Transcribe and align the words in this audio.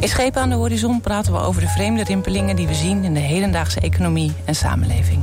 In 0.00 0.08
Schepen 0.08 0.42
aan 0.42 0.48
de 0.48 0.54
Horizon 0.54 1.00
praten 1.00 1.32
we 1.32 1.38
over 1.38 1.60
de 1.60 1.68
vreemde 1.68 2.04
rimpelingen 2.04 2.56
die 2.56 2.66
we 2.66 2.74
zien 2.74 3.04
in 3.04 3.14
de 3.14 3.20
hedendaagse 3.20 3.80
economie 3.80 4.32
en 4.44 4.54
samenleving. 4.54 5.22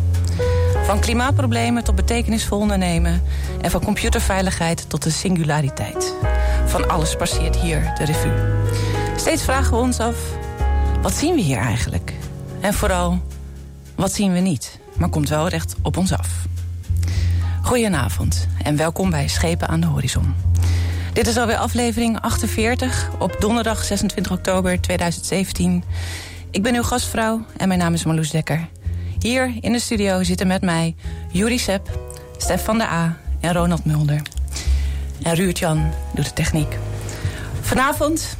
Van 0.86 1.00
klimaatproblemen 1.00 1.84
tot 1.84 1.95
betekenisvol 1.95 2.59
ondernemen 2.59 3.22
en 3.62 3.72
van 3.72 3.84
computerveiligheid 3.84 4.90
tot 4.90 5.04
de 5.04 5.09
singulariteit. 5.09 6.14
Van 6.66 6.90
alles 6.90 7.16
passeert 7.16 7.55
hier 7.55 7.94
de 7.98 8.05
revue. 8.05 8.31
Steeds 9.16 9.44
vragen 9.44 9.72
we 9.72 9.78
ons 9.84 10.00
af: 10.00 10.16
wat 11.02 11.14
zien 11.14 11.36
we 11.36 11.42
hier 11.42 11.58
eigenlijk? 11.58 12.14
En 12.59 12.73
vooral, 12.73 13.22
wat 13.95 14.14
zien 14.14 14.34
we 14.34 14.40
niet, 14.40 14.80
maar 14.98 15.09
komt 15.09 15.30
wel 15.30 15.48
recht 15.48 15.76
op 15.81 15.98
ons 15.98 16.14
af? 16.14 16.30
Goedenavond 17.61 18.48
en 18.64 18.78
welkom 18.78 19.09
bij 19.09 19.28
Schepen 19.28 19.67
aan 19.67 19.80
de 19.80 19.88
Horizon. 19.88 20.36
Dit 21.14 21.28
is 21.28 21.38
alweer 21.38 21.58
aflevering 21.58 22.22
48 22.22 23.09
op 23.19 23.36
donderdag 23.39 23.83
26 23.83 24.31
oktober 24.31 24.81
2017. 24.81 25.83
Ik 26.52 26.64
ben 26.64 26.75
uw 26.75 26.83
gastvrouw 26.83 27.45
en 27.58 27.67
mijn 27.67 27.80
naam 27.80 27.94
is 27.94 28.03
Marloes 28.03 28.30
Dekker. 28.30 28.67
Hier 29.20 29.53
in 29.61 29.72
de 29.72 29.80
studio 29.80 30.23
zitten 30.23 30.47
met 30.47 30.61
mij 30.61 30.95
Juri 31.31 31.58
Sepp, 31.58 32.00
Stef 32.38 32.64
van 32.64 32.78
der 32.78 32.88
A 32.88 33.17
en 33.39 33.53
Ronald 33.53 33.86
Mulder. 33.86 34.22
En 35.22 35.36
Ruurt-Jan 35.36 35.92
doet 36.14 36.25
de 36.25 36.33
techniek. 36.33 36.78
Vanavond 37.61 38.38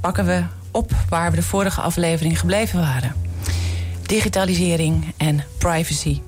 pakken 0.00 0.26
we 0.26 0.42
op 0.70 0.90
waar 1.08 1.30
we 1.30 1.36
de 1.36 1.42
vorige 1.42 1.80
aflevering 1.80 2.38
gebleven 2.38 2.80
waren. 2.80 3.14
Digitalisering 4.06 5.14
en 5.16 5.44
privacy. 5.58 6.20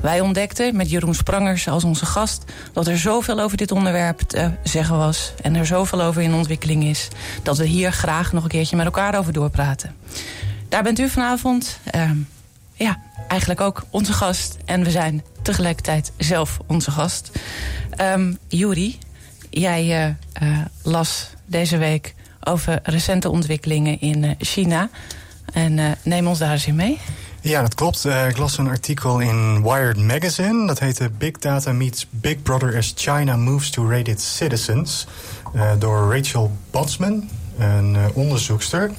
Wij 0.00 0.20
ontdekten 0.20 0.76
met 0.76 0.90
Jeroen 0.90 1.14
Sprangers 1.14 1.68
als 1.68 1.84
onze 1.84 2.06
gast 2.06 2.44
dat 2.72 2.86
er 2.86 2.98
zoveel 2.98 3.40
over 3.40 3.56
dit 3.56 3.72
onderwerp 3.72 4.18
te 4.18 4.50
zeggen 4.62 4.96
was 4.96 5.32
en 5.42 5.54
er 5.54 5.66
zoveel 5.66 6.02
over 6.02 6.22
in 6.22 6.34
ontwikkeling 6.34 6.84
is, 6.84 7.08
dat 7.42 7.58
we 7.58 7.64
hier 7.64 7.92
graag 7.92 8.32
nog 8.32 8.42
een 8.42 8.48
keertje 8.48 8.76
met 8.76 8.84
elkaar 8.84 9.18
over 9.18 9.32
doorpraten. 9.32 9.96
Daar 10.68 10.82
bent 10.82 10.98
u 10.98 11.08
vanavond, 11.08 11.78
uh, 11.94 12.10
ja, 12.72 12.98
eigenlijk 13.28 13.60
ook 13.60 13.84
onze 13.90 14.12
gast. 14.12 14.56
En 14.64 14.84
we 14.84 14.90
zijn 14.90 15.22
tegelijkertijd 15.42 16.12
zelf 16.16 16.58
onze 16.66 16.90
gast. 16.90 17.30
Um, 18.00 18.38
Juri, 18.48 18.98
jij 19.50 19.84
uh, 19.84 20.48
uh, 20.48 20.58
las 20.82 21.30
deze 21.46 21.76
week 21.78 22.14
over 22.44 22.78
recente 22.82 23.30
ontwikkelingen 23.30 24.00
in 24.00 24.22
uh, 24.22 24.30
China. 24.38 24.88
En 25.52 25.96
neem 26.02 26.26
ons 26.26 26.38
daar 26.38 26.52
eens 26.52 26.66
in 26.66 26.74
mee. 26.74 26.98
Ja, 27.42 27.60
dat 27.60 27.74
klopt. 27.74 28.04
Uh, 28.04 28.28
ik 28.28 28.36
las 28.36 28.58
een 28.58 28.68
artikel 28.68 29.20
in 29.20 29.62
Wired 29.62 29.96
Magazine. 29.96 30.66
Dat 30.66 30.78
heette 30.78 31.10
Big 31.18 31.32
Data 31.32 31.72
Meets 31.72 32.06
Big 32.10 32.42
Brother 32.42 32.76
as 32.76 32.92
China 32.96 33.36
Moves 33.36 33.70
to 33.70 33.88
Rate 33.88 34.10
Its 34.10 34.36
Citizens. 34.36 35.06
Uh, 35.54 35.70
door 35.78 36.14
Rachel 36.14 36.56
Botsman, 36.70 37.28
een 37.58 37.94
uh, 37.94 38.04
onderzoekster. 38.12 38.90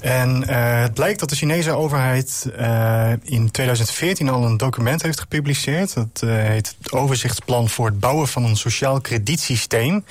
En 0.00 0.44
uh, 0.48 0.80
het 0.80 0.94
blijkt 0.94 1.20
dat 1.20 1.28
de 1.28 1.36
Chinese 1.36 1.72
overheid 1.72 2.50
uh, 2.60 3.10
in 3.22 3.50
2014 3.50 4.28
al 4.28 4.44
een 4.44 4.56
document 4.56 5.02
heeft 5.02 5.20
gepubliceerd. 5.20 5.94
Dat 5.94 6.22
uh, 6.24 6.30
heet 6.36 6.74
het 6.78 6.92
Overzichtsplan 6.92 7.68
voor 7.68 7.86
het 7.86 8.00
bouwen 8.00 8.28
van 8.28 8.44
een 8.44 8.56
sociaal 8.56 9.00
kredietsysteem. 9.00 10.04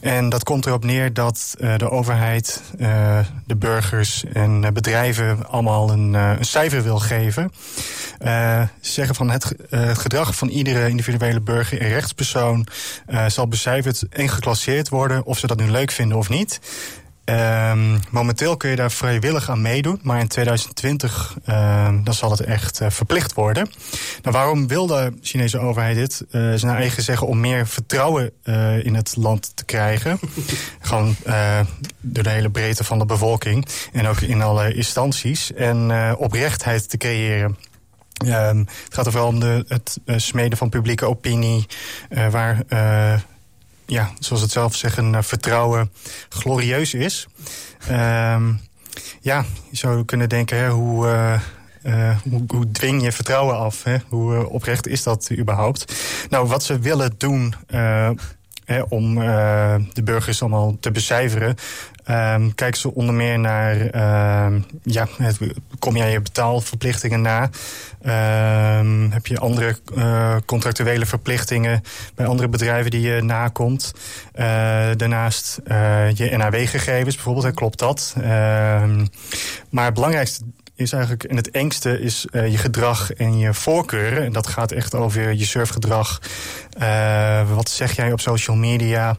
En 0.00 0.28
dat 0.28 0.44
komt 0.44 0.66
erop 0.66 0.84
neer 0.84 1.12
dat 1.12 1.54
de 1.76 1.90
overheid 1.90 2.62
de 3.46 3.56
burgers 3.56 4.24
en 4.32 4.72
bedrijven 4.72 5.48
allemaal 5.48 5.90
een, 5.90 6.14
een 6.14 6.44
cijfer 6.44 6.82
wil 6.82 6.98
geven. 6.98 7.52
ze 8.20 8.68
zeggen 8.80 9.14
van 9.14 9.30
het, 9.30 9.52
het, 9.70 9.98
gedrag 9.98 10.36
van 10.36 10.48
iedere 10.48 10.88
individuele 10.88 11.40
burger 11.40 11.80
en 11.80 11.88
rechtspersoon 11.88 12.66
zal 13.26 13.48
becijferd 13.48 14.02
en 14.10 14.28
geclasseerd 14.28 14.88
worden 14.88 15.24
of 15.24 15.38
ze 15.38 15.46
dat 15.46 15.58
nu 15.58 15.70
leuk 15.70 15.90
vinden 15.90 16.18
of 16.18 16.28
niet. 16.28 16.60
Um, 17.30 18.00
momenteel 18.10 18.56
kun 18.56 18.70
je 18.70 18.76
daar 18.76 18.90
vrijwillig 18.90 19.50
aan 19.50 19.62
meedoen, 19.62 20.00
maar 20.02 20.20
in 20.20 20.28
2020 20.28 21.36
uh, 21.48 21.88
dan 22.04 22.14
zal 22.14 22.30
het 22.30 22.40
echt 22.40 22.80
uh, 22.80 22.90
verplicht 22.90 23.34
worden. 23.34 23.70
Nou, 24.22 24.36
waarom 24.36 24.66
wil 24.66 24.86
de 24.86 25.12
Chinese 25.22 25.58
overheid 25.58 25.96
dit? 25.96 26.24
Uh, 26.30 26.52
is 26.52 26.62
naar 26.62 26.76
eigen 26.76 27.02
zeggen 27.02 27.26
om 27.26 27.40
meer 27.40 27.66
vertrouwen 27.66 28.32
in 28.82 28.94
het 28.94 29.16
land 29.16 29.56
te 29.56 29.64
krijgen. 29.64 30.18
Gewoon 30.80 31.16
door 32.00 32.22
de 32.22 32.30
hele 32.30 32.50
breedte 32.50 32.84
van 32.84 32.98
de 32.98 33.06
bevolking 33.06 33.66
en 33.92 34.06
ook 34.06 34.20
in 34.20 34.42
alle 34.42 34.74
instanties. 34.74 35.52
En 35.52 36.16
oprechtheid 36.16 36.88
te 36.88 36.96
creëren. 36.96 37.56
Um, 38.26 38.58
het 38.58 38.94
gaat 38.94 39.06
er 39.06 39.12
vooral 39.12 39.30
om 39.30 39.40
de, 39.40 39.64
het 39.68 39.98
smeden 40.16 40.58
van 40.58 40.68
publieke 40.68 41.06
opinie, 41.06 41.66
waar 42.30 42.62
ja, 43.86 44.10
zoals 44.18 44.42
het 44.42 44.50
zelf 44.50 44.74
zeggen, 44.74 45.12
uh, 45.12 45.22
vertrouwen 45.22 45.92
glorieus 46.28 46.94
is. 46.94 47.26
Uh, 47.90 48.48
ja, 49.20 49.44
je 49.70 49.76
zou 49.76 50.04
kunnen 50.04 50.28
denken, 50.28 50.58
hè, 50.58 50.70
hoe, 50.70 51.06
uh, 51.06 52.16
hoe, 52.30 52.44
hoe, 52.46 52.70
dwing 52.70 53.02
je 53.02 53.12
vertrouwen 53.12 53.56
af? 53.56 53.82
Hè? 53.82 53.96
Hoe 54.08 54.48
oprecht 54.48 54.86
is 54.86 55.02
dat 55.02 55.30
überhaupt? 55.38 55.94
Nou, 56.30 56.46
wat 56.48 56.62
ze 56.62 56.78
willen 56.78 57.14
doen 57.16 57.54
om 58.88 59.14
de 59.92 60.02
burgers 60.04 60.40
allemaal 60.40 60.76
te 60.80 60.90
becijferen... 60.90 61.56
Um, 62.10 62.54
kijken 62.54 62.80
ze 62.80 62.94
onder 62.94 63.14
meer 63.14 63.38
naar, 63.38 63.76
uh, 63.76 64.60
ja, 64.82 65.08
kom 65.78 65.96
jij 65.96 66.10
je 66.10 66.20
betaalverplichtingen 66.20 67.20
na? 67.20 67.50
Uh, 68.02 69.12
heb 69.12 69.26
je 69.26 69.38
andere 69.38 69.76
uh, 69.94 70.36
contractuele 70.44 71.06
verplichtingen 71.06 71.82
bij 72.14 72.26
andere 72.26 72.48
bedrijven 72.48 72.90
die 72.90 73.00
je 73.00 73.22
nakomt? 73.22 73.92
Uh, 74.34 74.44
daarnaast 74.96 75.60
je 76.14 76.34
NAW-gegevens 76.36 77.14
bijvoorbeeld, 77.14 77.54
klopt 77.54 77.78
dat? 77.78 78.14
Ehm, 78.16 79.06
maar 79.70 79.84
het 79.84 79.94
belangrijkste 79.94 80.44
is 80.76 80.92
eigenlijk, 80.92 81.24
en 81.24 81.36
het 81.36 81.50
engste 81.50 82.00
is 82.00 82.26
uh, 82.30 82.50
je 82.50 82.58
gedrag 82.58 83.12
en 83.12 83.38
je 83.38 83.54
voorkeuren. 83.54 84.24
En 84.24 84.32
dat 84.32 84.46
gaat 84.46 84.72
echt 84.72 84.94
over 84.94 85.32
je 85.32 85.44
surfgedrag. 85.44 86.20
Uh, 86.80 87.50
wat 87.54 87.70
zeg 87.70 87.96
jij 87.96 88.12
op 88.12 88.20
social 88.20 88.56
media? 88.56 89.16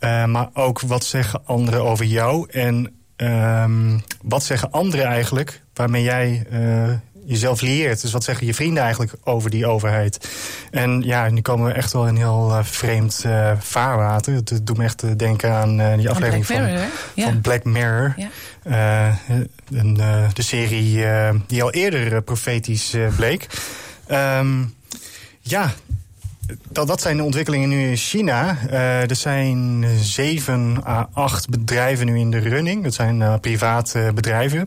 Uh, 0.00 0.24
maar 0.24 0.48
ook 0.52 0.80
wat 0.80 1.04
zeggen 1.04 1.40
anderen 1.44 1.82
over 1.82 2.04
jou? 2.04 2.48
En 2.50 2.94
um, 3.16 4.02
wat 4.22 4.44
zeggen 4.44 4.70
anderen 4.70 5.06
eigenlijk 5.06 5.62
waarmee 5.74 6.02
jij 6.02 6.46
jezelf 7.26 7.60
lieert. 7.60 8.00
Dus 8.00 8.12
wat 8.12 8.24
zeggen 8.24 8.46
je 8.46 8.54
vrienden 8.54 8.82
eigenlijk 8.82 9.12
over 9.24 9.50
die 9.50 9.66
overheid? 9.66 10.28
En 10.70 11.02
ja, 11.02 11.30
nu 11.30 11.40
komen 11.40 11.66
we 11.66 11.72
echt 11.72 11.92
wel 11.92 12.06
in 12.06 12.16
heel 12.16 12.50
uh, 12.50 12.58
vreemd 12.62 13.22
uh, 13.26 13.52
vaarwater. 13.58 14.34
Het 14.34 14.60
doet 14.62 14.76
me 14.76 14.84
echt 14.84 15.18
denken 15.18 15.52
aan 15.52 15.80
uh, 15.80 15.96
die 15.96 16.10
aflevering 16.10 16.46
van, 16.46 16.62
Mirror, 16.62 16.78
van, 17.14 17.22
van 17.24 17.40
Black 17.40 17.64
Mirror. 17.64 18.14
Ja. 18.16 18.28
Een, 18.64 19.94
de 20.32 20.42
serie 20.42 21.04
die 21.46 21.62
al 21.62 21.70
eerder 21.70 22.22
profetisch 22.22 22.96
bleek. 23.16 23.46
Um, 24.10 24.74
ja, 25.40 25.72
dat, 26.68 26.86
dat 26.86 27.00
zijn 27.00 27.16
de 27.16 27.22
ontwikkelingen 27.22 27.68
nu 27.68 27.88
in 27.88 27.96
China. 27.96 28.58
Uh, 28.70 29.10
er 29.10 29.16
zijn 29.16 29.84
zeven 30.00 30.80
à 30.86 31.08
acht 31.12 31.48
bedrijven 31.48 32.06
nu 32.06 32.18
in 32.18 32.30
de 32.30 32.38
running. 32.38 32.82
Dat 32.82 32.94
zijn 32.94 33.20
uh, 33.20 33.34
private 33.40 34.10
bedrijven 34.14 34.66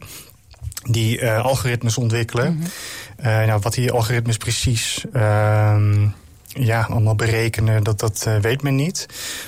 die 0.83 1.21
uh, 1.21 1.43
algoritmes 1.43 1.97
ontwikkelen. 1.97 2.53
Mm 2.53 2.59
-hmm. 2.59 3.31
uh, 3.31 3.45
nou, 3.47 3.59
wat 3.61 3.73
die 3.73 3.91
algoritmes 3.91 4.37
precies 4.37 5.05
uh, 5.13 5.75
ja, 6.59 6.81
allemaal 6.81 7.15
berekenen, 7.15 7.83
dat, 7.83 7.99
dat 7.99 8.25
uh, 8.27 8.37
weet 8.37 8.61
men 8.61 8.75
niet. 8.75 9.05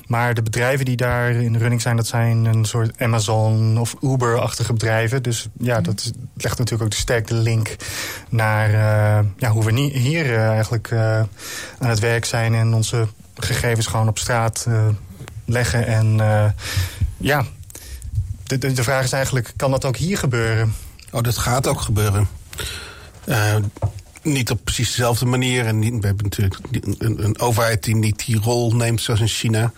Maar 0.07 0.33
de 0.33 0.41
bedrijven 0.41 0.85
die 0.85 0.95
daar 0.95 1.31
in 1.31 1.53
de 1.53 1.59
running 1.59 1.81
zijn, 1.81 1.95
dat 1.95 2.07
zijn 2.07 2.45
een 2.45 2.65
soort 2.65 3.01
Amazon 3.01 3.77
of 3.77 3.95
Uber-achtige 4.01 4.73
bedrijven. 4.73 5.23
Dus 5.23 5.47
ja, 5.57 5.73
-hmm. 5.73 5.83
dat 5.83 6.11
legt 6.33 6.57
natuurlijk 6.57 6.83
ook 6.83 6.91
de 6.91 7.01
sterke 7.01 7.33
link 7.33 7.75
naar 8.29 8.71
ja, 9.37 9.49
hoe 9.49 9.65
we 9.65 9.81
hier 9.81 10.37
eigenlijk 10.37 10.93
aan 11.79 11.89
het 11.89 11.99
werk 11.99 12.25
zijn 12.25 12.53
en 12.53 12.73
onze 12.73 13.07
gegevens 13.35 13.87
gewoon 13.87 14.07
op 14.07 14.17
straat 14.17 14.67
leggen. 15.45 15.85
En 15.87 16.17
ja, 17.17 17.45
de, 18.43 18.57
de, 18.57 18.73
de 18.73 18.83
vraag 18.83 19.03
is 19.03 19.11
eigenlijk, 19.11 19.53
kan 19.55 19.71
dat 19.71 19.85
ook 19.85 19.97
hier 19.97 20.17
gebeuren? 20.17 20.73
Oh, 21.11 21.21
dat 21.21 21.37
gaat 21.37 21.67
ook 21.67 21.81
gebeuren. 21.81 22.27
Uh, 23.25 23.55
niet 24.21 24.51
op 24.51 24.59
precies 24.63 24.87
dezelfde 24.87 25.25
manier. 25.25 25.65
En 25.65 25.79
we 25.79 26.07
hebben 26.07 26.23
natuurlijk 26.23 26.55
een, 26.81 27.23
een, 27.23 27.39
overheid 27.39 27.83
die 27.83 27.95
niet 27.95 28.25
die 28.25 28.39
rol 28.39 28.75
neemt 28.75 29.01
zoals 29.01 29.19
in 29.19 29.27
China. 29.27 29.71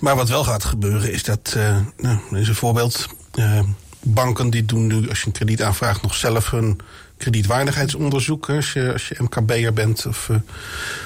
Maar 0.00 0.16
wat 0.16 0.28
wel 0.28 0.44
gaat 0.44 0.64
gebeuren 0.64 1.12
is 1.12 1.22
dat, 1.22 1.54
uh, 1.56 1.76
nou, 1.96 2.18
is 2.38 2.48
een 2.48 2.54
voorbeeld. 2.54 3.06
Uh, 3.34 3.60
banken 4.02 4.50
die 4.50 4.64
doen 4.64 4.86
nu, 4.86 5.08
als 5.08 5.20
je 5.20 5.26
een 5.26 5.32
krediet 5.32 5.62
aanvraagt, 5.62 6.02
nog 6.02 6.14
zelf 6.14 6.50
hun 6.50 6.78
kredietwaardigheidsonderzoek. 7.16 8.50
Als 8.50 8.72
je, 8.72 8.92
als 8.92 9.08
je 9.08 9.16
MKB'er 9.18 9.72
bent 9.72 10.06
of 10.06 10.28
uh, 10.28 10.36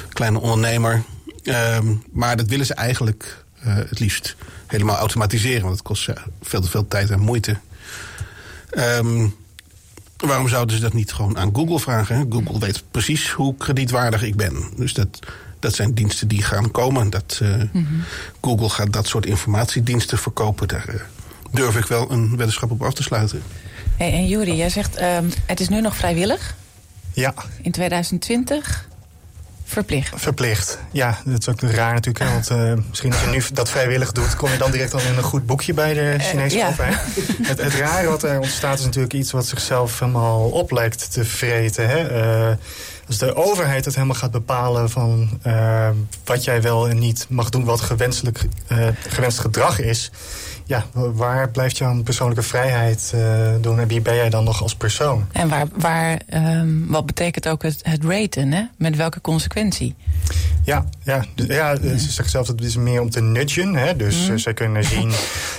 kleine 0.08 0.40
ondernemer. 0.40 1.02
Um, 1.42 2.02
maar 2.12 2.36
dat 2.36 2.48
willen 2.48 2.66
ze 2.66 2.74
eigenlijk 2.74 3.44
het 3.58 3.98
liefst 3.98 4.36
helemaal 4.66 4.96
automatiseren. 4.96 5.62
Want 5.62 5.74
het 5.74 5.82
kost 5.82 6.10
veel 6.42 6.60
te 6.60 6.70
veel 6.70 6.88
tijd 6.88 7.10
en 7.10 7.20
moeite. 7.20 7.56
Um, 8.78 9.34
waarom 10.16 10.48
zouden 10.48 10.76
ze 10.76 10.82
dat 10.82 10.92
niet 10.92 11.12
gewoon 11.12 11.38
aan 11.38 11.54
Google 11.54 11.80
vragen? 11.80 12.26
Google 12.32 12.58
weet 12.58 12.82
precies 12.90 13.30
hoe 13.30 13.56
kredietwaardig 13.56 14.22
ik 14.22 14.36
ben. 14.36 14.70
Dus 14.76 14.92
dat, 14.92 15.18
dat 15.58 15.74
zijn 15.74 15.94
diensten 15.94 16.28
die 16.28 16.42
gaan 16.42 16.70
komen. 16.70 17.10
Dat, 17.10 17.40
uh, 17.42 17.48
mm 17.48 17.68
-hmm. 17.72 18.02
Google 18.40 18.68
gaat 18.68 18.92
dat 18.92 19.06
soort 19.06 19.26
informatiediensten 19.26 20.18
verkopen. 20.18 20.68
Daar 20.68 20.88
uh, 20.94 21.00
durf 21.50 21.76
ik 21.76 21.86
wel 21.86 22.10
een 22.10 22.36
weddenschap 22.36 22.70
op 22.70 22.82
af 22.82 22.94
te 22.94 23.02
sluiten. 23.02 23.42
Hey, 23.96 24.12
en 24.12 24.26
Juri, 24.26 24.56
jij 24.56 24.70
zegt 24.70 25.00
um, 25.00 25.30
het 25.46 25.60
is 25.60 25.68
nu 25.68 25.80
nog 25.80 25.96
vrijwillig. 25.96 26.54
Ja. 27.12 27.34
In 27.62 27.72
2020 27.72 28.88
verplicht. 29.64 30.12
Verplicht, 30.16 30.78
ja. 30.90 31.18
Dat 31.24 31.40
is 31.40 31.48
ook 31.48 31.60
raar 31.60 31.92
natuurlijk. 31.92 32.24
Hè, 32.24 32.32
want 32.32 32.50
uh, 32.50 32.84
misschien 32.88 33.12
als 33.12 33.20
je 33.20 33.26
nu 33.26 33.42
dat 33.52 33.70
vrijwillig 33.70 34.12
doet... 34.12 34.36
kom 34.36 34.50
je 34.50 34.56
dan 34.56 34.70
direct 34.70 34.94
al 34.94 35.00
in 35.00 35.16
een 35.16 35.22
goed 35.22 35.46
boekje 35.46 35.74
bij 35.74 35.94
de 35.94 36.16
Chinese 36.18 36.56
uh, 36.56 36.62
ja. 36.62 36.74
Het, 37.42 37.62
het 37.62 37.74
rare 37.74 38.08
wat 38.08 38.22
er 38.22 38.38
ontstaat 38.38 38.78
is 38.78 38.84
natuurlijk 38.84 39.14
iets... 39.14 39.30
wat 39.30 39.46
zichzelf 39.46 39.98
helemaal 39.98 40.48
op 40.48 40.70
lijkt 40.70 41.12
te 41.12 41.24
vreten. 41.24 41.88
Hè? 41.88 42.24
Uh, 42.48 42.56
als 43.06 43.18
de 43.18 43.34
overheid 43.34 43.84
het 43.84 43.94
helemaal 43.94 44.16
gaat 44.16 44.30
bepalen 44.30 44.90
van 44.90 45.40
wat 46.24 46.44
jij 46.44 46.62
wel 46.62 46.88
en 46.88 46.98
niet 46.98 47.26
mag 47.28 47.48
doen, 47.48 47.64
wat 47.64 47.80
gewenselijk, 47.80 48.46
gewenst 49.08 49.38
gedrag 49.38 49.80
is. 49.80 50.10
Ja, 50.66 50.84
waar 50.92 51.50
blijft 51.50 51.78
jouw 51.78 52.02
persoonlijke 52.02 52.42
vrijheid 52.42 53.12
uh, 53.14 53.48
doen 53.60 53.80
en 53.80 53.88
wie 53.88 54.00
ben 54.00 54.14
jij 54.14 54.30
dan 54.30 54.44
nog 54.44 54.62
als 54.62 54.74
persoon? 54.74 55.26
En 55.32 55.48
waar, 55.48 55.66
waar 55.76 56.20
um, 56.34 56.86
wat 56.88 57.06
betekent 57.06 57.48
ook 57.48 57.62
het, 57.62 57.80
het 57.82 58.04
raten, 58.04 58.52
hè? 58.52 58.62
Met 58.76 58.96
welke 58.96 59.20
consequentie? 59.20 59.94
Ja, 60.62 60.84
ja, 61.02 61.24
ja, 61.34 61.76
ze 61.76 61.98
zeggen 61.98 62.30
zelf 62.30 62.46
dat 62.46 62.58
het 62.58 62.68
is 62.68 62.76
meer 62.76 63.00
om 63.00 63.10
te 63.10 63.20
nudgen. 63.20 63.74
Hè? 63.74 63.96
Dus 63.96 64.28
mm. 64.28 64.38
ze 64.38 64.52
kunnen 64.52 64.84
zien, 64.84 65.12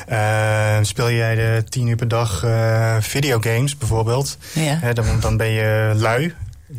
uh, 0.09 0.77
speel 0.81 1.11
jij 1.11 1.35
de 1.35 1.63
tien 1.69 1.87
uur 1.87 1.95
per 1.95 2.07
dag 2.07 2.43
uh, 2.43 2.95
videogames 2.99 3.77
bijvoorbeeld. 3.77 4.37
Ja. 4.53 4.77
Hè, 4.81 4.93
dan, 4.93 5.05
dan 5.19 5.37
ben 5.37 5.49
je 5.49 5.93
lui. 5.95 6.33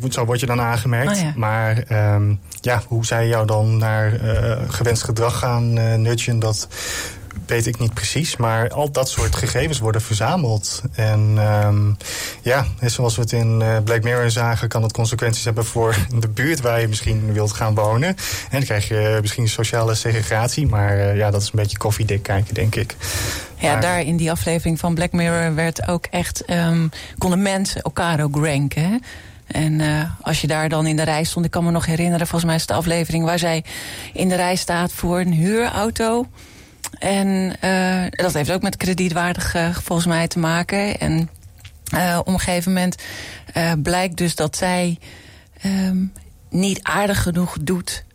Zo 0.09 0.25
word 0.25 0.39
je 0.39 0.45
dan 0.45 0.61
aangemerkt. 0.61 1.17
Oh 1.17 1.21
ja. 1.21 1.33
Maar 1.35 1.83
um, 2.15 2.39
ja, 2.61 2.81
hoe 2.87 3.05
zij 3.05 3.27
jou 3.27 3.47
dan 3.47 3.77
naar 3.77 4.23
uh, 4.23 4.51
gewenst 4.67 5.03
gedrag 5.03 5.39
gaan 5.39 5.77
uh, 5.77 5.93
nudgen, 5.93 6.39
dat 6.39 6.67
weet 7.49 7.67
ik 7.67 7.79
niet 7.79 7.93
precies. 7.93 8.37
Maar 8.37 8.69
al 8.69 8.91
dat 8.91 9.09
soort 9.09 9.35
gegevens 9.35 9.79
worden 9.79 10.01
verzameld. 10.01 10.81
En 10.93 11.37
um, 11.65 11.97
ja, 12.41 12.65
zoals 12.81 13.15
we 13.15 13.21
het 13.21 13.31
in 13.31 13.61
uh, 13.61 13.77
Black 13.83 14.03
Mirror 14.03 14.31
zagen... 14.31 14.67
kan 14.67 14.81
dat 14.81 14.91
consequenties 14.91 15.43
hebben 15.43 15.65
voor 15.65 15.95
de 16.19 16.27
buurt 16.27 16.61
waar 16.61 16.81
je 16.81 16.87
misschien 16.87 17.33
wilt 17.33 17.51
gaan 17.51 17.75
wonen. 17.75 18.07
En 18.07 18.15
dan 18.49 18.63
krijg 18.63 18.87
je 18.87 19.17
misschien 19.21 19.49
sociale 19.49 19.95
segregatie. 19.95 20.67
Maar 20.67 20.97
uh, 20.97 21.17
ja, 21.17 21.31
dat 21.31 21.41
is 21.41 21.47
een 21.47 21.59
beetje 21.59 21.77
koffiedik 21.77 22.23
kijken, 22.23 22.53
denk 22.53 22.75
ik. 22.75 22.95
Ja, 23.55 23.71
maar, 23.71 23.81
daar 23.81 24.01
in 24.01 24.17
die 24.17 24.31
aflevering 24.31 24.79
van 24.79 24.93
Black 24.93 25.11
Mirror 25.11 25.55
werd 25.55 25.87
ook 25.87 26.05
echt... 26.05 26.43
Um, 26.49 26.89
konden 27.17 27.41
mensen 27.41 27.81
elkaar 27.81 28.23
ook 28.23 28.35
ranken, 28.35 28.83
hè? 28.83 28.97
En 29.47 29.79
uh, 29.79 30.03
als 30.21 30.41
je 30.41 30.47
daar 30.47 30.69
dan 30.69 30.85
in 30.85 30.95
de 30.95 31.03
rij 31.03 31.23
stond, 31.23 31.45
ik 31.45 31.51
kan 31.51 31.63
me 31.63 31.71
nog 31.71 31.85
herinneren, 31.85 32.27
volgens 32.27 32.45
mij 32.45 32.55
is 32.55 32.61
het 32.61 32.69
de 32.69 32.75
aflevering 32.75 33.23
waar 33.23 33.39
zij 33.39 33.63
in 34.13 34.29
de 34.29 34.35
rij 34.35 34.55
staat 34.55 34.91
voor 34.91 35.19
een 35.19 35.33
huurauto. 35.33 36.25
En 36.99 37.55
uh, 37.63 38.03
dat 38.09 38.33
heeft 38.33 38.51
ook 38.51 38.61
met 38.61 38.77
kredietwaardig 38.77 39.55
uh, 39.55 39.75
volgens 39.75 40.07
mij 40.07 40.27
te 40.27 40.39
maken. 40.39 40.99
En 40.99 41.29
uh, 41.93 42.17
op 42.19 42.27
een 42.27 42.39
gegeven 42.39 42.73
moment 42.73 42.95
blijkt 43.83 44.17
dus 44.17 44.35
dat 44.35 44.57
zij 44.57 44.99
um, 45.65 46.13
niet 46.49 46.79
aardig 46.83 47.21
genoeg 47.21 47.57
doet 47.61 48.05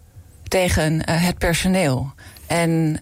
tegen 0.48 1.10
het 1.10 1.38
personeel. 1.38 2.12
En 2.46 2.98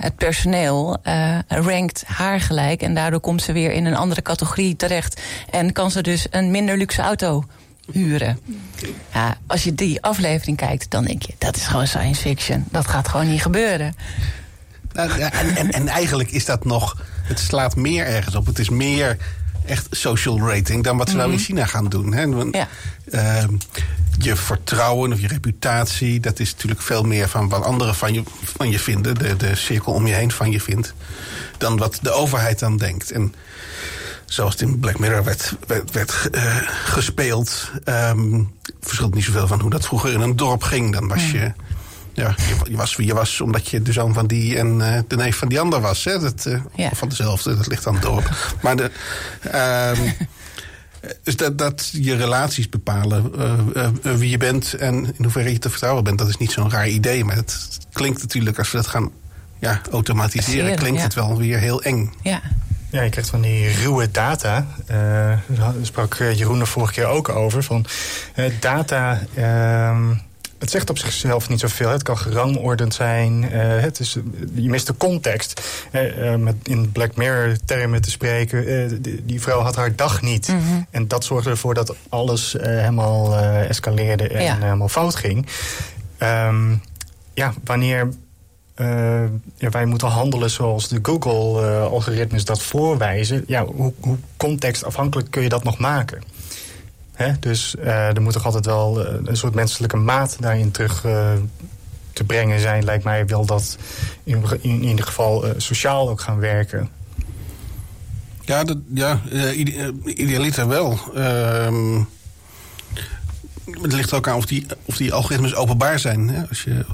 het 0.00 0.16
personeel 0.16 0.96
uh, 1.04 1.38
rankt 1.48 2.04
haar 2.06 2.40
gelijk. 2.40 2.82
En 2.82 2.94
daardoor 2.94 3.20
komt 3.20 3.42
ze 3.42 3.52
weer 3.52 3.72
in 3.72 3.84
een 3.84 3.96
andere 3.96 4.22
categorie 4.22 4.76
terecht. 4.76 5.20
En 5.50 5.72
kan 5.72 5.90
ze 5.90 6.02
dus 6.02 6.26
een 6.30 6.50
minder 6.50 6.76
luxe 6.76 7.02
auto 7.02 7.44
huren. 7.92 8.38
Als 9.46 9.64
je 9.64 9.74
die 9.74 10.02
aflevering 10.02 10.56
kijkt, 10.56 10.90
dan 10.90 11.04
denk 11.04 11.22
je... 11.22 11.34
dat 11.38 11.56
is 11.56 11.66
gewoon 11.66 11.86
science 11.86 12.20
fiction. 12.20 12.64
Dat 12.70 12.86
gaat 12.86 13.08
gewoon 13.08 13.28
niet 13.28 13.42
gebeuren. 13.42 13.94
Nou, 14.92 15.10
en, 15.20 15.56
en, 15.56 15.70
en 15.70 15.88
eigenlijk 15.88 16.30
is 16.30 16.44
dat 16.44 16.64
nog... 16.64 16.96
het 17.22 17.38
slaat 17.38 17.76
meer 17.76 18.06
ergens 18.06 18.34
op. 18.34 18.46
Het 18.46 18.58
is 18.58 18.68
meer 18.70 19.16
echt 19.66 19.86
social 19.90 20.38
rating 20.38 20.84
dan 20.84 20.96
wat 20.96 21.08
ze 21.08 21.14
mm 21.14 21.20
-hmm. 21.20 21.28
nou 21.28 21.40
in 21.40 21.46
China 21.46 21.66
gaan 21.66 21.88
doen. 21.88 22.12
Hè? 22.12 22.28
Want, 22.28 22.54
ja. 22.54 22.68
uh, 23.10 23.44
je 24.18 24.36
vertrouwen 24.36 25.12
of 25.12 25.20
je 25.20 25.28
reputatie, 25.28 26.20
dat 26.20 26.40
is 26.40 26.52
natuurlijk 26.52 26.82
veel 26.82 27.02
meer 27.02 27.28
van 27.28 27.48
wat 27.48 27.64
anderen 27.64 27.94
van 27.94 28.14
je, 28.14 28.22
van 28.56 28.70
je 28.70 28.78
vinden, 28.78 29.14
de, 29.14 29.36
de 29.36 29.54
cirkel 29.54 29.92
om 29.92 30.06
je 30.06 30.14
heen 30.14 30.30
van 30.30 30.50
je 30.50 30.60
vindt, 30.60 30.94
dan 31.58 31.76
wat 31.76 31.98
de 32.02 32.10
overheid 32.10 32.58
dan 32.58 32.76
denkt. 32.76 33.10
En 33.10 33.34
zoals 34.24 34.52
het 34.52 34.62
in 34.62 34.78
Black 34.78 34.98
Mirror 34.98 35.24
werd, 35.24 35.54
werd, 35.66 35.90
werd 35.90 36.28
uh, 36.34 36.56
gespeeld, 36.84 37.70
um, 37.84 38.50
verschilt 38.80 39.14
niet 39.14 39.24
zoveel 39.24 39.46
van 39.46 39.60
hoe 39.60 39.70
dat 39.70 39.86
vroeger 39.86 40.12
in 40.12 40.20
een 40.20 40.36
dorp 40.36 40.62
ging. 40.62 40.92
Dan 40.92 41.08
was 41.08 41.30
je. 41.30 41.52
Ja, 42.14 42.34
je, 42.36 42.70
je, 42.70 42.76
was 42.76 42.96
wie 42.96 43.06
je 43.06 43.14
was 43.14 43.40
omdat 43.40 43.68
je 43.68 43.82
de 43.82 43.92
zoon 43.92 44.14
van 44.14 44.26
die 44.26 44.58
en 44.58 44.78
uh, 44.78 44.98
de 45.08 45.16
neef 45.16 45.36
van 45.36 45.48
die 45.48 45.60
ander 45.60 45.80
was. 45.80 46.04
Hè? 46.04 46.18
Dat, 46.18 46.44
uh, 46.46 46.60
ja. 46.74 46.88
Of 46.90 46.98
van 46.98 47.08
dezelfde, 47.08 47.56
dat 47.56 47.66
ligt 47.66 47.86
aan 47.86 47.94
het 47.94 48.02
dorp. 48.02 48.56
Maar 48.62 48.76
de, 48.76 48.90
um, 49.98 50.12
dus 51.24 51.36
dat, 51.36 51.58
dat 51.58 51.90
je 51.92 52.16
relaties 52.16 52.68
bepalen, 52.68 53.32
uh, 53.36 53.88
uh, 54.02 54.14
wie 54.14 54.30
je 54.30 54.36
bent 54.36 54.74
en 54.74 54.94
in 54.94 55.22
hoeverre 55.22 55.52
je 55.52 55.58
te 55.58 55.70
vertrouwen 55.70 56.04
bent, 56.04 56.18
dat 56.18 56.28
is 56.28 56.36
niet 56.36 56.52
zo'n 56.52 56.70
raar 56.70 56.88
idee. 56.88 57.24
Maar 57.24 57.36
het 57.36 57.78
klinkt 57.92 58.20
natuurlijk, 58.20 58.58
als 58.58 58.70
we 58.70 58.76
dat 58.76 58.86
gaan 58.86 59.10
ja, 59.58 59.80
automatiseren, 59.90 60.76
klinkt 60.76 60.98
ja. 60.98 61.04
het 61.04 61.14
wel 61.14 61.38
weer 61.38 61.58
heel 61.58 61.82
eng. 61.82 62.12
Ja. 62.22 62.40
Ja, 62.90 63.02
je 63.02 63.10
krijgt 63.10 63.30
van 63.30 63.40
die 63.40 63.68
ruwe 63.68 64.10
data. 64.10 64.66
Uh, 64.90 64.96
daar 65.46 65.74
sprak 65.82 66.14
Jeroen 66.14 66.60
er 66.60 66.66
vorige 66.66 66.92
keer 66.92 67.06
ook 67.06 67.28
over. 67.28 67.62
Van, 67.62 67.86
uh, 68.36 68.50
data, 68.60 69.20
uh, 69.34 70.10
het 70.62 70.70
zegt 70.70 70.90
op 70.90 70.98
zichzelf 70.98 71.48
niet 71.48 71.60
zoveel. 71.60 71.88
Het 71.88 72.02
kan 72.02 72.18
gerangordend 72.18 72.94
zijn. 72.94 73.42
Uh, 73.42 73.50
het 73.80 74.00
is, 74.00 74.16
je 74.54 74.68
mist 74.68 74.86
de 74.86 74.96
context. 74.96 75.60
Uh, 75.92 76.34
met 76.34 76.54
in 76.62 76.92
Black 76.92 77.16
Mirror 77.16 77.56
termen 77.64 78.02
te 78.02 78.10
spreken. 78.10 78.68
Uh, 78.68 78.98
die, 79.00 79.22
die, 79.24 79.40
vrouw 79.40 79.60
had 79.60 79.76
haar 79.76 79.96
dag 79.96 80.22
niet. 80.22 80.48
Mm 80.48 80.58
-hmm. 80.58 80.86
En 80.90 81.08
dat 81.08 81.24
zorgde 81.24 81.50
ervoor 81.50 81.74
dat 81.74 81.94
alles 82.08 82.56
helemaal 82.58 83.36
escaleerde 83.38 84.28
en 84.28 84.42
ja. 84.42 84.58
helemaal 84.58 84.88
fout 84.88 85.14
ging. 85.14 85.46
Um, 86.18 86.82
ja, 87.34 87.54
wanneer 87.64 88.08
uh, 88.76 89.22
ja, 89.56 89.68
wij 89.70 89.84
moeten 89.84 90.08
handelen 90.08 90.50
zoals 90.50 90.88
de 90.88 90.98
Google-algoritmes 91.02 92.40
uh, 92.40 92.46
dat 92.46 92.62
voorwijzen. 92.62 93.44
Ja, 93.46 93.64
hoe, 93.64 93.92
hoe 94.00 94.18
contextafhankelijk 94.36 95.30
kun 95.30 95.42
je 95.42 95.48
dat 95.48 95.64
nog 95.64 95.78
maken? 95.78 96.22
Hè? 97.12 97.32
Dus 97.40 97.74
uh, 97.78 98.16
er 98.16 98.22
moet 98.22 98.32
toch 98.32 98.44
altijd 98.44 98.66
wel 98.66 99.06
een 99.06 99.36
soort 99.36 99.54
menselijke 99.54 99.96
maat 99.96 100.36
daarin 100.40 100.70
terug 100.70 101.00
te 102.12 102.24
brengen 102.26 102.60
zijn. 102.60 102.84
Lijkt 102.84 103.04
mij 103.04 103.26
wel 103.26 103.46
dat 103.46 103.76
in, 104.24 104.44
in, 104.60 104.70
in 104.70 104.84
ieder 104.84 105.04
geval 105.04 105.44
sociaal 105.56 106.08
ook 106.08 106.20
gaan 106.20 106.38
werken. 106.38 106.90
Ja, 108.44 108.64
dat, 108.64 108.78
ja 108.94 109.20
idealiter 110.04 110.68
wel. 110.68 110.98
Uh, 111.14 112.02
het 113.64 113.92
ligt 113.92 114.12
ook 114.12 114.28
aan 114.28 114.36
of 114.36 114.46
die, 114.46 114.66
of 114.84 114.96
die 114.96 115.12
algoritmes 115.12 115.54
openbaar 115.54 115.98
zijn. 115.98 116.28
Hè? 116.28 116.48
Als 116.48 116.62
je, 116.62 116.84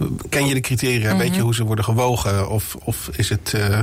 uh, 0.00 0.08
ken 0.28 0.46
je 0.46 0.54
de 0.54 0.60
criteria? 0.60 1.04
Mm 1.04 1.08
-hmm. 1.08 1.18
Weet 1.18 1.34
je 1.34 1.40
hoe 1.40 1.54
ze 1.54 1.64
worden 1.64 1.84
gewogen? 1.84 2.48
Of, 2.48 2.76
of 2.84 3.10
is 3.12 3.28
het 3.28 3.52
uh, 3.56 3.78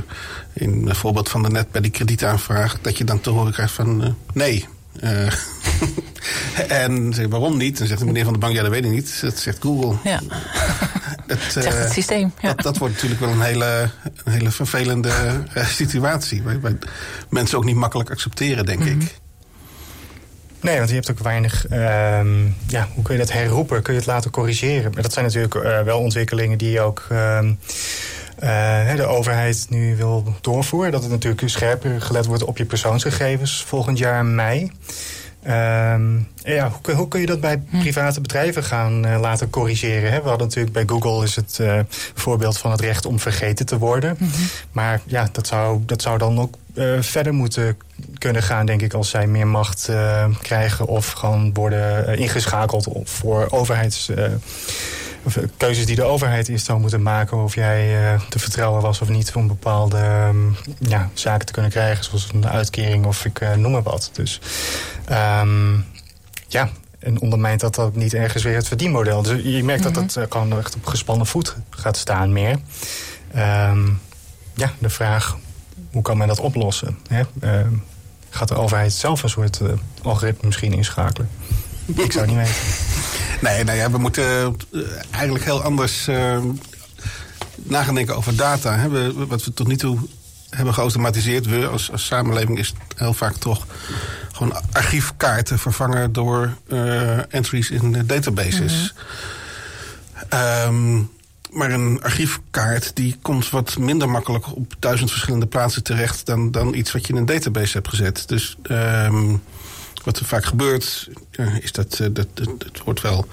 in 0.52 0.86
het 0.86 0.96
voorbeeld 0.96 1.28
van 1.28 1.42
de 1.42 1.50
net 1.50 1.70
bij 1.70 1.80
die 1.80 1.90
kredietaanvraag... 1.90 2.78
dat 2.80 2.98
je 2.98 3.04
dan 3.04 3.20
te 3.20 3.30
horen 3.30 3.52
krijgt 3.52 3.72
van 3.72 4.04
uh, 4.04 4.08
nee. 4.32 4.66
en 6.68 7.12
zeg, 7.14 7.26
waarom 7.26 7.56
niet? 7.56 7.78
Dan 7.78 7.86
zegt 7.86 8.00
de 8.00 8.06
meneer 8.06 8.24
van 8.24 8.32
de 8.32 8.38
bank, 8.38 8.54
ja 8.54 8.62
dat 8.62 8.70
weet 8.70 8.84
ik 8.84 8.90
niet. 8.90 9.20
Dat 9.20 9.38
zegt 9.38 9.58
Google. 9.60 9.96
Ja. 10.04 10.20
het, 11.26 11.38
zegt 11.48 11.78
het 11.78 11.92
systeem. 11.92 12.32
Ja. 12.40 12.48
Dat, 12.48 12.62
dat, 12.62 12.78
wordt 12.78 12.94
natuurlijk 12.94 13.20
wel 13.20 13.30
een 13.30 13.40
hele, 13.40 13.90
een 14.24 14.32
hele 14.32 14.50
vervelende 14.50 15.10
situatie... 15.54 16.42
waar, 16.42 16.60
waar 16.60 16.72
mensen 17.28 17.58
ook 17.58 17.64
niet 17.64 17.76
makkelijk 17.76 18.10
accepteren, 18.10 18.66
denk 18.66 18.78
mm 18.78 18.86
-hmm. 18.86 19.00
ik. 19.00 19.18
Nee, 20.60 20.76
want 20.76 20.88
je 20.88 20.94
hebt 20.94 21.10
ook 21.10 21.18
weinig... 21.18 21.70
Um, 21.70 22.54
ja, 22.66 22.88
hoe 22.94 23.02
kun 23.02 23.14
je 23.14 23.20
dat 23.20 23.32
herroepen? 23.32 23.82
Kun 23.82 23.92
je 23.92 23.98
het 23.98 24.08
laten 24.08 24.30
corrigeren? 24.30 24.92
Maar 24.92 25.02
dat 25.02 25.12
zijn 25.12 25.24
natuurlijk 25.24 25.54
uh, 25.54 25.80
wel 25.80 26.00
ontwikkelingen 26.00 26.58
die 26.58 26.80
ook... 26.80 27.06
Um, 27.12 27.58
uh, 28.42 28.94
de 28.96 29.06
overheid 29.06 29.66
nu 29.68 29.96
wil 29.96 30.34
doorvoeren. 30.40 30.92
Dat 30.92 31.02
het 31.02 31.10
natuurlijk 31.10 31.48
scherper 31.48 32.00
gelet 32.00 32.26
wordt 32.26 32.44
op 32.44 32.58
je 32.58 32.64
persoonsgegevens 32.64 33.64
volgend 33.66 33.98
jaar 33.98 34.24
mei. 34.24 34.72
Um, 35.48 36.28
ja, 36.42 36.72
hoe, 36.82 36.94
hoe, 36.94 37.08
kun 37.08 37.20
je 37.20 37.26
dat 37.26 37.40
bij 37.40 37.58
private 37.58 38.20
bedrijven 38.20 38.64
gaan 38.64 39.06
uh, 39.06 39.20
laten 39.20 39.50
corrigeren? 39.50 40.12
Hè? 40.12 40.22
We 40.22 40.28
hadden 40.28 40.46
natuurlijk 40.46 40.74
bij 40.74 40.84
Google 40.86 41.24
is 41.24 41.36
het 41.36 41.58
uh, 41.60 41.80
voorbeeld 42.14 42.58
van 42.58 42.70
het 42.70 42.80
recht 42.80 43.06
om 43.06 43.20
vergeten 43.20 43.66
te 43.66 43.78
worden. 43.78 44.16
Mm 44.18 44.28
-hmm. 44.30 44.48
Maar 44.72 45.00
ja, 45.04 45.28
dat 45.32 45.46
zou, 45.46 45.80
dat 45.86 46.02
zou 46.02 46.18
dan 46.18 46.40
ook 46.40 46.54
verder 47.00 47.34
moeten 47.34 47.76
kunnen 48.18 48.42
gaan, 48.42 48.66
denk 48.66 48.82
ik, 48.82 48.94
als 48.94 49.10
zij 49.10 49.26
meer 49.26 49.46
macht 49.46 49.90
krijgen 50.42 50.86
of 50.86 51.12
gewoon 51.12 51.54
worden 51.54 52.18
ingeschakeld 52.18 52.88
voor 53.04 53.46
overheids. 53.50 54.10
Of 55.26 55.38
keuzes 55.56 55.86
die 55.86 55.96
de 55.96 56.02
overheid 56.02 56.48
is 56.48 56.64
zou 56.64 56.80
moeten 56.80 57.02
maken... 57.02 57.42
of 57.42 57.54
jij 57.54 58.18
te 58.28 58.38
vertrouwen 58.38 58.82
was 58.82 59.00
of 59.00 59.08
niet 59.08 59.32
om 59.34 59.46
bepaalde 59.46 60.28
um, 60.28 60.56
ja, 60.78 61.10
zaken 61.14 61.46
te 61.46 61.52
kunnen 61.52 61.70
krijgen... 61.70 62.04
zoals 62.04 62.28
een 62.32 62.48
uitkering 62.48 63.06
of 63.06 63.24
ik 63.24 63.56
noem 63.56 63.72
maar 63.72 63.82
wat. 63.82 64.10
Dus 64.12 64.40
um, 65.10 65.84
ja, 66.48 66.70
en 66.98 67.20
ondermijnt 67.20 67.60
dat 67.60 67.78
ook 67.78 67.94
niet 67.94 68.14
ergens 68.14 68.42
weer 68.42 68.54
het 68.54 68.68
verdienmodel. 68.68 69.22
Dus 69.22 69.42
je 69.42 69.64
merkt 69.64 69.84
mm 69.84 69.94
-hmm. 69.94 70.06
dat 70.06 70.26
gewoon 70.30 70.58
echt 70.58 70.74
op 70.74 70.86
gespannen 70.86 71.26
voet 71.26 71.56
gaat 71.70 71.96
staan 71.96 72.32
meer. 72.32 72.58
Um, 73.36 74.00
ja, 74.54 74.72
de 74.78 74.90
vraag, 74.90 75.36
hoe 75.92 76.02
kan 76.02 76.16
men 76.16 76.28
dat 76.28 76.40
oplossen? 76.40 76.98
Hè? 77.08 77.22
Uh, 77.40 77.66
gaat 78.30 78.48
de 78.48 78.54
overheid 78.54 78.92
zelf 78.92 79.22
een 79.22 79.28
soort 79.28 79.60
algoritme 80.02 80.46
misschien 80.46 80.72
inschakelen? 80.72 81.30
Ik 81.86 82.12
zou 82.12 82.26
het 82.26 82.36
niet 82.36 82.46
weten. 82.46 83.24
Nee, 83.40 83.64
nou 83.64 83.78
ja, 83.78 83.90
we 83.90 83.98
moeten 83.98 84.56
uh, 84.70 84.82
eigenlijk 85.10 85.44
heel 85.44 85.62
anders 85.62 86.08
nagaan 87.56 87.94
denken 87.94 88.16
over 88.16 88.36
data. 88.36 88.76
Hè? 88.76 88.88
We, 88.88 89.26
wat 89.26 89.44
we 89.44 89.54
tot 89.54 89.66
nu 89.66 89.76
toe 89.76 89.98
hebben 90.50 90.74
geautomatiseerd. 90.74 91.46
We 91.46 91.66
als, 91.66 91.92
als 91.92 92.06
samenleving 92.06 92.58
is 92.58 92.74
heel 92.96 93.14
vaak 93.14 93.36
toch 93.36 93.66
gewoon 94.32 94.62
archiefkaarten 94.72 95.58
vervangen 95.58 96.12
door 96.12 96.56
entries 97.28 97.70
in 97.70 98.06
databases. 98.06 98.94
Mm 98.94 99.06
-hmm. 100.28 100.68
um, 100.68 101.10
maar 101.56 101.70
een 101.70 102.02
archiefkaart 102.02 102.90
die 102.94 103.16
komt 103.22 103.50
wat 103.50 103.78
minder 103.78 104.08
makkelijk 104.08 104.56
op 104.56 104.74
duizend 104.78 105.10
verschillende 105.10 105.46
plaatsen 105.46 105.82
terecht 105.82 106.26
dan, 106.26 106.50
dan 106.50 106.74
iets 106.74 106.92
wat 106.92 107.06
je 107.06 107.12
in 107.12 107.18
een 107.18 107.26
database 107.26 107.72
hebt 107.72 107.88
gezet. 107.88 108.28
Dus 108.28 108.56
um, 108.70 109.42
wat 110.06 110.18
er 110.18 110.24
vaak 110.24 110.44
gebeurt, 110.44 111.08
uh, 111.32 111.56
is 111.56 111.72
dat, 111.72 111.98
uh, 111.98 112.08
dat, 112.12 112.26
dat, 112.34 112.48
dat 112.58 112.80
wordt 112.84 113.00
wel 113.00 113.26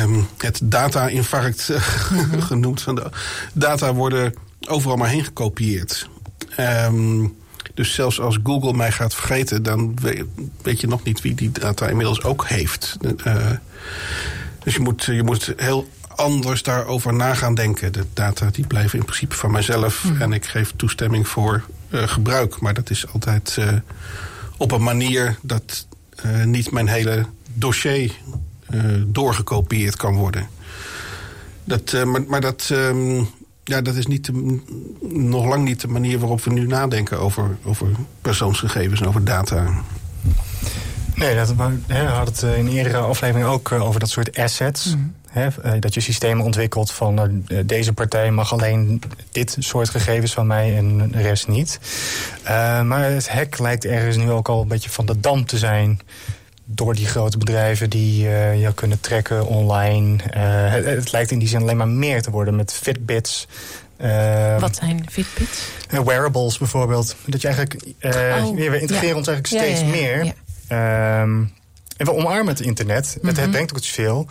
um, 0.00 0.26
het 0.38 0.60
data-infarct 0.62 1.68
uh, 1.68 1.82
genoemd. 2.50 2.82
Van 2.82 2.94
de 2.94 3.10
data 3.52 3.94
worden 3.94 4.34
overal 4.68 4.96
maar 4.96 5.08
heen 5.08 5.24
gekopieerd. 5.24 6.08
Um, 6.60 7.36
dus 7.74 7.94
zelfs 7.94 8.20
als 8.20 8.38
Google 8.42 8.72
mij 8.72 8.92
gaat 8.92 9.14
vergeten, 9.14 9.62
dan 9.62 9.96
weet, 10.62 10.80
je 10.80 10.86
nog 10.86 11.02
niet 11.02 11.20
wie 11.20 11.34
die 11.34 11.52
data 11.52 11.86
inmiddels 11.86 12.22
ook 12.22 12.48
heeft. 12.48 12.96
dus 14.64 14.74
je 14.74 14.80
moet, 14.80 15.04
je 15.04 15.22
moet 15.22 15.52
heel 15.56 15.88
anders 16.08 16.62
daarover 16.62 17.14
na 17.14 17.34
gaan 17.34 17.54
denken. 17.54 17.92
De 17.92 18.04
data 18.12 18.48
die 18.50 18.66
blijven 18.66 18.98
in 18.98 19.04
principe 19.04 19.34
van 19.34 19.50
mijzelf. 19.50 20.04
Mm. 20.04 20.20
En 20.20 20.32
ik 20.32 20.44
geef 20.44 20.72
toestemming 20.76 21.28
voor 21.28 21.64
uh, 21.90 22.08
gebruik. 22.08 22.60
Maar 22.60 22.74
dat 22.74 22.90
is 22.90 23.12
altijd 23.12 23.56
uh, 23.58 23.72
op 24.56 24.72
een 24.72 24.82
manier 24.82 25.38
dat 25.42 25.86
uh, 26.26 26.44
niet 26.44 26.70
mijn 26.70 26.88
hele 26.88 27.26
dossier 27.54 28.12
doorgekopieerd 29.06 29.96
kan 29.96 30.14
worden. 30.14 30.48
Dat, 31.64 31.92
maar, 32.04 32.22
maar 32.28 32.40
dat, 32.40 32.68
um, 32.72 33.28
ja, 33.64 33.80
dat 33.80 33.94
is 33.94 34.06
niet 34.06 34.24
de, 34.24 34.60
nog 35.08 35.44
lang 35.44 35.64
niet 35.64 35.80
de 35.80 35.88
manier 35.88 36.18
waarop 36.18 36.44
we 36.44 36.52
nu 36.52 36.66
nadenken 36.66 37.18
over, 37.18 37.56
over 37.64 37.86
persoonsgegevens 38.20 39.00
en 39.00 39.06
over 39.06 39.24
data. 39.24 39.82
Nee, 41.14 41.34
dat, 41.34 41.54
we 41.54 41.94
hadden 41.94 42.34
het 42.34 42.42
in 42.42 42.68
eerdere 42.68 42.98
aflevering 42.98 43.46
ook 43.48 43.72
over 43.72 44.00
dat 44.00 44.08
soort 44.08 44.36
assets. 44.36 44.94
Mm. 44.94 45.14
He, 45.34 45.78
dat 45.78 45.94
je 45.94 46.00
systemen 46.00 46.44
ontwikkelt 46.44 46.92
van 46.92 47.42
uh, 47.48 47.58
deze 47.64 47.92
partij 47.92 48.30
mag 48.30 48.52
alleen 48.52 49.02
dit 49.30 49.56
soort 49.58 49.88
gegevens 49.88 50.32
van 50.32 50.46
mij 50.46 50.76
en 50.76 51.10
de 51.10 51.22
rest 51.22 51.48
niet. 51.48 51.78
Uh, 52.42 52.82
maar 52.82 53.10
het 53.10 53.30
hek 53.30 53.58
lijkt 53.58 53.84
ergens 53.84 54.16
nu 54.16 54.30
ook 54.30 54.48
al 54.48 54.60
een 54.60 54.68
beetje 54.68 54.90
van 54.90 55.06
de 55.06 55.20
dam 55.20 55.46
te 55.46 55.58
zijn 55.58 56.00
door 56.64 56.94
die 56.94 57.06
grote 57.06 57.38
bedrijven 57.38 57.90
die 57.90 58.24
uh, 58.24 58.60
je 58.62 58.74
kunnen 58.74 59.00
trekken 59.00 59.46
online. 59.46 60.22
Het, 60.38 60.84
het, 60.84 61.12
lijkt 61.12 61.30
in 61.30 61.38
die 61.38 61.48
zin 61.48 61.60
alleen 61.60 61.76
maar 61.76 61.88
meer 61.88 62.22
te 62.22 62.30
worden 62.30 62.56
met 62.56 62.72
Fitbits. 62.72 63.46
Wat 64.58 64.76
zijn 64.76 65.06
Fitbits? 65.10 65.68
wearables 66.04 66.58
bijvoorbeeld. 66.58 67.16
Dat 67.26 67.40
je 67.40 67.48
eigenlijk, 67.48 67.82
oh, 68.02 68.54
we 68.54 68.80
integreren 68.80 69.08
ja. 69.08 69.14
ons 69.14 69.28
eigenlijk 69.28 69.46
steeds 69.46 69.80
ja, 69.80 69.86
ja, 69.86 69.92
meer. 69.92 70.34
Um, 71.22 71.52
en 71.96 72.06
we 72.06 72.12
omarmen 72.12 72.46
het 72.46 72.60
internet. 72.60 73.18
Mm 73.20 73.28
-hmm. 73.28 73.38
Het 73.38 73.50
brengt 73.50 73.74
ook 73.74 73.84
veel. 73.84 74.26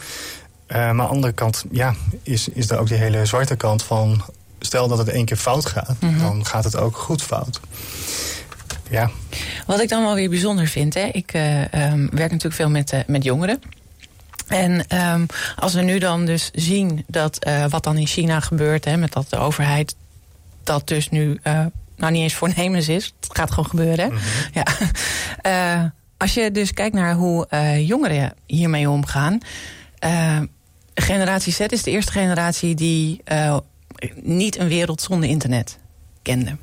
Uh, 0.73 0.79
maar 0.79 0.89
aan 0.89 0.97
de 0.97 1.03
andere 1.03 1.33
kant 1.33 1.65
ja, 1.71 1.95
is, 2.23 2.47
is 2.47 2.69
er 2.69 2.77
ook 2.77 2.87
die 2.87 2.97
hele 2.97 3.25
zwarte 3.25 3.55
kant 3.55 3.83
van... 3.83 4.23
stel 4.59 4.87
dat 4.87 4.97
het 4.97 5.09
één 5.09 5.25
keer 5.25 5.37
fout 5.37 5.65
gaat, 5.65 5.95
mm 5.99 6.09
-hmm. 6.09 6.19
dan 6.19 6.45
gaat 6.45 6.63
het 6.63 6.77
ook 6.77 6.97
goed 6.97 7.21
fout. 7.21 7.59
Ja. 8.89 9.11
Wat 9.65 9.81
ik 9.81 9.89
dan 9.89 10.03
wel 10.03 10.15
weer 10.15 10.29
bijzonder 10.29 10.67
vind... 10.67 10.93
Hè, 10.93 11.05
ik 11.11 11.33
uh, 11.33 11.61
um, 11.61 12.09
werk 12.11 12.31
natuurlijk 12.31 12.53
veel 12.53 12.69
met, 12.69 12.93
uh, 12.93 12.99
met 13.07 13.23
jongeren... 13.23 13.61
En 14.47 14.97
um, 15.13 15.25
als 15.55 15.73
we 15.73 15.81
nu 15.81 15.99
dan 15.99 16.25
dus 16.25 16.51
zien 16.53 17.03
dat 17.07 17.47
wat 17.69 17.83
dan 17.83 17.97
in 17.97 18.07
China 18.07 18.39
gebeurt... 18.39 18.85
Hè, 18.85 18.97
met 18.97 19.13
dat 19.13 19.29
de 19.29 19.37
overheid 19.37 19.95
dat 20.63 20.87
dus 20.87 21.09
nu 21.09 21.39
nou 21.95 22.11
niet 22.11 22.21
eens 22.21 22.33
voornemens 22.33 22.87
is... 22.87 23.13
het 23.19 23.37
gaat 23.37 23.49
gewoon 23.49 23.69
gebeuren. 23.69 24.11
Mm 24.11 24.17
-hmm. 24.17 24.63
ja. 25.43 25.93
als 26.17 26.33
je 26.33 26.51
dus 26.51 26.73
kijkt 26.73 26.95
naar 26.95 27.13
hoe 27.13 27.47
jongeren 27.85 28.33
hiermee 28.45 28.89
omgaan... 28.89 29.39
Uh, 30.05 30.39
generatie 30.93 31.53
Z 31.53 31.59
is 31.59 31.83
de 31.83 31.91
eerste 31.91 32.11
generatie 32.11 32.75
die 32.75 33.21
uh, 33.31 33.57
niet 34.21 34.59
een 34.59 34.67
wereld 34.67 35.01
zonder 35.01 35.29
internet 35.29 35.77
kende. 36.21 36.57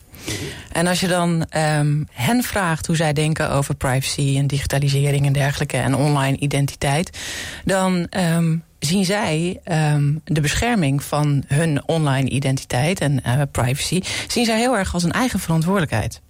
En 0.72 0.86
als 0.86 1.00
je 1.00 1.08
dan 1.08 1.46
um, 1.56 2.08
hen 2.12 2.42
vraagt 2.42 2.86
hoe 2.86 2.96
zij 2.96 3.12
denken 3.12 3.50
over 3.50 3.74
privacy 3.74 4.36
en 4.36 4.46
digitalisering 4.46 5.26
en 5.26 5.32
dergelijke 5.32 5.76
en 5.76 5.94
online 5.94 6.36
identiteit, 6.36 7.18
dan 7.64 8.06
um, 8.10 8.64
zien 8.78 9.04
zij 9.04 9.60
um, 9.64 10.20
de 10.24 10.40
bescherming 10.40 11.02
van 11.02 11.44
hun 11.46 11.88
online 11.88 12.28
identiteit 12.28 13.00
en 13.00 13.20
uh, 13.26 13.42
privacy, 13.52 14.00
zien 14.28 14.44
zij 14.44 14.58
heel 14.58 14.76
erg 14.76 14.94
als 14.94 15.02
een 15.02 15.12
eigen 15.12 15.40
verantwoordelijkheid. 15.40 16.20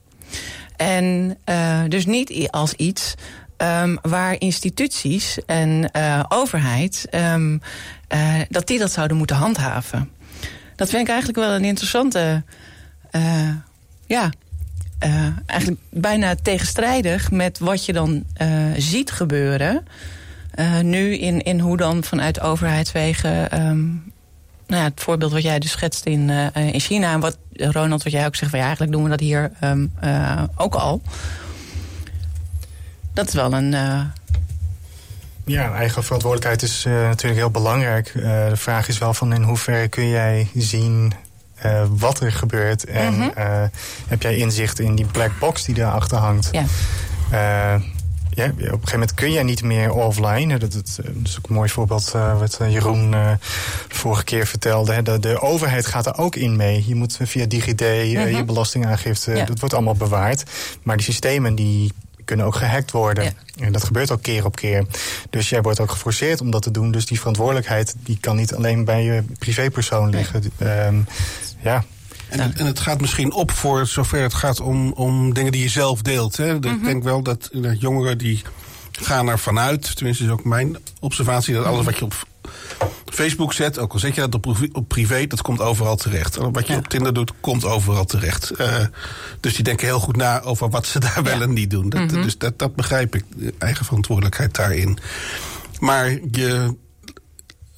En 0.76 1.38
uh, 1.49 1.80
dus 1.88 2.07
niet 2.07 2.49
als 2.50 2.73
iets 2.73 3.14
um, 3.62 3.99
waar 4.02 4.40
instituties 4.40 5.38
en 5.47 5.90
uh, 5.97 6.25
overheid... 6.29 7.07
Um, 7.14 7.62
uh, 8.14 8.35
dat 8.49 8.67
die 8.67 8.79
dat 8.79 8.93
zouden 8.93 9.17
moeten 9.17 9.37
handhaven. 9.37 10.11
Dat 10.76 10.88
vind 10.88 11.02
ik 11.02 11.09
eigenlijk 11.09 11.38
wel 11.38 11.50
een 11.55 11.64
interessante... 11.64 12.43
Uh, 13.12 13.49
ja, 14.07 14.31
eigenlijk 15.47 15.81
bijna 15.90 16.35
tegenstrijdig 16.43 17.31
met 17.31 17.59
wat 17.59 17.85
je 17.85 17.93
dan 17.93 18.25
ziet 18.76 19.11
gebeuren. 19.11 19.87
Nu 20.83 21.17
in, 21.17 21.43
in 21.43 21.61
hoe 21.61 21.76
dan 21.76 22.05
vanuit 22.05 22.40
overheidswegen... 22.40 23.61
Um, 23.67 24.12
nou 24.67 24.83
ja, 24.83 24.88
het 24.88 25.00
voorbeeld 25.00 25.33
wat 25.33 25.43
jij 25.43 25.59
dus 25.59 25.71
schetst 25.71 26.05
in, 26.05 26.31
in 26.55 26.81
China... 26.81 27.12
en 27.12 27.21
wat 27.21 27.38
Ronald, 27.52 28.02
wat 28.02 28.12
jij 28.12 28.26
ook 28.26 28.37
zegt... 28.37 28.50
Van, 28.50 28.59
ja, 28.59 28.64
eigenlijk 28.64 28.95
doen 28.95 29.02
we 29.02 29.11
dat 29.11 29.21
hier 29.21 29.50
ook 30.57 30.75
al 30.75 31.02
dat 33.12 33.29
is 33.29 33.35
wel 33.35 33.52
een... 33.52 33.73
Uh... 33.73 34.00
Ja, 35.45 35.73
eigen 35.73 36.05
verantwoordelijkheid 36.05 36.62
is 36.62 36.85
uh, 36.87 36.93
natuurlijk 36.93 37.40
heel 37.40 37.50
belangrijk. 37.50 38.12
Uh, 38.14 38.23
de 38.49 38.57
vraag 38.57 38.88
is 38.88 38.99
wel 38.99 39.14
van 39.14 39.33
in 39.33 39.43
hoeverre 39.43 39.88
kun 39.88 40.09
jij 40.09 40.49
zien 40.55 41.12
wat 41.88 42.21
er 42.21 42.33
gebeurt. 42.33 42.85
En 42.85 43.14
mm 43.14 43.21
-hmm. 43.21 43.71
heb 44.09 44.23
jij 44.23 44.37
inzicht 44.37 44.79
in 44.79 44.95
die 44.95 45.07
black 45.07 45.31
box 45.38 45.64
die 45.64 45.75
daarachter 45.75 46.19
hangt. 46.19 46.49
Ja. 46.52 46.64
Ja, 48.35 48.47
op 48.47 48.59
een 48.59 48.69
gegeven 48.69 48.93
moment 48.93 49.14
kun 49.14 49.33
jij 49.33 49.43
niet 49.43 49.62
meer 49.62 49.93
offline. 49.93 50.59
Dat, 50.59 50.73
dat, 50.73 50.73
dat 50.97 51.07
is 51.25 51.38
ook 51.38 51.49
een 51.49 51.55
mooi 51.55 51.69
voorbeeld 51.69 52.11
wat 52.38 52.61
Jeroen 52.69 53.14
vorige 53.88 54.25
keer 54.25 54.47
vertelde. 54.47 54.93
Hè. 54.93 55.02
De, 55.02 55.19
de, 55.19 55.40
overheid 55.40 55.87
gaat 55.87 56.07
er 56.07 56.19
ook 56.19 56.37
in 56.37 56.57
mee. 56.57 56.85
Je 56.87 56.95
moet 56.95 57.19
via 57.23 57.47
DigiD, 57.47 57.81
mm 57.81 57.87
-hmm. 57.87 58.26
uh, 58.26 58.37
je 58.37 58.45
belastingaangifte, 58.45 59.35
ja. 59.35 59.45
dat 59.45 59.59
wordt 59.59 59.75
allemaal 59.75 59.95
bewaard. 59.95 60.45
Maar 60.83 60.97
die 60.97 61.05
systemen 61.05 61.55
die 61.55 61.93
kunnen 62.31 62.47
ook 62.47 62.55
gehackt 62.55 62.91
worden. 62.91 63.25
Ja. 63.25 63.33
En 63.65 63.73
dat 63.73 63.85
gebeurt 63.85 64.11
ook 64.11 64.23
keer 64.23 64.45
op 64.45 64.57
keer. 64.57 64.85
Dus 65.31 65.49
jij 65.49 65.63
wordt 65.63 65.81
ook 65.81 65.91
geforceerd 65.91 66.41
om 66.41 66.51
dat 66.51 66.63
te 66.63 66.71
doen. 66.71 66.91
Dus 66.91 67.07
die 67.07 67.19
verantwoordelijkheid 67.19 67.95
die 68.05 68.19
kan 68.21 68.37
niet 68.37 68.55
alleen 68.55 68.85
bij 68.85 69.05
je 69.05 69.23
privépersoon 69.39 70.11
liggen. 70.11 70.43
Nee. 70.59 70.87
Um, 70.87 71.07
ja. 71.63 71.85
En, 72.29 72.55
en, 72.57 72.67
het 72.67 72.81
gaat 72.81 73.01
misschien 73.01 73.33
op 73.33 73.51
voor 73.51 73.87
zover 73.87 74.23
het 74.23 74.35
gaat 74.35 74.61
om, 74.61 74.93
om 74.93 75.35
dingen 75.35 75.53
die 75.53 75.63
je 75.63 75.69
zelf 75.69 76.03
deelt. 76.03 76.37
Hè? 76.37 76.55
Mm 76.55 76.63
-hmm. 76.63 76.73
Ik 76.75 76.85
denk 76.85 77.03
wel 77.03 77.23
dat, 77.23 77.49
dat 77.53 77.81
jongeren 77.81 78.19
die 78.19 78.43
gaan 78.93 79.29
ervan 79.29 79.59
uit, 79.59 79.97
tenminste 79.97 80.25
is 80.25 80.31
ook 80.31 80.45
mijn 80.45 80.77
observatie, 81.01 81.55
dat 81.55 81.65
alles 81.65 81.85
wat 81.85 81.99
je 81.99 82.05
op 82.05 82.27
Facebook 83.07 83.52
zet, 83.52 83.78
ook 83.78 83.92
al 83.92 83.99
zet 83.99 84.14
je 84.14 84.28
dat 84.28 84.47
op, 84.73 84.88
privé, 84.88 85.26
dat 85.26 85.42
komt 85.42 85.61
overal 85.61 85.97
terecht. 85.97 86.37
Wat 86.37 86.66
je 86.66 86.73
ja. 86.73 86.78
op 86.78 86.88
Tinder 86.88 87.14
doet, 87.14 87.33
komt 87.40 87.64
overal 87.64 88.04
terecht. 88.04 88.61
Uh, 88.61 88.75
dus 89.40 89.54
die 89.54 89.64
denken 89.64 89.87
heel 89.87 90.00
goed 90.00 90.16
na 90.16 90.40
over 90.42 90.71
wat 90.71 90.87
ze 90.87 90.99
daar 91.00 91.23
wel 91.23 91.42
en 91.42 91.52
niet 91.52 91.71
doen. 91.71 91.88
Dat, 91.88 92.00
mm 92.00 92.09
-hmm. 92.09 92.23
Dus 92.23 92.38
dat, 92.38 92.59
dat 92.59 92.75
begrijp 92.75 93.14
ik, 93.14 93.25
eigen 93.59 93.85
verantwoordelijkheid 93.85 94.54
daarin. 94.54 94.99
Maar 95.78 96.11
je 96.30 96.75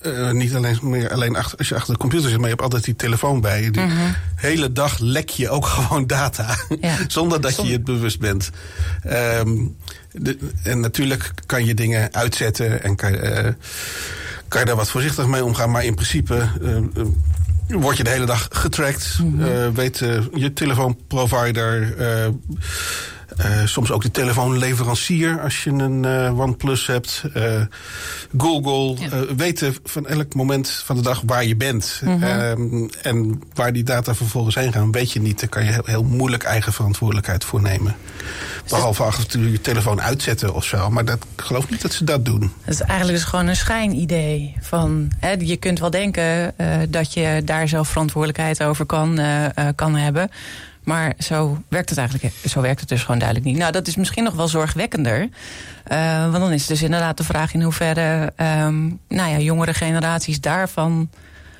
uh, 0.02 0.30
niet 0.30 0.54
alleen, 0.54 0.78
meer 0.82 1.10
alleen 1.12 1.36
achter, 1.36 1.58
als 1.58 1.68
je 1.68 1.74
achter 1.74 1.92
de 1.92 1.98
computer 2.00 2.28
zit, 2.28 2.36
maar 2.38 2.44
je 2.48 2.50
hebt 2.54 2.62
altijd 2.62 2.84
die 2.84 2.96
telefoon 2.96 3.40
bij 3.40 3.62
je. 3.62 3.70
Die 3.70 3.82
Mhm. 3.82 4.12
hele 4.34 4.72
dag 4.72 4.98
lek 4.98 5.28
je 5.28 5.48
ook 5.50 5.66
gewoon 5.74 6.06
data. 6.06 6.56
Ja. 6.80 6.96
zonder 7.08 7.40
dat 7.40 7.56
je 7.56 7.72
het 7.72 7.84
bewust 7.84 8.18
bent. 8.20 8.50
Ehm, 9.02 9.56
de- 10.12 10.38
en 10.62 10.80
natuurlijk 10.80 11.30
kan 11.46 11.64
je 11.64 11.74
dingen 11.74 12.14
uitzetten 12.14 12.82
en 12.82 12.96
kan, 12.96 13.12
je, 13.12 13.18
eh, 13.18 13.52
kan 14.52 14.60
je 14.60 14.66
daar 14.66 14.76
wat 14.76 14.90
voorzichtig 14.90 15.26
mee 15.26 15.44
omgaan. 15.44 15.70
Maar 15.70 15.84
in 15.84 15.94
principe 15.94 16.48
eh, 16.62 16.76
eh, 16.76 16.82
word 17.66 17.96
je 17.96 18.04
de 18.04 18.10
hele 18.10 18.26
dag 18.26 18.48
getrackt. 18.50 19.18
Mhm. 19.22 19.42
Eh, 19.42 19.68
weet 19.74 20.00
eh, 20.00 20.20
je 20.34 20.52
telefoonprovider. 20.52 21.94
Eh, 23.36 23.64
soms 23.64 23.90
ook 23.90 24.02
de 24.02 24.10
telefoonleverancier 24.10 25.40
als 25.40 25.64
je 25.64 25.70
een 25.70 26.04
eh, 26.04 26.38
OnePlus 26.38 26.86
hebt. 26.86 27.22
Eh, 27.34 27.60
Google. 28.36 28.96
Ja. 28.98 29.34
weten 29.36 29.76
van 29.84 30.06
elk 30.06 30.34
moment 30.34 30.70
van 30.70 30.96
de 30.96 31.02
dag 31.02 31.22
waar 31.26 31.44
je 31.44 31.56
bent. 31.56 32.00
Mhm. 32.04 32.22
Ehm, 32.22 32.88
en 33.02 33.42
waar 33.54 33.72
die 33.72 33.82
data 33.82 34.14
vervolgens 34.14 34.54
heen 34.54 34.72
gaan, 34.72 34.92
weet 34.92 35.12
je 35.12 35.20
niet. 35.20 35.40
Daar 35.40 35.48
kan 35.48 35.64
je 35.64 35.70
heel, 35.70 35.82
heel 35.84 36.02
moeilijk 36.02 36.42
eigen 36.42 36.72
verantwoordelijkheid 36.72 37.44
voor 37.44 37.62
nemen. 37.62 37.96
Behalve 38.68 39.02
af 39.02 39.18
en 39.18 39.28
toe 39.28 39.50
je 39.50 39.60
telefoon 39.60 40.00
uitzetten 40.00 40.54
of 40.54 40.64
zo. 40.64 40.90
Maar 40.90 41.04
dat, 41.04 41.16
ik 41.36 41.42
geloof 41.42 41.70
niet 41.70 41.82
dat 41.82 41.92
ze 41.92 42.04
dat 42.04 42.24
doen. 42.24 42.52
Het 42.62 42.74
is 42.74 42.80
eigenlijk 42.80 43.18
dus 43.18 43.28
gewoon 43.28 43.46
een 43.46 43.56
schijnidee. 43.56 44.54
Van, 44.60 45.10
hè, 45.18 45.30
je 45.38 45.56
kunt 45.56 45.78
wel 45.78 45.90
denken 45.90 46.54
dat 46.88 47.12
je 47.12 47.42
daar 47.44 47.68
zelf 47.68 47.88
verantwoordelijkheid 47.88 48.62
over 48.62 48.86
kan, 48.86 49.20
kan 49.74 49.94
hebben. 49.94 50.30
Maar 50.84 51.14
zo 51.18 51.58
werkt 51.68 51.88
het 51.88 51.98
eigenlijk 51.98 52.34
zo 52.44 52.60
werkt 52.60 52.80
het 52.80 52.88
dus 52.88 53.00
gewoon 53.00 53.18
duidelijk 53.18 53.48
niet. 53.48 53.58
Nou, 53.58 53.72
dat 53.72 53.86
is 53.86 53.96
misschien 53.96 54.24
nog 54.24 54.34
wel 54.34 54.48
zorgwekkender. 54.48 55.28
Eh, 55.84 56.22
want 56.22 56.38
dan 56.38 56.52
is 56.52 56.60
het 56.60 56.68
dus 56.68 56.82
inderdaad 56.82 57.16
de 57.16 57.24
vraag 57.24 57.54
in 57.54 57.62
hoeverre 57.62 58.32
ehm, 58.36 58.86
nou 59.08 59.30
ja, 59.30 59.38
jongere 59.38 59.74
generaties 59.74 60.40
daarvan 60.40 61.10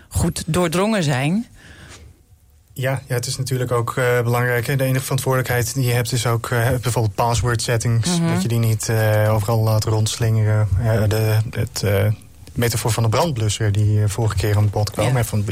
goed 0.09 0.43
doordrongen 0.47 1.03
zijn. 1.03 1.47
Ja, 2.73 3.03
ja, 3.07 3.15
het 3.15 3.27
is 3.27 3.37
natuurlijk 3.37 3.71
ook 3.71 3.97
eh, 3.97 4.23
belangrijk. 4.23 4.79
De 4.79 4.85
enige 4.85 5.05
verantwoordelijkheid 5.05 5.75
die 5.75 5.85
je 5.85 5.93
hebt 5.93 6.13
is 6.13 6.27
ook 6.27 6.51
eh, 6.51 6.69
bijvoorbeeld 6.69 7.15
password 7.15 7.63
settings. 7.63 8.19
Mhm. 8.19 8.33
Dat 8.33 8.43
je 8.43 8.49
die 8.49 8.59
niet 8.59 8.93
overal 9.29 9.63
laat 9.63 9.85
rondslingeren. 9.85 10.69
De, 11.09 11.37
het 11.51 11.85
metafoor 12.53 12.91
van 12.91 13.03
de 13.03 13.09
brandblusser 13.09 13.73
die 13.73 14.03
eh, 14.03 14.09
vorige 14.09 14.37
keer 14.37 14.57
aan 14.57 14.71
bod 14.71 14.91
kwam. 14.91 15.17
Ja. 15.17 15.25
van, 15.25 15.45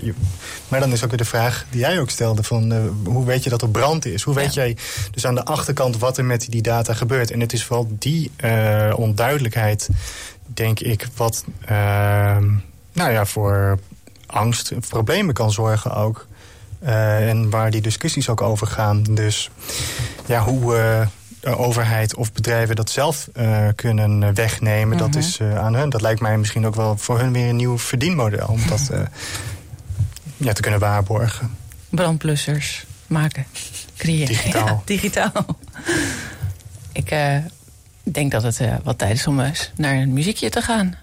maar 0.69 0.81
dan 0.81 0.93
is 0.93 1.03
ook 1.05 1.09
weer 1.09 1.19
de 1.19 1.25
vraag 1.25 1.65
die 1.71 1.81
jij 1.81 2.01
ook 2.01 2.11
stelde. 2.11 2.43
Van, 2.43 2.73
eh, 2.73 2.79
hoe 3.05 3.25
weet 3.25 3.45
je 3.45 3.51
dat 3.51 3.63
er 3.63 3.69
brand 3.69 4.05
is? 4.05 4.23
Hoe 4.23 4.35
weet 4.35 4.55
Ja. 4.55 4.63
jij 4.63 4.77
dus 5.11 5.27
aan 5.27 5.35
de 5.35 5.45
achterkant 5.45 5.99
wat 5.99 6.19
er 6.19 6.25
met 6.25 6.47
die 6.51 6.63
data 6.63 6.95
gebeurt? 6.95 7.31
En 7.31 7.41
het 7.41 7.53
is 7.53 7.65
vooral 7.65 7.89
die 7.99 8.31
eh, 8.37 8.93
onduidelijkheid, 8.97 9.89
denk 10.47 10.81
ik, 10.81 11.09
wat 11.17 11.45
ehm, 11.65 12.47
nou 12.93 13.11
ja, 13.13 13.27
voor 13.27 13.79
angst, 14.27 14.73
problemen 14.89 15.35
kan 15.35 15.53
zorgen 15.53 15.95
ook. 15.95 16.27
En 16.81 17.51
waar 17.51 17.71
die 17.71 17.81
discussies 17.81 18.29
ook 18.29 18.41
over 18.41 18.67
gaan. 18.67 19.03
Dus 19.03 19.51
ja, 20.27 20.43
hoe 20.45 21.09
overheid 21.45 22.15
of 22.15 22.33
bedrijven 22.33 22.77
dat 22.77 22.91
zelf 22.91 23.29
eh, 23.33 23.67
kunnen 23.75 24.23
eh, 24.23 24.29
wegnemen, 24.35 24.99
dat 24.99 25.09
Mhm. 25.09 25.19
is 25.19 25.39
eh, 25.39 25.59
aan 25.59 25.75
hun. 25.75 25.91
Dat 25.91 26.01
lijkt 26.01 26.21
mij 26.21 26.39
misschien 26.39 26.67
ook 26.67 26.75
wel 26.75 26.97
voor 26.97 27.19
hun 27.19 27.33
weer 27.33 27.49
een 27.49 27.57
nieuw 27.57 27.79
verdienmodel. 27.79 28.47
Om 28.49 28.61
dat 28.69 28.89
eh, 28.93 29.01
ja, 30.47 30.53
te 30.53 30.61
kunnen 30.61 30.81
waarborgen. 30.81 31.57
brandblussers 31.89 32.85
maken, 33.07 33.47
creëren. 33.97 34.27
Digitaal. 34.27 34.67
Ja, 34.67 34.81
digitaal. 34.95 35.47
Ik 36.93 37.11
eh, 37.11 37.37
denk 38.03 38.31
dat 38.31 38.43
het 38.43 38.61
eh, 38.61 38.75
wat 38.83 38.99
tijd 38.99 39.15
is 39.17 39.27
om 39.27 39.41
eens 39.41 39.71
naar 39.77 39.95
een 39.95 40.13
muziekje 40.13 40.51
te 40.51 40.63
gaan. 40.63 40.95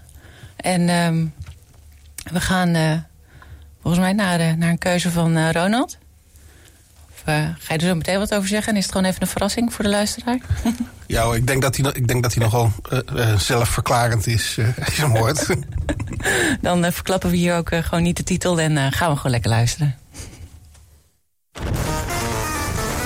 En 0.56 0.88
ehm, 0.88 1.26
we 2.32 2.40
gaan 2.40 2.74
eh, 2.74 2.92
volgens 3.82 4.02
mij 4.02 4.12
naar, 4.12 4.40
eh, 4.40 4.52
naar 4.52 4.70
een 4.70 4.78
keuze 4.78 5.10
van 5.10 5.36
eh, 5.36 5.50
Ronald. 5.52 5.98
Eh, 7.28 7.34
ga 7.58 7.74
je 7.74 7.78
er 7.78 7.86
zo 7.86 7.94
meteen 7.94 8.18
wat 8.18 8.34
over 8.34 8.48
zeggen? 8.48 8.72
En 8.72 8.78
is 8.78 8.82
het 8.82 8.92
gewoon 8.92 9.06
even 9.06 9.22
een 9.22 9.28
verrassing 9.28 9.72
voor 9.72 9.84
de 9.84 9.90
luisteraar? 9.90 10.38
Ja, 11.06 11.22
hoor, 11.22 11.36
ik 11.36 11.46
denk 11.46 11.62
dat 11.62 11.76
hij, 11.76 11.90
ik 11.92 12.08
denk 12.08 12.22
dat 12.22 12.34
hij 12.34 12.42
nogal 12.42 12.72
eh, 12.90 12.98
eh, 13.30 13.38
zelfverklarend 13.38 14.26
is, 14.26 14.58
als 14.84 14.96
je 14.96 15.02
hem 15.02 15.16
hoort. 15.16 15.46
Dan 16.60 16.92
verklappen 16.92 17.30
we 17.30 17.36
hier 17.36 17.56
ook 17.56 17.70
gewoon 17.74 18.02
niet 18.02 18.16
de 18.16 18.22
titel 18.22 18.60
en 18.60 18.92
gaan 18.92 19.10
we 19.10 19.16
gewoon 19.16 19.32
lekker 19.32 19.50
luisteren. 19.50 19.97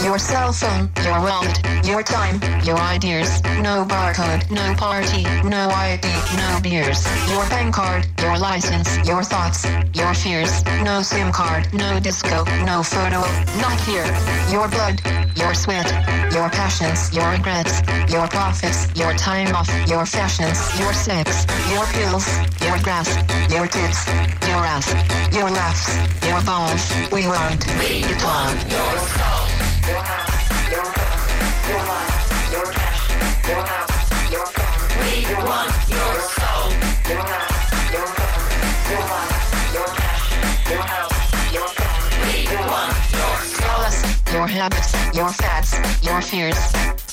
Your 0.03 0.19
cell 0.19 0.53
phone, 0.53 0.91
your 1.05 1.21
wallet, 1.21 1.87
your 1.87 2.03
time, 2.03 2.41
your 2.65 2.77
ideas. 2.79 3.41
No 3.63 3.85
barcode, 3.85 4.51
no 4.51 4.75
party, 4.75 5.23
no 5.49 5.71
ID, 5.71 6.09
no 6.37 6.61
beers. 6.61 7.07
Your 7.31 7.49
bank 7.49 7.75
card, 7.75 8.07
your 8.21 8.37
license, 8.37 8.99
your 9.07 9.23
thoughts, 9.23 9.65
your 9.95 10.13
fears. 10.13 10.65
No 10.83 11.03
SIM 11.03 11.31
card, 11.31 11.73
no 11.73 12.01
disco, 12.01 12.45
no 12.67 12.83
photo, 12.83 13.21
not 13.63 13.79
here. 13.87 14.07
Your 14.51 14.67
blood, 14.69 15.01
your 15.37 15.55
sweat, 15.55 15.87
your 16.33 16.51
passions, 16.51 17.15
your 17.15 17.31
regrets, 17.31 17.81
your 18.11 18.27
profits, 18.27 18.91
your 18.99 19.15
time 19.15 19.55
off, 19.55 19.71
your 19.89 20.05
fashions, 20.05 20.59
your 20.81 20.93
sex, 20.93 21.47
your 21.71 21.87
pills, 21.95 22.27
your 22.61 22.79
grass, 22.83 23.09
your 23.53 23.69
tits, 23.69 24.07
your 24.49 24.65
ass, 24.67 24.89
your 25.33 25.49
laughs, 25.49 25.95
your 26.27 26.43
balls. 26.43 26.91
We 27.13 27.27
want 27.29 27.65
your 35.89 36.21
soul. 36.21 36.71
Your 37.09 37.19
life, 37.19 37.93
your 37.93 38.07
love, 38.07 38.43
your 39.73 39.87
life, 39.87 40.71
your 40.71 40.79
life. 40.79 41.02
Your 44.33 44.47
habits, 44.47 44.95
your 45.15 45.29
fads, 45.29 45.77
your 46.03 46.21
fears. 46.23 46.57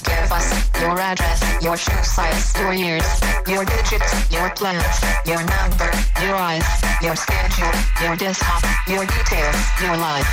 Give 0.04 0.32
us 0.32 0.48
your 0.80 0.98
address, 1.00 1.44
your 1.62 1.76
shoe 1.76 2.04
size, 2.04 2.56
your 2.58 2.74
years, 2.74 3.06
your 3.46 3.66
digits, 3.66 4.32
your 4.32 4.50
plans, 4.52 4.86
your 5.26 5.40
number, 5.44 5.92
your 6.24 6.36
eyes, 6.36 6.64
your 7.02 7.16
schedule, 7.16 7.72
your 8.02 8.16
desktop, 8.16 8.64
your 8.88 9.06
details, 9.06 9.58
your 9.82 9.98
life. 9.98 10.28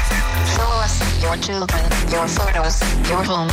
Show 0.54 0.70
us 0.84 1.22
your 1.22 1.36
children, 1.38 1.82
your 2.10 2.28
photos, 2.28 2.80
your 3.08 3.22
home. 3.24 3.50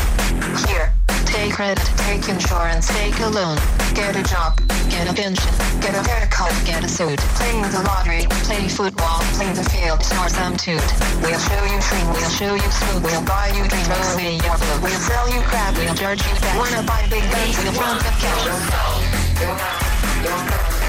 Here, 0.68 0.94
Take 1.26 1.58
rent, 1.60 1.80
take 2.06 2.28
insurance, 2.30 2.88
take 2.88 3.20
a 3.20 3.28
loan, 3.28 3.58
get 3.94 4.16
a 4.16 4.24
job, 4.24 4.60
get 4.90 5.10
a 5.10 5.14
pension, 5.14 5.52
get 5.82 5.96
a 5.96 6.02
haircut, 6.08 6.54
get 6.66 6.84
a 6.84 6.88
suit. 6.88 7.20
Play 7.38 7.62
the 7.70 7.82
lottery, 7.84 8.26
play 8.46 8.68
football, 8.68 9.20
play 9.38 9.52
the 9.54 9.64
field, 9.70 10.00
or 10.20 10.30
some 10.30 10.56
toot. 10.58 10.84
We'll 11.22 11.40
show 11.40 11.64
you 11.66 11.82
free, 11.82 12.04
we'll 12.14 12.30
show 12.30 12.54
you 12.56 12.70
smooth. 12.72 13.04
we'll 13.04 13.26
buy 13.26 13.48
you 13.56 13.68
dream, 13.68 13.86
we'll 13.88 14.14
away 14.14 14.36
your 14.40 14.58
blue, 14.58 14.80
we'll 14.84 15.04
sell 15.04 15.28
you 15.30 15.42
crap, 15.42 15.76
we'll 15.78 15.96
charge 15.96 16.22
you 16.22 16.36
back. 16.40 16.58
Wanna 16.58 16.84
buy 16.84 17.08
big 17.10 17.24
guns, 17.32 17.58
we'll 17.64 17.74
run 17.82 17.98
the 17.98 18.14
cash. 18.22 18.46
Your 18.46 18.60
soul, 18.72 19.00
your 19.44 19.56
mind, 19.58 19.84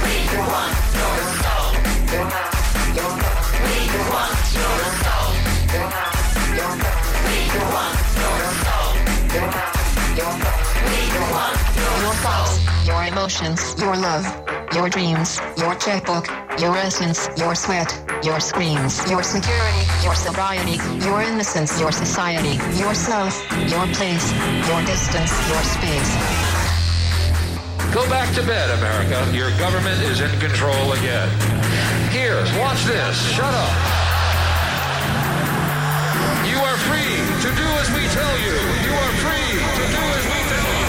we 0.05 0.15
you 0.29 0.43
want, 0.45 0.75
your 0.95 1.19
soul, 1.43 1.75
we 2.11 2.19
want, 2.21 2.55
your 2.95 3.13
soul, 3.13 3.55
we 3.67 3.99
want, 4.13 4.39
your 4.55 4.83
soul 5.05 5.35
thoughts, 12.23 12.87
your 12.87 13.05
emotions, 13.05 13.75
your 13.81 13.97
love, 13.97 14.25
your 14.73 14.89
dreams, 14.89 15.41
your 15.57 15.75
checkbook, 15.75 16.29
your 16.59 16.77
essence, 16.77 17.29
your 17.37 17.55
sweat, 17.55 17.91
your 18.23 18.41
screams, 18.41 18.99
your 19.11 19.23
security, 19.23 19.87
your 20.03 20.15
sobriety, 20.15 20.79
your 21.05 21.23
innocence, 21.23 21.81
your 21.81 21.93
society, 21.93 22.57
yourself, 22.79 23.35
your 23.69 23.87
place, 23.95 24.33
your 24.69 24.81
distance, 24.85 25.33
your 25.49 25.63
space. 25.63 26.11
Go 27.93 28.09
back 28.09 28.33
to 28.35 28.43
bed, 28.43 28.71
America. 28.79 29.37
Your 29.37 29.51
government 29.59 30.01
is 30.03 30.21
in 30.21 30.31
control 30.41 30.93
again. 30.93 31.29
Here, 32.11 32.43
watch 32.59 32.85
this. 32.85 33.35
Shut 33.35 33.53
up. 33.55 34.04
To 37.15 37.51
do 37.55 37.67
as 37.83 37.89
we 37.91 38.03
tell 38.09 38.35
you. 38.39 38.57
You 38.87 38.93
are 39.03 39.13
free 39.23 39.51
to 39.79 39.85
do 39.95 40.03
as 40.17 40.25
we 40.25 40.39
tell 40.51 40.69
you. 40.75 40.85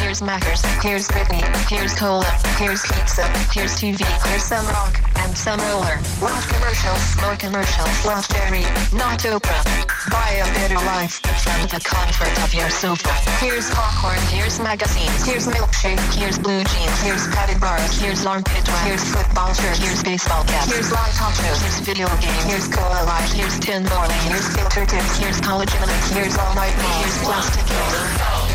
Here's 0.00 0.22
Mackers, 0.22 0.64
here's 0.82 1.06
Britney, 1.08 1.42
here's 1.68 1.94
Cola, 1.94 2.24
here's 2.58 2.82
pizza, 2.82 3.26
here's 3.52 3.72
TV, 3.80 4.02
here's 4.26 4.42
some 4.42 4.66
rock, 4.66 5.00
and 5.30 5.38
some 5.38 5.60
roller. 5.70 5.96
Watch 6.18 6.42
commercials, 6.50 7.02
more 7.22 7.36
commercials, 7.38 7.94
watch 8.04 8.26
Jerry, 8.34 8.66
not 8.90 9.22
Oprah. 9.22 9.62
Buy 10.10 10.42
a 10.42 10.46
better 10.58 10.80
life 10.90 11.22
from 11.46 11.62
the 11.70 11.78
comfort 11.84 12.34
of 12.42 12.52
your 12.52 12.68
sofa. 12.70 13.14
Here's 13.38 13.70
popcorn, 13.70 14.18
here's 14.34 14.58
magazines, 14.58 15.22
here's 15.24 15.46
milkshake, 15.46 16.02
here's 16.18 16.38
blue 16.38 16.64
jeans, 16.64 16.98
here's 17.02 17.26
padded 17.28 17.60
bars, 17.60 18.00
here's 18.00 18.26
armpit 18.26 18.66
wax, 18.66 18.86
here's 18.86 19.04
football 19.14 19.54
shirt, 19.54 19.78
here's 19.78 20.02
baseball 20.02 20.42
cap, 20.44 20.66
here's 20.66 20.90
live 20.90 21.14
talk 21.14 21.34
shows, 21.34 21.62
here's 21.62 21.80
video 21.80 22.08
games, 22.18 22.44
here's 22.50 22.68
cola 22.68 22.98
here's 23.30 23.58
tin 23.60 23.84
morning, 23.86 24.18
here's 24.26 24.48
filter 24.56 24.84
tips, 24.84 25.16
here's 25.18 25.40
collagen, 25.40 25.86
here's 26.10 26.36
all 26.38 26.54
night 26.54 26.74
here's 26.74 27.18
plastic 27.22 27.66
here's 27.70 28.50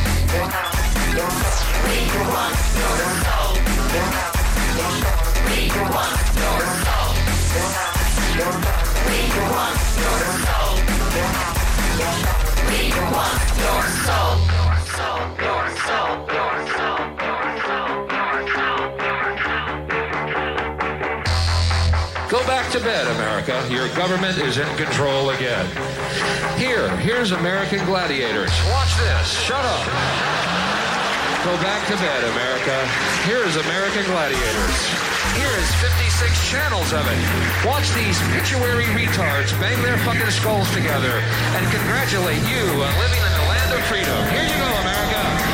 Go 1.16 2.45
Your 23.86 23.94
government 23.94 24.42
is 24.42 24.58
in 24.58 24.66
control 24.82 25.30
again. 25.30 25.62
Here, 26.58 26.90
here's 27.06 27.34
American 27.34 27.86
gladiators. 27.86 28.50
Watch 28.74 28.98
this. 28.98 29.38
Shut 29.46 29.62
up. 29.62 29.86
Go 31.46 31.54
back 31.62 31.86
to 31.94 31.96
bed, 32.02 32.24
America. 32.34 32.74
Here 33.30 33.46
is 33.46 33.56
American 33.58 34.02
gladiators. 34.10 34.74
Here 35.38 35.54
is 35.54 35.70
56 35.86 36.50
channels 36.50 36.94
of 36.98 37.06
it. 37.06 37.22
Watch 37.62 37.86
these 37.94 38.18
pituary 38.34 38.90
retards 38.98 39.54
bang 39.62 39.80
their 39.84 40.00
fucking 40.02 40.34
skulls 40.34 40.66
together 40.74 41.22
and 41.54 41.64
congratulate 41.70 42.42
you 42.50 42.66
on 42.82 42.90
living 42.98 43.22
in 43.22 43.34
the 43.38 43.46
land 43.54 43.70
of 43.70 43.86
freedom. 43.86 44.18
Here 44.34 44.50
you 44.50 44.58
go, 44.58 44.70
America. 44.82 45.45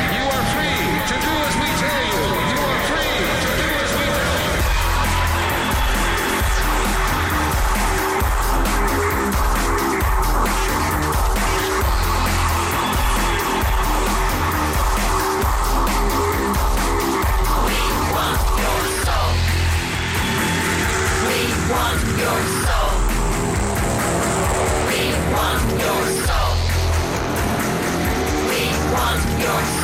You're 29.42 29.82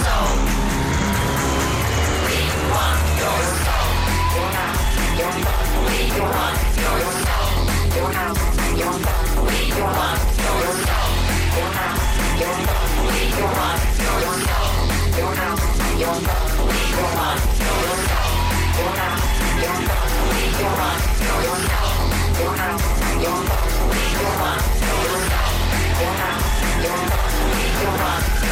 my 27.99 28.48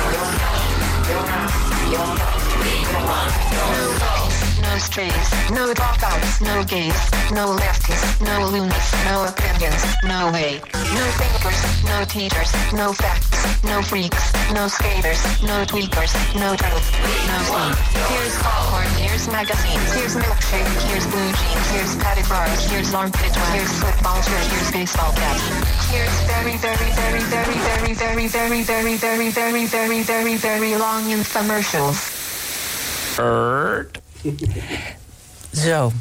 strays, 4.87 5.29
no 5.51 5.75
dropouts, 5.75 6.41
no 6.41 6.63
gays, 6.63 6.95
no 7.35 7.51
lefties, 7.59 8.03
no 8.23 8.47
loonies, 8.47 8.89
no 9.11 9.27
opinions, 9.27 9.83
no 10.05 10.31
way. 10.31 10.63
No 10.95 11.05
thinkers, 11.19 11.61
no 11.91 12.05
teachers, 12.07 12.51
no 12.73 12.93
facts, 12.93 13.35
no 13.65 13.83
freaks, 13.83 14.33
no 14.55 14.69
skaters, 14.69 15.21
no 15.43 15.67
tweakers, 15.67 16.15
no 16.39 16.55
truth, 16.55 16.87
no 17.27 17.37
sleep. 17.51 17.75
Here's 18.07 18.37
popcorn, 18.39 18.89
here's 19.03 19.27
magazines, 19.27 19.91
here's 19.93 20.15
milkshake, 20.15 20.71
here's 20.87 21.07
blue 21.11 21.31
jeans, 21.35 21.67
here's 21.75 21.97
padded 21.97 22.29
bars, 22.29 22.71
here's 22.71 22.95
armpit 22.95 23.35
wax, 23.35 23.53
here's 23.59 23.75
football 23.83 24.23
shirt, 24.23 24.47
here's 24.55 24.71
baseball 24.71 25.13
cap. 25.19 25.37
Here's 25.91 26.17
very, 26.31 26.57
very, 26.63 26.91
very, 26.95 27.23
very, 27.27 27.59
very, 27.59 27.95
very, 27.95 28.29
very, 28.29 28.63
very, 28.63 28.93
very, 28.95 29.29
very, 29.29 29.67
very, 29.67 30.03
very, 30.03 30.37
very 30.37 30.77
long 30.77 31.03
infomercials. 31.11 31.99
Zo. 35.67 35.93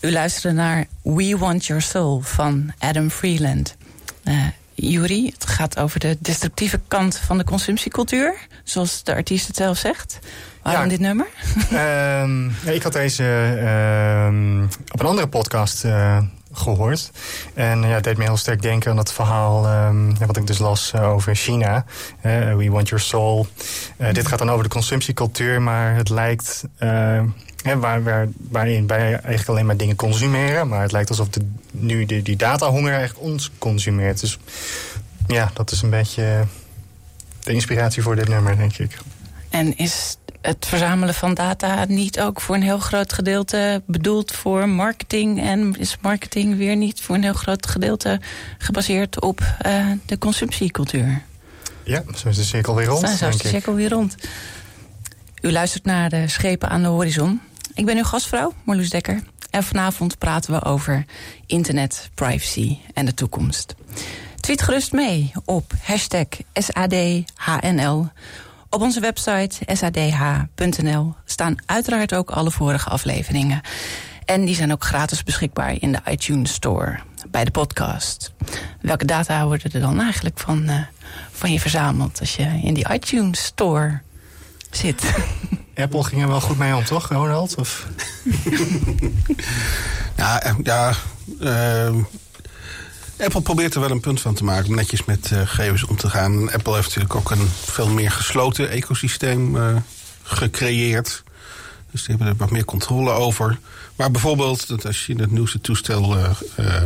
U 0.00 0.12
luisterde 0.12 0.56
naar 0.56 0.86
We 1.02 1.36
Want 1.38 1.66
Your 1.66 1.82
Soul 1.82 2.20
van 2.20 2.72
Adam 2.78 3.10
Freeland. 3.10 3.76
Eh 4.24 4.46
Yuri, 4.76 5.26
het 5.34 5.46
gaat 5.46 5.78
over 5.78 6.00
de 6.00 6.16
destructieve 6.20 6.80
kant 6.88 7.16
van 7.18 7.38
de 7.38 7.44
consumptiecultuur. 7.44 8.34
Zoals 8.64 9.02
de 9.04 9.14
artiest 9.14 9.46
het 9.46 9.56
zelf 9.56 9.78
zegt. 9.78 10.18
Waarom 10.62 10.82
Ja. 10.82 10.88
dit 10.88 11.00
nummer? 11.00 11.26
Ehm, 11.70 12.48
ik 12.74 12.82
had 12.82 12.92
deze 12.92 13.24
ehm, 13.60 14.62
op 14.92 15.00
een 15.00 15.06
andere 15.06 15.28
podcast 15.28 15.84
eh, 15.84 16.18
gehoord. 16.54 17.10
En 17.54 17.82
ja, 17.82 17.94
het 17.94 18.04
deed 18.04 18.16
me 18.16 18.24
heel 18.24 18.36
sterk 18.36 18.62
denken 18.62 18.90
aan 18.90 18.96
dat 18.96 19.12
verhaal 19.12 19.66
ehm, 19.66 20.26
wat 20.26 20.36
ik 20.36 20.46
dus 20.46 20.58
las 20.58 20.92
eh, 20.92 21.12
over 21.12 21.36
China. 21.36 21.84
Eh, 22.20 22.54
We 22.54 22.70
Want 22.70 22.88
Your 22.88 23.04
Soul. 23.04 23.46
Eh, 23.96 24.12
dit 24.12 24.26
gaat 24.26 24.38
dan 24.38 24.50
over 24.50 24.64
de 24.64 24.70
consumptiecultuur, 24.70 25.62
maar 25.62 25.96
het 25.96 26.08
lijkt... 26.08 26.64
waar, 27.78 28.02
waar, 28.02 28.28
waarin 28.50 28.86
wij 28.86 29.12
eigenlijk 29.12 29.48
alleen 29.48 29.66
maar 29.66 29.76
dingen 29.76 29.96
consumeren. 29.96 30.68
Maar 30.68 30.82
het 30.82 30.92
lijkt 30.92 31.08
alsof 31.08 31.28
de, 31.28 31.46
nu 31.70 32.04
de, 32.04 32.22
die 32.22 32.36
datahonger 32.36 32.92
eigenlijk 32.92 33.26
ons 33.26 33.50
consumeert. 33.58 34.20
Dus 34.20 34.38
ja, 35.26 35.50
dat 35.54 35.70
is 35.70 35.82
een 35.82 35.90
beetje 35.90 36.44
de 37.42 37.52
inspiratie 37.52 38.02
voor 38.02 38.16
dit 38.16 38.28
nummer, 38.28 38.56
denk 38.56 38.78
ik. 38.78 38.98
En 39.50 39.76
is 39.76 40.16
het 40.44 40.66
verzamelen 40.66 41.14
van 41.14 41.34
data 41.34 41.84
niet 41.88 42.20
ook 42.20 42.40
voor 42.40 42.54
een 42.54 42.62
heel 42.62 42.78
groot 42.78 43.12
gedeelte 43.12 43.82
bedoeld 43.86 44.32
voor 44.32 44.68
marketing? 44.68 45.42
En 45.42 45.74
is 45.78 45.96
marketing 46.00 46.56
weer 46.56 46.76
niet 46.76 47.00
voor 47.00 47.14
een 47.14 47.22
heel 47.22 47.32
groot 47.32 47.66
gedeelte 47.66 48.20
gebaseerd 48.58 49.20
op 49.20 49.40
eh, 49.58 49.86
de 50.06 50.18
consumptiecultuur? 50.18 51.22
Ja, 51.84 52.02
zo 52.14 52.28
is 52.28 52.36
de 52.36 52.44
cirkel 52.44 52.74
weer 52.74 52.86
rond, 52.86 53.08
Zo 53.08 53.28
is 53.28 53.36
de 53.36 53.48
cirkel 53.48 53.74
weer 53.74 53.88
rond. 53.88 54.14
U 55.40 55.52
luistert 55.52 55.84
naar 55.84 56.08
de 56.10 56.28
Schepen 56.28 56.68
aan 56.68 56.82
de 56.82 56.88
Horizon. 56.88 57.40
Ik 57.74 57.84
ben 57.84 57.96
uw 57.96 58.04
gastvrouw, 58.04 58.52
Marloes 58.64 58.90
Dekker. 58.90 59.22
En 59.50 59.62
vanavond 59.62 60.18
praten 60.18 60.52
we 60.52 60.62
over 60.62 61.04
internet, 61.46 62.10
privacy 62.14 62.78
en 62.94 63.06
de 63.06 63.14
toekomst. 63.14 63.74
Tweet 64.40 64.62
gerust 64.62 64.92
mee 64.92 65.32
op 65.44 65.72
hashtag 65.82 66.26
SADHNL. 66.52 68.08
Op 68.74 68.80
onze 68.80 69.00
website 69.00 69.56
sadh.nl 69.66 71.14
staan 71.24 71.56
uiteraard 71.66 72.14
ook 72.14 72.30
alle 72.30 72.50
vorige 72.50 72.88
afleveringen. 72.88 73.60
En 74.24 74.44
die 74.44 74.54
zijn 74.54 74.72
ook 74.72 74.84
gratis 74.84 75.22
beschikbaar 75.22 75.76
in 75.80 75.92
de 75.92 75.98
iTunes 76.10 76.52
Store 76.52 76.98
bij 77.30 77.44
de 77.44 77.50
podcast. 77.50 78.32
Welke 78.80 79.04
data 79.04 79.46
worden 79.46 79.72
er 79.72 79.80
dan 79.80 80.00
eigenlijk 80.00 80.38
van, 80.38 80.68
eh, 80.68 80.80
van 81.30 81.52
je 81.52 81.60
verzameld 81.60 82.20
als 82.20 82.36
je 82.36 82.60
in 82.62 82.74
die 82.74 82.92
iTunes 82.92 83.44
Store 83.44 84.00
zit? 84.70 85.14
Apple 85.74 86.04
ging 86.04 86.22
er 86.22 86.28
wel 86.28 86.40
goed 86.40 86.58
mee 86.58 86.74
om, 86.74 86.84
toch, 86.84 87.08
Ronald? 87.08 87.54
Of? 87.54 87.86
Ja, 90.16 90.42
eh, 90.42 90.54
ja 90.62 90.92
eh, 91.40 91.94
Apple 93.18 93.42
probeert 93.42 93.74
er 93.74 93.80
wel 93.80 93.90
een 93.90 94.00
punt 94.00 94.20
van 94.20 94.34
te 94.34 94.44
maken 94.44 94.68
om 94.68 94.74
netjes 94.74 95.04
met 95.04 95.32
eh, 95.32 95.38
gegevens 95.38 95.84
om 95.84 95.96
te 95.96 96.10
gaan. 96.10 96.52
Apple 96.52 96.74
heeft 96.74 96.86
natuurlijk 96.86 97.14
ook 97.14 97.30
een 97.30 97.48
veel 97.64 97.88
meer 97.88 98.10
gesloten 98.10 98.70
ecosysteem 98.70 99.56
eh, 99.56 99.76
gecreëerd. 100.22 101.22
Dus 101.90 102.04
die 102.04 102.16
hebben 102.16 102.26
er 102.26 102.36
wat 102.36 102.50
meer 102.50 102.64
controle 102.64 103.10
over. 103.10 103.58
Maar 103.96 104.10
bijvoorbeeld, 104.10 104.68
dat 104.68 104.86
als 104.86 105.06
je 105.06 105.12
in 105.12 105.20
het 105.20 105.30
nieuwste 105.30 105.60
toestel 105.60 106.16
eh, 106.16 106.82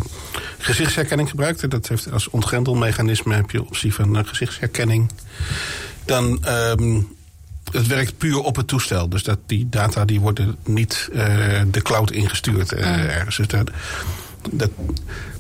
gezichtsherkenning 0.59 1.29
gebruikt, 1.29 1.71
dat 1.71 1.89
heeft 1.89 2.13
als 2.13 2.29
ontgrendelmechanisme 2.29 3.35
heb 3.35 3.51
je 3.51 3.65
optie 3.65 3.95
van 3.95 4.27
gezichtsherkenning. 4.27 5.11
Dan 6.05 6.45
ehm, 6.45 7.01
het 7.73 7.87
werkt 7.87 8.19
puur 8.19 8.39
op 8.39 8.57
het 8.57 8.67
toestel. 8.67 9.09
Dus 9.09 9.23
dat 9.23 9.39
die 9.47 9.69
data 9.69 10.05
die 10.05 10.21
worden 10.21 10.57
niet 10.65 11.09
de 11.71 11.83
cloud 11.83 12.11
ingestuurd 12.11 12.73
eh, 12.73 13.17
ergens. 13.17 13.37
Dus 13.37 13.47
dat, 13.47 13.71
dat, 14.51 14.71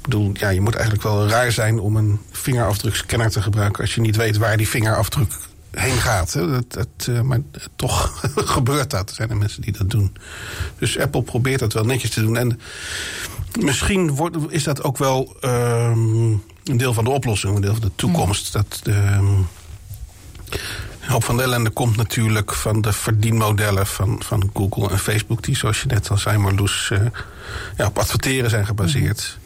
bedoel, 0.02 0.30
ja, 0.34 0.48
je 0.48 0.60
moet 0.60 0.74
eigenlijk 0.74 1.04
wel 1.04 1.28
raar 1.28 1.52
zijn 1.52 1.78
om 1.78 1.96
een 1.96 2.20
vingerafdrukscanner 2.30 3.30
te 3.30 3.42
gebruiken 3.42 3.82
als 3.82 3.94
je 3.94 4.00
niet 4.00 4.16
weet 4.16 4.36
waar 4.36 4.56
die 4.56 4.68
vingerafdruk 4.68 5.32
heen 5.70 5.96
gaat. 5.96 6.32
Hè. 6.32 6.60
Dat, 6.68 6.88
eh, 7.06 7.20
maar 7.20 7.40
toch 7.76 8.20
gebeurt 8.54 8.90
dat. 8.90 9.08
Er 9.08 9.14
zijn 9.14 9.30
er 9.30 9.36
mensen 9.36 9.62
die 9.62 9.72
dat 9.72 9.90
doen. 9.90 10.16
Dus 10.78 10.98
Apple 10.98 11.22
probeert 11.22 11.60
dat 11.60 11.72
wel 11.72 11.84
netjes 11.84 12.10
te 12.10 12.20
doen. 12.20 12.36
En 12.36 12.60
misschien 13.60 14.10
wordt, 14.10 14.36
is 14.48 14.64
dat 14.64 14.82
ook 14.82 14.98
wel 14.98 15.36
ehm, 15.40 16.30
een 16.64 16.76
deel 16.76 16.94
van 16.94 17.04
de 17.04 17.10
oplossing, 17.10 17.54
een 17.54 17.62
deel 17.62 17.72
van 17.72 17.80
de 17.80 17.92
toekomst. 17.94 18.52
Dat 18.52 18.80
ehm, 18.84 19.34
hoop 21.08 21.24
van 21.24 21.36
de 21.36 21.42
ellende 21.42 21.70
komt 21.70 21.96
natuurlijk 21.96 22.54
van 22.54 22.80
de 22.80 22.92
verdienmodellen 22.92 23.86
van, 23.86 24.22
van 24.24 24.50
Google 24.54 24.90
en 24.90 24.98
Facebook, 24.98 25.42
die 25.42 25.56
zoals 25.56 25.80
je 25.80 25.86
net 25.86 26.10
al 26.10 26.18
zei, 26.18 26.38
Marloes, 26.38 26.90
eh, 26.92 27.00
ja, 27.76 27.86
op 27.86 27.98
adverteren 27.98 28.50
zijn 28.50 28.66
gebaseerd. 28.66 29.38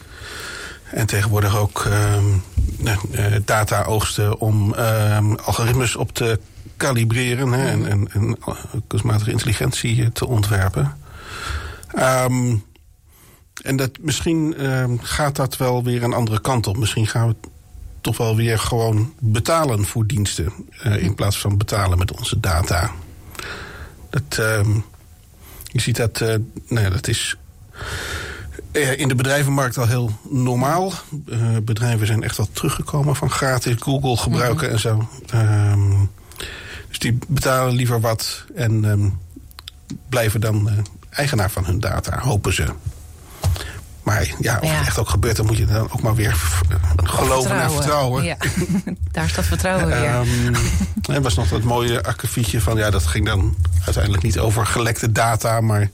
En 0.85 1.07
tegenwoordig 1.07 1.57
ook 1.57 1.85
eh, 1.85 3.35
data 3.45 3.83
oogsten 3.83 4.39
om 4.39 4.75
ehm, 4.75 5.35
algoritmes 5.35 5.97
op 5.97 6.13
te 6.13 6.41
kalibreren 6.77 7.53
hè, 7.53 7.71
en, 7.71 7.87
en, 7.89 8.09
en 8.13 8.39
kunstmatige 8.87 9.31
intelligentie 9.31 10.13
te 10.13 10.27
ontwerpen. 10.27 10.97
Ehm, 11.95 12.57
en 13.63 13.77
dat, 13.77 13.91
misschien 14.01 14.55
gaat 15.01 15.37
dat 15.37 15.57
wel 15.57 15.85
weer 15.85 16.03
een 16.03 16.13
andere 16.13 16.41
kant 16.41 16.67
op. 16.67 16.77
Misschien 16.77 17.07
gaan 17.07 17.29
we 17.29 17.35
toch 18.03 18.17
wel 18.17 18.37
weer 18.37 18.59
gewoon 18.59 19.15
betalen 19.19 19.85
voor 19.85 20.07
diensten. 20.07 20.53
eh, 20.83 21.03
in 21.03 21.15
plaats 21.15 21.39
van 21.39 21.59
betalen 21.59 21.99
met 21.99 22.13
onze 22.19 22.41
data. 22.41 22.91
Dat, 24.11 24.39
ehm, 24.39 24.71
je 25.65 25.81
ziet 25.81 25.97
dat, 25.97 26.21
eh, 26.21 26.35
nou 26.69 26.85
ja, 26.85 26.91
dat 26.91 27.09
is 27.09 27.37
eh, 28.73 28.99
in 28.99 29.09
de 29.09 29.15
bedrijvenmarkt 29.15 29.79
al 29.79 29.87
heel 29.87 30.11
normaal. 30.29 30.93
Bedrijven 31.63 32.07
zijn 32.07 32.23
echt 32.23 32.37
wel 32.37 32.49
teruggekomen 32.53 33.17
van 33.17 33.31
gratis 33.31 33.75
Google 33.79 34.17
gebruiken 34.17 34.71
en 34.71 34.81
zo. 34.81 35.09
Ehm, 35.27 35.91
dus 36.89 36.99
die 36.99 37.19
betalen 37.29 37.75
liever 37.75 38.01
wat 38.01 38.45
en 38.55 38.85
ehm, 38.85 39.09
blijven 40.09 40.41
dan 40.41 40.71
eigenaar 41.11 41.51
van 41.51 41.65
hun 41.65 41.81
data, 41.81 42.19
hopen 42.19 42.53
ze. 42.53 42.65
Maar 44.13 44.35
ja, 44.41 44.59
of 44.63 44.69
Ja. 44.69 44.75
het 44.79 44.87
echt 44.87 44.99
ook 44.99 45.09
gebeurt, 45.09 45.37
dan 45.37 45.47
moet 45.47 45.57
je 45.57 45.67
dan 45.67 45.91
ook 45.93 46.03
maar 46.03 46.15
weer 46.15 46.37
geloven 46.97 47.61
en 47.61 47.71
vertrouwen. 47.71 48.25
Ja, 48.25 48.37
daar 49.13 49.25
is 49.25 49.35
dat 49.35 49.45
vertrouwen 49.45 49.87
weer. 49.87 50.05
Ehm, 50.05 50.55
er 51.13 51.23
was 51.23 51.35
nog 51.35 51.49
dat 51.49 51.63
mooie 51.63 52.03
akkefietje 52.03 52.61
van... 52.61 52.77
ja, 52.77 52.91
dat 52.91 53.07
ging 53.07 53.27
dan 53.27 53.57
uiteindelijk 53.85 54.23
niet 54.23 54.39
over 54.39 54.67
gelekte 54.67 55.13
data... 55.13 55.61
maar 55.61 55.91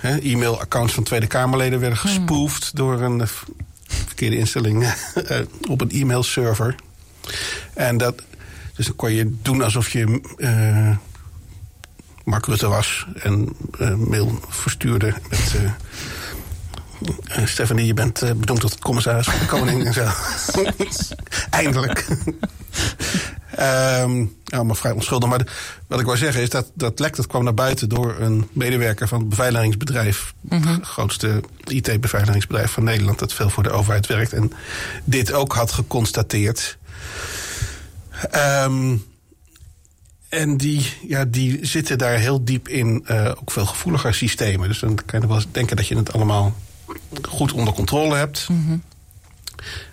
hè, 0.00 0.16
e-mailaccounts 0.18 0.92
van 0.94 1.02
Tweede 1.02 1.26
Kamerleden 1.26 1.80
werden 1.80 1.98
Hmm. 1.98 2.08
gespoofd... 2.10 2.70
door 2.76 3.00
een 3.00 3.20
eh, 3.20 3.26
verkeerde 3.86 4.36
instelling 4.36 4.84
eh, 5.14 5.38
op 5.68 5.80
een 5.80 5.90
e-mailserver. 5.90 6.74
En 7.74 7.96
dat... 7.96 8.22
Dus 8.76 8.86
dan 8.86 8.96
kon 8.96 9.12
je 9.12 9.36
doen 9.42 9.62
alsof 9.62 9.88
je... 9.88 10.20
eh, 10.36 10.96
Mark 12.24 12.46
Rutte 12.46 12.68
was 12.68 13.06
en 13.22 13.56
mail 14.08 14.40
verstuurde 14.48 15.14
met... 15.30 15.54
eh, 17.28 17.46
Stephanie, 17.46 17.86
je 17.86 17.94
bent 17.94 18.22
eh, 18.22 18.30
benoemd 18.32 18.60
tot 18.60 18.78
commissaris 18.78 19.26
van 19.26 19.38
de 19.38 19.46
koning 19.46 19.84
en 19.84 19.92
zo. 19.92 20.06
Eindelijk. 21.50 22.06
Nou, 24.44 24.64
maar 24.64 24.76
vrij 24.76 24.92
onschuldig. 24.92 25.28
Maar 25.28 25.38
de- 25.38 25.46
wat 25.86 26.00
ik 26.00 26.06
wou 26.06 26.18
zeggen 26.18 26.42
is 26.42 26.50
dat 26.50 26.70
dat 26.74 26.98
lek 26.98 27.16
dat 27.16 27.26
kwam 27.26 27.44
naar 27.44 27.54
buiten 27.54 27.88
door 27.88 28.16
een 28.20 28.48
medewerker 28.52 29.08
van 29.08 29.18
het 29.20 29.28
beveiligingsbedrijf. 29.28 30.34
Het 30.48 30.86
grootste 30.86 31.40
IT-beveiligingsbedrijf 31.64 32.70
van 32.70 32.84
Nederland. 32.84 33.18
Dat 33.18 33.32
veel 33.32 33.50
voor 33.50 33.62
de 33.62 33.70
overheid 33.70 34.06
werkt. 34.06 34.32
En 34.32 34.52
dit 35.04 35.32
ook 35.32 35.54
had 35.54 35.72
geconstateerd. 35.72 36.76
Ehm, 38.30 38.96
en 40.28 40.56
die, 40.56 40.92
ja, 41.08 41.24
die 41.24 41.58
zitten 41.66 41.98
daar 41.98 42.16
heel 42.18 42.44
diep 42.44 42.68
in, 42.68 43.02
eh, 43.06 43.30
ook 43.40 43.50
veel 43.50 43.66
gevoeliger 43.66 44.14
systemen. 44.14 44.68
Dus 44.68 44.78
dan 44.78 44.98
kan 45.06 45.20
je 45.20 45.26
wel 45.26 45.36
eens 45.36 45.46
denken 45.50 45.76
dat 45.76 45.86
je 45.88 45.96
het 45.96 46.12
allemaal 46.12 46.56
goed 47.28 47.52
onder 47.52 47.74
controle 47.74 48.16
hebt. 48.16 48.48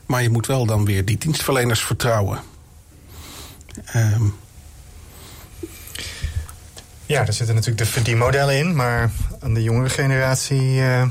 Maar 0.05 0.21
je 0.21 0.29
moet 0.29 0.47
wel 0.47 0.65
dan 0.65 0.85
weer 0.85 1.05
die 1.05 1.17
dienstverleners 1.17 1.83
vertrouwen. 1.83 2.39
Ehm, 3.85 4.23
Ja, 7.05 7.25
er 7.27 7.33
zitten 7.33 7.55
natuurlijk 7.55 7.83
de 7.85 7.91
verdienmodellen 7.91 8.57
in, 8.57 8.75
maar 8.75 9.11
aan 9.39 9.53
de 9.53 9.63
jongere 9.63 9.89
generatie, 9.89 10.79
eh, 10.79 11.01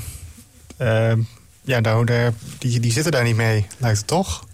eh, 0.76 1.18
ja, 1.62 1.80
nou, 1.80 2.04
daar, 2.04 2.32
die, 2.58 2.80
die 2.80 2.92
zitten 2.92 3.12
daar 3.12 3.24
niet 3.24 3.36
mee, 3.36 3.66
lijkt 3.78 3.98
het 3.98 4.06
toch? 4.06 4.46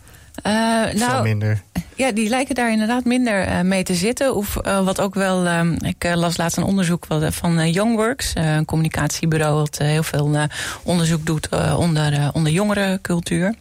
Eh, 0.43 0.83
Veel 0.83 0.99
nou, 0.99 1.23
minder. 1.23 1.63
Ja, 1.99 2.13
die 2.13 2.29
lijken 2.29 2.55
daar 2.55 2.73
inderdaad 2.73 3.05
minder 3.05 3.43
eh, 3.43 3.61
mee 3.61 3.83
te 3.83 3.95
zitten. 3.95 4.35
Of 4.35 4.57
eh, 4.57 4.85
wat 4.85 5.01
ook 5.01 5.15
wel. 5.15 5.47
ehm, 5.47 5.73
ik 5.73 6.05
eh, 6.05 6.15
las 6.15 6.37
laatst 6.37 6.57
een 6.57 6.65
onderzoek 6.65 7.07
van 7.31 7.71
Youngworks, 7.71 8.33
een 8.35 8.65
communicatiebureau 8.65 9.59
dat 9.59 9.79
heel 9.79 10.03
veel 10.03 10.37
onderzoek 10.83 11.27
doet 11.27 11.49
onder, 11.77 12.31
onder 12.33 12.53
jongerencultuur. 12.53 13.55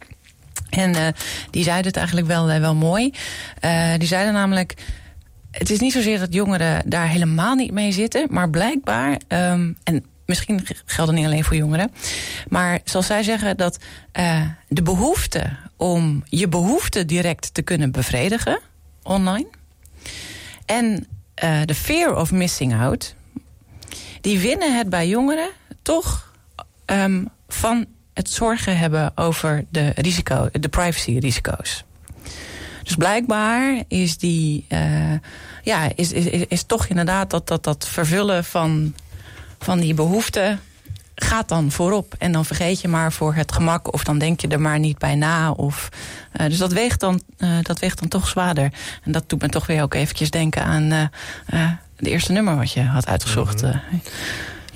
En 0.70 1.14
die 1.50 1.62
zeiden 1.62 1.86
het 1.86 1.96
eigenlijk 1.96 2.26
wel, 2.26 2.46
wel 2.46 2.74
mooi. 2.74 3.12
Die 3.96 4.08
zeiden 4.08 4.32
namelijk. 4.32 4.74
Het 5.50 5.70
is 5.70 5.78
niet 5.80 5.92
zozeer 5.92 6.18
dat 6.18 6.34
jongeren 6.34 6.82
daar 6.90 7.08
helemaal 7.08 7.54
niet 7.54 7.72
mee 7.72 7.92
zitten, 7.92 8.26
maar 8.30 8.50
blijkbaar. 8.50 9.18
ehm, 9.28 9.72
en 9.84 10.04
misschien 10.28 10.66
geldt 10.84 11.10
het 11.10 11.20
niet 11.20 11.26
alleen 11.26 11.44
voor 11.44 11.56
jongeren. 11.56 11.92
Maar 12.48 12.80
zoals 12.84 13.06
zij 13.06 13.22
zeggen, 13.22 13.56
dat 13.56 13.78
eh, 14.12 14.42
de 14.68 14.82
behoefte 14.82 15.56
om 15.76 16.22
je 16.24 16.48
behoefte 16.48 17.04
direct 17.04 17.54
te 17.54 17.62
kunnen 17.62 17.90
bevredigen 17.90 18.60
online. 19.02 19.48
En 20.66 21.06
eh, 21.34 21.60
de 21.64 21.74
fear 21.74 22.16
of 22.16 22.32
missing 22.32 22.74
out. 22.74 23.14
Die 24.20 24.38
winnen 24.38 24.76
het 24.76 24.88
bij 24.88 25.08
jongeren 25.08 25.50
toch 25.82 26.32
ehm, 26.84 27.24
van 27.48 27.86
het 28.14 28.30
zorgen 28.30 28.78
hebben 28.78 29.16
over 29.16 29.64
de, 29.70 29.92
risico, 29.94 30.48
de 30.52 30.68
privacy-risico's. 30.68 31.84
Dus 32.82 32.94
blijkbaar 32.94 33.82
is 33.88 34.18
die. 34.18 34.64
eh, 34.68 35.12
ja, 35.62 35.88
is, 35.94 36.12
is, 36.12 36.24
is, 36.24 36.44
is 36.48 36.62
toch 36.62 36.86
inderdaad 36.86 37.30
dat, 37.30 37.46
dat, 37.46 37.64
dat 37.64 37.88
vervullen 37.88 38.44
van, 38.44 38.94
van 39.58 39.80
die 39.80 39.94
behoeften 39.94 40.60
gaat 41.14 41.48
dan 41.48 41.70
voorop. 41.70 42.14
En 42.18 42.32
dan 42.32 42.44
vergeet 42.44 42.80
je 42.80 42.88
maar 42.88 43.12
voor 43.12 43.34
het 43.34 43.52
gemak. 43.52 43.92
Of 43.92 44.04
dan 44.04 44.18
denk 44.18 44.40
je 44.40 44.48
er 44.48 44.60
maar 44.60 44.78
niet 44.78 44.98
bij 44.98 45.14
na. 45.14 45.50
Of, 45.50 45.88
eh, 46.32 46.46
dus 46.46 46.58
dat 46.58 46.72
weegt, 46.72 47.00
dan, 47.00 47.22
eh, 47.36 47.58
dat 47.62 47.78
weegt 47.78 47.98
dan 47.98 48.08
toch 48.08 48.28
zwaarder. 48.28 48.72
En 49.02 49.12
dat 49.12 49.28
doet 49.28 49.42
me 49.42 49.48
toch 49.48 49.66
weer 49.66 49.82
ook 49.82 49.94
eventjes 49.94 50.30
denken 50.30 50.64
aan 50.64 50.90
eh, 51.46 51.70
het 51.96 52.06
eerste 52.06 52.32
nummer 52.32 52.56
wat 52.56 52.72
je 52.72 52.82
had 52.82 53.06
uitgezocht. 53.06 53.62
eh, 53.62 53.76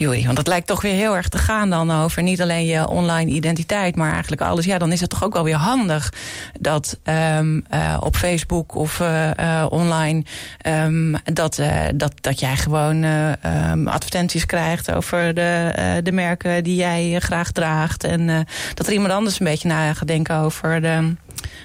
Want 0.06 0.38
het 0.38 0.46
lijkt 0.46 0.66
toch 0.66 0.82
weer 0.82 0.94
heel 0.94 1.16
erg 1.16 1.28
te 1.28 1.38
gaan 1.38 1.70
dan 1.70 1.90
over 1.90 2.22
niet 2.22 2.42
alleen 2.42 2.66
je 2.66 2.88
online 2.88 3.30
identiteit, 3.30 3.96
maar 3.96 4.12
eigenlijk 4.12 4.42
alles. 4.42 4.64
Ja, 4.64 4.78
dan 4.78 4.92
is 4.92 5.00
het 5.00 5.10
toch 5.10 5.24
ook 5.24 5.32
wel 5.32 5.44
weer 5.44 5.54
handig 5.54 6.12
dat 6.60 6.98
ehm, 7.02 7.60
eh, 7.68 7.96
op 8.00 8.16
Facebook 8.16 8.74
of 8.74 9.00
eh, 9.00 9.60
eh, 9.60 9.66
online 9.72 10.24
ehm, 10.58 11.14
dat, 11.24 11.60
dat, 11.94 12.12
dat 12.20 12.40
jij 12.40 12.56
gewoon 12.56 13.02
eh, 13.02 13.44
ehm, 13.44 13.88
advertenties 13.88 14.46
krijgt 14.46 14.92
over 14.92 15.34
de, 15.34 16.00
de 16.02 16.12
merken 16.12 16.64
die 16.64 16.76
jij 16.76 17.20
graag 17.20 17.50
draagt. 17.50 18.04
En 18.04 18.46
dat 18.74 18.86
er 18.86 18.92
iemand 18.92 19.12
anders 19.12 19.40
een 19.40 19.46
beetje 19.46 19.68
na 19.68 19.94
gaat 19.94 20.08
denken 20.08 20.36
over 20.36 20.80
de, 20.80 21.14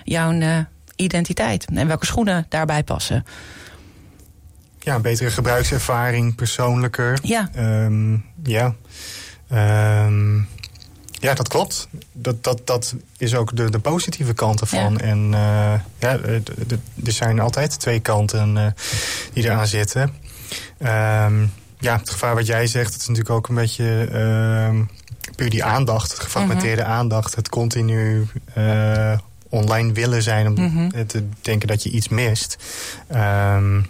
jouw 0.03 0.65
identiteit 0.95 1.65
en 1.73 1.87
welke 1.87 2.05
schoenen 2.05 2.45
daarbij 2.49 2.83
passen. 2.83 3.25
Ja, 4.87 4.95
een 4.95 5.01
betere 5.01 5.31
gebruikservaring, 5.31 6.35
persoonlijker. 6.35 7.19
Ja. 7.23 7.49
Ehm, 7.55 8.13
ja. 8.43 8.75
Ehm, 9.49 10.35
ja, 11.11 11.33
dat 11.33 11.47
klopt. 11.47 11.87
Dat, 12.13 12.43
dat, 12.43 12.61
dat 12.67 12.95
is 13.17 13.35
ook 13.35 13.55
de, 13.55 13.69
de 13.69 13.79
positieve 13.79 14.33
kant 14.33 14.61
ervan. 14.61 14.93
Ja. 14.93 14.99
En 14.99 15.29
eh, 15.33 15.73
ja, 15.99 16.17
de- 16.17 16.79
er 17.05 17.11
zijn 17.11 17.39
altijd 17.39 17.79
twee 17.79 17.99
kanten 17.99 18.57
eh, 18.57 18.65
die 19.33 19.43
eraan 19.43 19.67
zitten. 19.67 20.13
Ehm, 20.77 21.41
ja, 21.79 21.97
het 21.97 22.09
gevaar 22.09 22.35
wat 22.35 22.45
jij 22.45 22.67
zegt, 22.67 22.91
dat 22.91 23.01
is 23.01 23.07
natuurlijk 23.07 23.35
ook 23.35 23.47
een 23.49 23.55
beetje 23.55 24.85
puur 25.35 25.49
die 25.49 25.63
aandacht, 25.63 26.11
het 26.11 26.19
gefragmenteerde 26.19 26.83
aandacht, 26.83 27.35
het 27.35 27.49
continu 27.49 28.27
eh, 28.53 29.17
online 29.49 29.91
willen 29.93 30.23
zijn 30.23 30.47
om 30.47 30.53
Mhm. 30.53 31.05
te 31.05 31.27
denken 31.41 31.67
dat 31.67 31.83
je 31.83 31.89
iets 31.89 32.07
mist. 32.07 32.57
Ehm, 33.07 33.81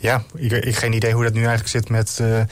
ja, 0.00 0.22
ik 0.34 0.50
heb 0.50 0.74
geen 0.74 0.92
idee 0.92 1.12
hoe 1.12 1.24
dat 1.24 1.32
nu 1.32 1.40
eigenlijk 1.40 1.68
zit 1.68 1.88
met 1.88 2.18
eh, 2.20 2.42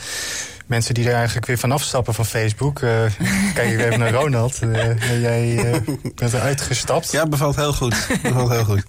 mensen 0.69 0.95
die 0.95 1.09
er 1.09 1.15
eigenlijk 1.15 1.47
weer 1.47 1.59
vanaf 1.59 1.83
stappen 1.83 2.15
van 2.15 2.27
Facebook. 2.27 2.81
Eh, 2.81 2.91
kijk 3.55 3.71
ik 3.73 3.81
even 3.81 3.99
naar 3.99 4.13
Ronald. 4.13 4.59
Eh, 4.59 5.21
jij 5.21 5.57
eh, 5.73 5.81
bent 6.15 6.33
eruit 6.33 6.61
gestapt. 6.61 7.13
ja, 7.13 7.27
bevalt 7.27 7.57
heel 7.57 7.73
goed. 7.73 8.07
bevalt 8.23 8.51
heel 8.51 8.65
goed. 8.65 8.83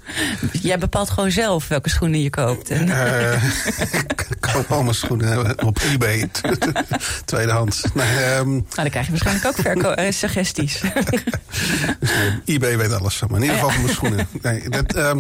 Jij 0.51 0.77
bepaalt 0.77 1.09
gewoon 1.09 1.31
zelf 1.31 1.67
welke 1.67 1.89
schoenen 1.89 2.21
je 2.21 2.29
koopt. 2.29 2.69
En, 2.69 2.89
Eh, 2.89 3.43
ik 3.91 4.25
koop 4.39 4.71
allemaal 4.71 4.93
schoenen 4.93 5.63
op 5.65 5.79
eBay. 5.79 6.29
Tweedehands. 7.25 7.83
Nee, 7.93 8.07
ehm, 8.23 8.49
Nou, 8.49 8.63
dan 8.75 8.89
krijg 8.89 9.05
je 9.05 9.11
waarschijnlijk 9.11 9.45
ook 9.47 9.55
verko- 9.65 10.11
suggesties. 10.11 10.81
eBay 12.45 12.77
weet 12.77 12.93
alles 12.93 13.15
van 13.17 13.27
me. 13.31 13.35
In 13.35 13.41
ieder 13.41 13.55
geval 13.57 13.71
van 13.71 13.81
mijn 13.81 13.93
schoenen. 13.95 14.27
Nee, 14.41 14.69
dat, 14.69 14.93
ehm, 14.95 15.19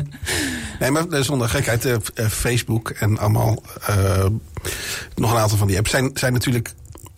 Nee, 0.79 0.91
maar 0.91 1.05
zonder 1.23 1.49
gekheid, 1.49 1.87
Facebook 2.29 2.89
en 2.89 3.17
allemaal 3.17 3.63
eh, 3.87 4.25
nog 5.15 5.31
een 5.31 5.37
aantal 5.37 5.57
van 5.57 5.67
die 5.67 5.77
apps 5.77 5.89
zijn, 5.91 6.11
zijn 6.13 6.33
natuurlijk 6.33 6.73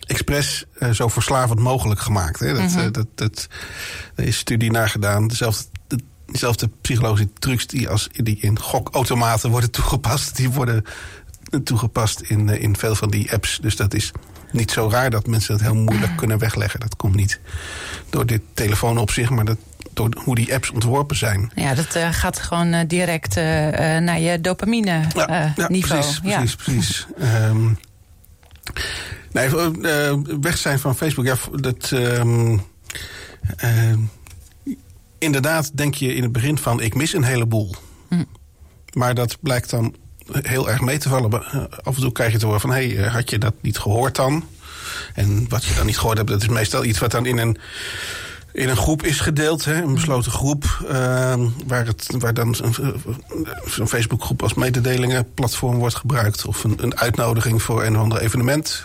expres 0.06 0.64
eh, 0.78 0.90
zo 0.90 1.08
verslavend 1.08 1.58
mogelijk 1.60 2.00
gemaakt. 2.00 2.40
Hè? 2.40 2.54
Dat, 2.54 2.74
eh, 2.74 2.90
dat, 2.92 3.06
dat, 3.14 3.48
er 4.14 4.24
is 4.24 4.36
studie 4.38 4.70
naar 4.70 4.88
gedaan. 4.88 5.28
Dezelfde, 5.28 5.64
de- 5.86 5.98
dezelfde 6.26 6.70
psychologische 6.80 7.30
trucs 7.38 7.66
die, 7.66 7.88
als, 7.88 8.08
die 8.12 8.36
in 8.40 8.58
gokautomaten 8.58 9.50
worden 9.50 9.70
toegepast, 9.70 10.36
die 10.36 10.50
worden 10.50 10.84
toegepast 11.64 12.20
in, 12.20 12.48
eh, 12.48 12.62
in 12.62 12.76
veel 12.76 12.94
van 12.94 13.10
die 13.10 13.32
apps. 13.32 13.58
Dus 13.62 13.76
dat 13.76 13.94
is 13.94 14.12
niet 14.52 14.70
zo 14.70 14.88
raar 14.90 15.10
dat 15.10 15.26
mensen 15.26 15.54
het 15.54 15.62
heel 15.62 15.74
moeilijk 15.74 16.16
kunnen 16.16 16.38
wegleggen. 16.38 16.80
Dat 16.80 16.96
komt 16.96 17.14
niet 17.14 17.40
door 18.10 18.26
dit 18.26 18.42
telefoon 18.54 18.98
op 18.98 19.10
zich, 19.10 19.30
maar 19.30 19.44
dat, 19.44 19.58
door 19.92 20.08
hoe 20.24 20.34
die 20.34 20.54
apps 20.54 20.70
ontworpen 20.70 21.16
zijn. 21.16 21.50
Ja, 21.54 21.74
dat 21.74 21.94
eh, 21.94 22.08
gaat 22.12 22.38
gewoon 22.38 22.72
eh, 22.72 22.80
direct 22.86 23.36
eh, 23.36 23.44
naar 23.98 24.20
je 24.20 24.40
dopamine 24.40 25.00
Ja, 25.14 25.52
ja, 25.56 25.68
niveau. 25.68 26.00
precies, 26.00 26.20
precies, 26.20 26.54
precies. 26.54 27.06
Ehm, 27.18 27.72
nee, 29.32 29.50
weg 30.40 30.58
zijn 30.58 30.78
van 30.78 30.96
Facebook, 30.96 31.24
ja, 31.24 31.36
dat... 31.60 31.92
ehm, 31.92 32.58
inderdaad 35.18 35.76
denk 35.76 35.94
je 35.94 36.14
in 36.14 36.22
het 36.22 36.32
begin 36.32 36.58
van, 36.58 36.80
ik 36.80 36.94
mis 36.94 37.12
een 37.12 37.24
heleboel. 37.24 37.74
Hm. 38.08 38.24
Maar 38.92 39.14
dat 39.14 39.38
blijkt 39.40 39.70
dan 39.70 39.94
heel 40.32 40.70
erg 40.70 40.80
mee 40.80 40.98
te 40.98 41.08
vallen. 41.08 41.32
Af 41.82 41.94
en 41.94 42.02
toe 42.02 42.12
krijg 42.12 42.32
je 42.32 42.38
te 42.38 42.44
horen 42.46 42.60
van, 42.60 42.70
hé, 42.70 42.88
hey, 42.88 43.08
had 43.08 43.30
je 43.30 43.38
dat 43.38 43.54
niet 43.60 43.78
gehoord 43.78 44.16
dan? 44.16 44.44
En 45.14 45.46
wat 45.48 45.64
je 45.64 45.74
dan 45.74 45.86
niet 45.86 45.98
gehoord 45.98 46.16
hebt, 46.16 46.30
dat 46.30 46.42
is 46.42 46.48
meestal 46.48 46.84
iets 46.84 46.98
wat 46.98 47.10
dan 47.10 47.26
in 47.26 47.38
een 47.38 47.58
in 48.52 48.68
een 48.68 48.76
groep 48.76 49.02
is 49.02 49.20
gedeeld, 49.20 49.64
hè, 49.64 49.82
een 49.82 49.94
besloten 49.94 50.32
groep, 50.32 50.84
ehm, 50.88 51.46
waar, 51.66 51.86
het, 51.86 52.06
waar 52.18 52.34
dan 52.34 52.56
een- 52.62 52.74
zo'n 53.66 53.88
Facebookgroep 53.88 54.42
als 54.42 54.54
mededelingenplatform 54.54 55.76
wordt 55.78 55.94
gebruikt. 55.94 56.46
Of 56.46 56.64
een, 56.64 56.74
een 56.82 56.96
uitnodiging 56.98 57.62
voor 57.62 57.84
een 57.84 57.96
of 57.96 58.02
ander 58.02 58.20
evenement. 58.20 58.82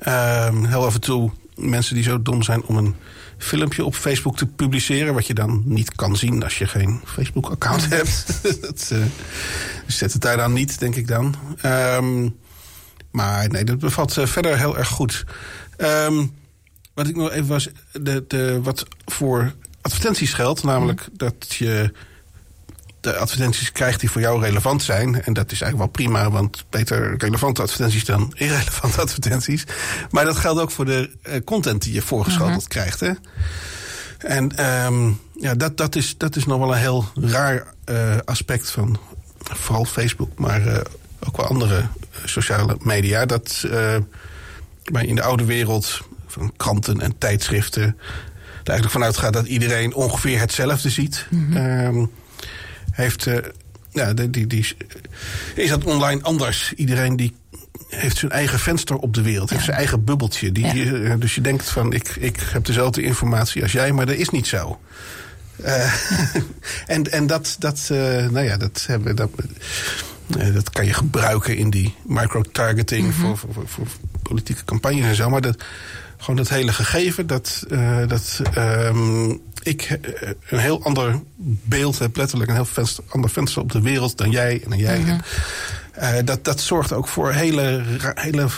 Ehm, 0.00 0.64
heel 0.64 0.84
af 0.84 0.94
en 0.94 1.00
toe 1.00 1.30
mensen 1.54 1.94
die 1.94 2.04
zo 2.04 2.22
dom 2.22 2.42
zijn 2.42 2.62
om 2.62 2.76
een 2.76 2.94
filmpje 3.38 3.84
op 3.84 3.94
Facebook 3.94 4.36
te 4.36 4.46
publiceren. 4.46 5.14
Wat 5.14 5.26
je 5.26 5.34
dan 5.34 5.62
niet 5.64 5.94
kan 5.94 6.16
zien 6.16 6.42
als 6.44 6.58
je 6.58 6.66
geen 6.66 7.00
Facebook-account 7.04 7.88
hebt. 7.88 8.26
dat 8.66 8.88
eh, 8.92 8.98
zet 9.86 10.12
het 10.12 10.22
daar 10.22 10.36
dan 10.36 10.52
niet, 10.52 10.78
denk 10.78 10.94
ik 10.94 11.08
dan. 11.08 11.34
Ehm, 11.60 12.28
maar 13.10 13.48
nee, 13.48 13.64
dat 13.64 13.78
bevalt 13.78 14.16
eh, 14.16 14.26
verder 14.26 14.58
heel 14.58 14.78
erg 14.78 14.88
goed. 14.88 15.24
Ehm, 15.76 16.26
wat 16.96 17.06
ik 17.08 17.16
nog 17.16 17.30
even 17.30 17.46
was, 17.46 17.68
de, 17.92 18.24
de, 18.28 18.60
wat 18.62 18.86
voor 19.04 19.54
advertenties 19.80 20.32
geldt, 20.32 20.62
namelijk 20.62 21.08
dat 21.12 21.54
je 21.54 21.92
de 23.00 23.16
advertenties 23.16 23.72
krijgt 23.72 24.00
die 24.00 24.10
voor 24.10 24.20
jou 24.20 24.40
relevant 24.40 24.82
zijn. 24.82 25.22
En 25.22 25.32
dat 25.32 25.52
is 25.52 25.60
eigenlijk 25.60 25.76
wel 25.76 26.06
prima, 26.06 26.30
want 26.30 26.64
beter 26.70 27.14
relevante 27.18 27.62
advertenties 27.62 28.04
dan 28.04 28.32
irrelevante 28.36 29.00
advertenties. 29.00 29.64
Maar 30.10 30.24
dat 30.24 30.36
geldt 30.36 30.60
ook 30.60 30.70
voor 30.70 30.84
de 30.84 31.10
eh, 31.22 31.44
content 31.44 31.82
die 31.82 31.92
je 31.92 32.02
voorgeschoteld 32.02 32.68
krijgt. 32.68 33.00
Hè? 33.00 33.12
En 34.18 34.56
ehm, 34.56 35.10
ja, 35.40 35.54
dat, 35.54 35.76
dat, 35.76 35.96
is, 35.96 36.16
dat 36.16 36.36
is 36.36 36.46
nog 36.46 36.58
wel 36.58 36.72
een 36.72 36.80
heel 36.80 37.04
raar 37.14 37.66
eh, 37.84 38.16
aspect 38.24 38.70
van 38.70 38.98
vooral 39.38 39.84
Facebook, 39.84 40.38
maar 40.38 40.66
eh, 40.66 40.80
ook 41.26 41.36
wel 41.36 41.46
andere 41.46 41.86
sociale 42.24 42.76
media. 42.80 43.26
Dat 43.26 43.64
maar 44.92 45.04
in 45.04 45.14
de 45.14 45.22
oude 45.22 45.44
wereld 45.44 46.00
kranten 46.56 47.00
en 47.00 47.18
tijdschriften 47.18 47.96
er 48.66 48.72
eigenlijk 48.72 48.90
vanuit 48.90 49.16
gaat 49.16 49.32
dat 49.32 49.46
iedereen 49.46 49.94
ongeveer 49.94 50.38
hetzelfde 50.38 50.90
ziet. 50.90 51.26
Ehm, 51.54 52.04
heeft, 52.90 53.26
eh, 53.26 53.36
ja, 53.90 54.12
die, 54.12 54.30
die, 54.30 54.46
die, 54.46 54.76
is 55.54 55.68
dat 55.68 55.84
online 55.84 56.22
anders. 56.22 56.72
Iedereen 56.76 57.16
die 57.16 57.36
heeft 57.88 58.16
zijn 58.16 58.30
eigen 58.30 58.58
venster 58.58 58.96
op 58.96 59.14
de 59.14 59.22
wereld, 59.22 59.50
heeft 59.50 59.64
zijn 59.64 59.76
eigen 59.76 60.04
bubbeltje. 60.04 60.52
Die, 60.52 60.66
Ja. 60.66 60.92
eh, 60.92 61.14
dus 61.18 61.34
je 61.34 61.40
denkt 61.40 61.70
van, 61.70 61.92
ik, 61.92 62.08
ik 62.08 62.36
heb 62.52 62.64
dezelfde 62.64 63.02
informatie 63.02 63.62
als 63.62 63.72
jij, 63.72 63.92
maar 63.92 64.06
dat 64.06 64.16
is 64.16 64.30
niet 64.30 64.46
zo. 64.46 64.80
Eh, 65.62 65.92
en, 66.86 67.12
en 67.12 67.26
dat, 67.26 67.56
dat, 67.58 67.86
nou 68.30 68.40
ja, 68.40 68.56
dat, 68.56 68.84
hebben, 68.86 69.16
dat, 69.16 69.30
dat 70.52 70.70
kan 70.70 70.86
je 70.86 70.92
gebruiken 70.94 71.56
in 71.56 71.70
die 71.70 71.94
micro-targeting 72.06 73.14
voor, 73.14 73.38
voor, 73.38 73.52
voor, 73.52 73.66
voor 73.66 73.86
politieke 74.22 74.64
campagnes 74.64 75.04
en 75.04 75.14
zo. 75.14 75.30
Maar 75.30 75.40
dat, 75.40 75.64
gewoon 76.18 76.36
dat 76.36 76.48
hele 76.48 76.72
gegeven, 76.72 77.26
dat, 77.26 77.64
eh, 77.70 77.98
dat 78.08 78.40
ehm, 78.54 79.30
ik 79.62 79.82
eh, 79.82 80.30
een 80.48 80.58
heel 80.58 80.82
ander 80.82 81.20
beeld 81.62 81.98
heb, 81.98 82.16
letterlijk 82.16 82.50
een 82.50 82.56
heel 82.56 82.64
venster, 82.64 83.04
ander 83.08 83.30
venster 83.30 83.62
op 83.62 83.72
de 83.72 83.80
wereld 83.80 84.18
dan 84.18 84.30
jij 84.30 84.60
en 84.64 84.70
dan 84.70 84.78
jij. 84.78 84.98
hebt. 84.98 85.26
Eh, 85.92 86.24
dat, 86.24 86.44
dat 86.44 86.60
zorgt 86.60 86.92
ook 86.92 87.08
voor 87.08 87.32
hele, 87.32 87.82
hele 88.14 88.48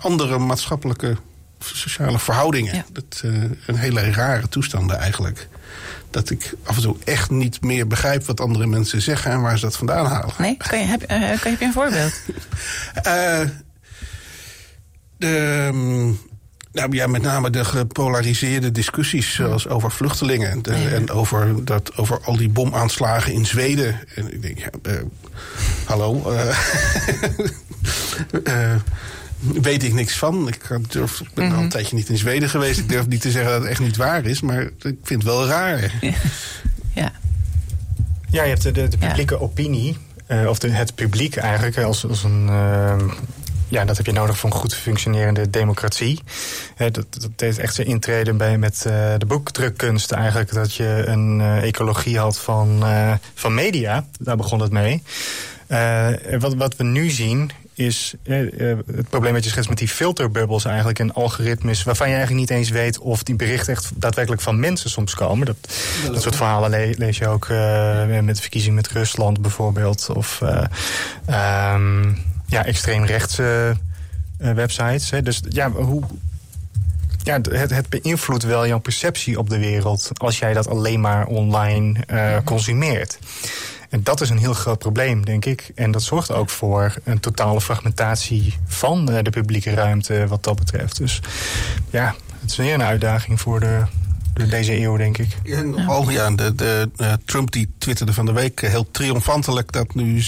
andere 0.00 0.38
maatschappelijke 0.38 1.16
sociale 1.60 2.18
verhoudingen. 2.18 2.74
Ja. 2.74 2.84
Dat, 2.92 3.22
een 3.66 3.76
hele 3.76 4.10
rare 4.10 4.48
toestanden 4.48 4.98
eigenlijk. 4.98 5.48
Dat 6.10 6.30
ik 6.30 6.54
af 6.62 6.76
en 6.76 6.82
toe 6.82 6.96
echt 7.04 7.30
niet 7.30 7.60
meer 7.62 7.86
begrijp 7.86 8.24
wat 8.24 8.40
andere 8.40 8.66
mensen 8.66 9.02
zeggen 9.02 9.30
en 9.30 9.40
waar 9.40 9.58
ze 9.58 9.64
dat 9.64 9.76
vandaan 9.76 10.06
halen. 10.06 10.34
Nee? 10.38 10.56
Kan 10.56 10.78
je, 10.78 10.84
heb, 10.84 11.06
kan 11.08 11.20
je, 11.20 11.26
heb 11.26 11.60
je 11.60 11.64
een 11.64 11.72
voorbeeld? 11.72 12.12
De, 15.18 15.66
ehm, 15.68 16.12
nou 16.76 16.94
ja, 16.96 17.06
met 17.06 17.22
name 17.22 17.50
de 17.50 17.64
gepolariseerde 17.64 18.72
discussies, 18.72 19.34
zoals 19.34 19.68
over 19.68 19.90
vluchtelingen. 19.90 20.62
De, 20.62 20.76
Ja. 20.76 20.88
En 20.88 21.10
over, 21.10 21.64
dat, 21.64 21.96
over 21.96 22.20
al 22.24 22.36
die 22.36 22.48
bomaanslagen 22.48 23.32
in 23.32 23.46
Zweden. 23.46 24.00
En 24.14 24.32
ik 24.32 24.42
denk, 24.42 24.58
ja, 24.58 24.68
eh, 24.82 24.92
hallo. 25.84 26.32
eh, 26.32 26.48
eh, 28.44 28.74
weet 29.38 29.82
ik 29.82 29.92
niks 29.92 30.18
van. 30.18 30.48
Ik 30.48 30.60
durf, 30.88 31.20
ik 31.20 31.34
ben 31.34 31.52
al 31.52 31.62
een 31.62 31.68
tijdje 31.68 31.96
niet 31.96 32.08
in 32.08 32.18
Zweden 32.18 32.48
geweest. 32.48 32.78
Ik 32.78 32.88
durf 32.88 33.06
niet 33.06 33.20
te 33.20 33.30
zeggen 33.30 33.50
dat 33.52 33.60
het 33.60 33.70
echt 33.70 33.80
niet 33.80 33.96
waar 33.96 34.24
is, 34.24 34.40
maar 34.40 34.62
ik 34.62 34.72
vind 34.82 35.08
het 35.08 35.22
wel 35.22 35.46
raar. 35.46 35.92
Ja. 36.00 37.12
Ja, 38.30 38.42
je 38.42 38.48
hebt 38.48 38.62
de, 38.62 38.72
de, 38.72 38.88
de 38.88 38.96
Ja. 39.00 39.06
publieke 39.06 39.40
opinie, 39.40 39.96
eh, 40.26 40.46
of 40.48 40.58
de, 40.58 40.70
het 40.70 40.94
publiek 40.94 41.36
eigenlijk, 41.36 41.78
als, 41.78 42.06
als 42.06 42.24
een. 42.24 42.48
eh, 42.48 42.96
ja, 43.68 43.84
dat 43.84 43.96
heb 43.96 44.06
je 44.06 44.12
nodig 44.12 44.38
voor 44.38 44.50
een 44.50 44.56
goed 44.56 44.74
functionerende 44.74 45.50
democratie. 45.50 46.22
Dat, 46.76 46.94
dat 46.94 47.30
deed 47.36 47.58
echt 47.58 47.74
zijn 47.74 47.86
intrede 47.86 48.32
bij 48.32 48.58
met 48.58 48.84
eh, 48.86 48.92
de 49.18 49.26
boekdrukkunst 49.26 50.12
eigenlijk. 50.12 50.52
Dat 50.52 50.74
je 50.74 51.02
een 51.06 51.40
eh, 51.40 51.62
ecologie 51.62 52.18
had 52.18 52.38
van, 52.38 52.78
eh, 52.82 53.12
van 53.34 53.54
media. 53.54 54.06
Daar 54.18 54.36
begon 54.36 54.60
het 54.60 54.72
mee. 54.72 55.02
Wat, 56.38 56.54
wat 56.54 56.76
we 56.76 56.84
nu 56.84 57.10
zien 57.10 57.50
is 57.74 58.14
het 58.24 59.08
probleem 59.08 59.32
dat 59.32 59.44
je 59.44 59.50
schetst 59.50 59.68
met 59.68 59.78
die 59.78 59.88
filterbubbels 59.88 60.64
eigenlijk 60.64 60.98
en 60.98 61.12
algoritmes 61.14 61.82
waarvan 61.82 62.08
je 62.08 62.14
eigenlijk 62.14 62.48
niet 62.48 62.58
eens 62.58 62.70
weet 62.70 62.98
of 62.98 63.22
die 63.22 63.34
berichten 63.34 63.72
echt 63.72 63.90
daadwerkelijk 63.94 64.42
van 64.42 64.60
mensen 64.60 64.90
soms 64.90 65.14
komen. 65.14 65.46
Dat, 65.46 65.56
dat 66.12 66.22
soort 66.22 66.36
verhalen 66.36 66.70
le- 66.70 66.94
lees 66.96 67.18
je 67.18 67.28
ook 67.28 67.48
met 68.22 68.36
de 68.36 68.42
verkiezing 68.42 68.74
met 68.74 68.88
Rusland 68.88 69.40
bijvoorbeeld 69.42 70.08
of 70.14 70.42
eh, 70.42 70.64
ehm, 71.26 72.12
ja, 72.46 72.64
extreemrechtse 72.64 73.76
eh, 74.38 74.52
websites. 74.52 75.10
Hè. 75.10 75.22
Dus 75.22 75.40
ja, 75.48 75.70
hoe, 75.70 76.02
ja, 77.22 77.40
het, 77.40 77.70
het 77.70 77.88
beïnvloedt 77.88 78.44
wel 78.44 78.66
jouw 78.66 78.78
perceptie 78.78 79.38
op 79.38 79.50
de 79.50 79.58
wereld 79.58 80.10
als 80.14 80.38
jij 80.38 80.52
dat 80.52 80.68
alleen 80.68 81.00
maar 81.00 81.26
online 81.26 82.04
eh, 82.06 82.36
consumeert. 82.44 83.18
En 83.90 84.02
dat 84.02 84.20
is 84.20 84.30
een 84.30 84.38
heel 84.38 84.54
groot 84.54 84.78
probleem, 84.78 85.24
denk 85.24 85.44
ik. 85.44 85.70
En 85.74 85.90
dat 85.90 86.02
zorgt 86.02 86.32
ook 86.32 86.50
voor 86.50 86.94
een 87.04 87.20
totale 87.20 87.60
fragmentatie 87.60 88.54
van 88.66 89.10
eh, 89.10 89.22
de 89.22 89.30
publieke 89.30 89.74
ruimte 89.74 90.26
wat 90.26 90.44
dat 90.44 90.56
betreft. 90.56 90.96
Dus 90.96 91.20
ja, 91.90 92.14
het 92.40 92.50
is 92.50 92.56
weer 92.56 92.74
een 92.74 92.82
uitdaging 92.82 93.40
voor 93.40 93.60
de, 93.60 93.82
de 94.02 94.05
deze 94.44 94.80
eeuw, 94.80 94.96
denk 94.96 95.18
ik. 95.18 95.36
Oh 95.86 96.10
ja, 96.10 96.30
de, 96.30 96.54
de, 96.54 96.90
eh, 96.96 97.12
Trump 97.24 97.52
die 97.52 97.74
twitterde 97.78 98.12
van 98.12 98.26
de 98.26 98.32
week 98.32 98.62
eh, 98.62 98.70
heel 98.70 98.90
triomfantelijk 98.90 99.72
dat 99.72 99.94
nu 99.94 100.20
46% 100.20 100.24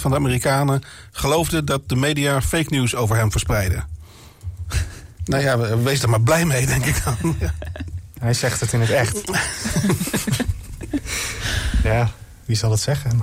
van 0.00 0.10
de 0.10 0.16
Amerikanen 0.16 0.82
geloofde 1.10 1.64
dat 1.64 1.88
de 1.88 1.96
media 1.96 2.40
fake 2.42 2.74
news 2.74 2.94
over 2.94 3.16
hem 3.16 3.30
verspreiden. 3.30 3.84
nou 5.24 5.42
ja, 5.42 5.58
we- 5.58 5.82
wees 5.82 6.02
er 6.02 6.08
maar 6.08 6.20
blij 6.20 6.44
mee, 6.44 6.66
denk 6.66 6.84
ik 6.84 7.04
dan. 7.04 7.36
Ja. 7.40 7.54
Hij 8.18 8.34
zegt 8.34 8.60
het 8.60 8.72
in 8.72 8.80
het 8.80 8.90
echt. 8.90 9.20
ja, 11.82 12.10
wie 12.44 12.56
zal 12.56 12.70
het 12.70 12.80
zeggen? 12.80 13.22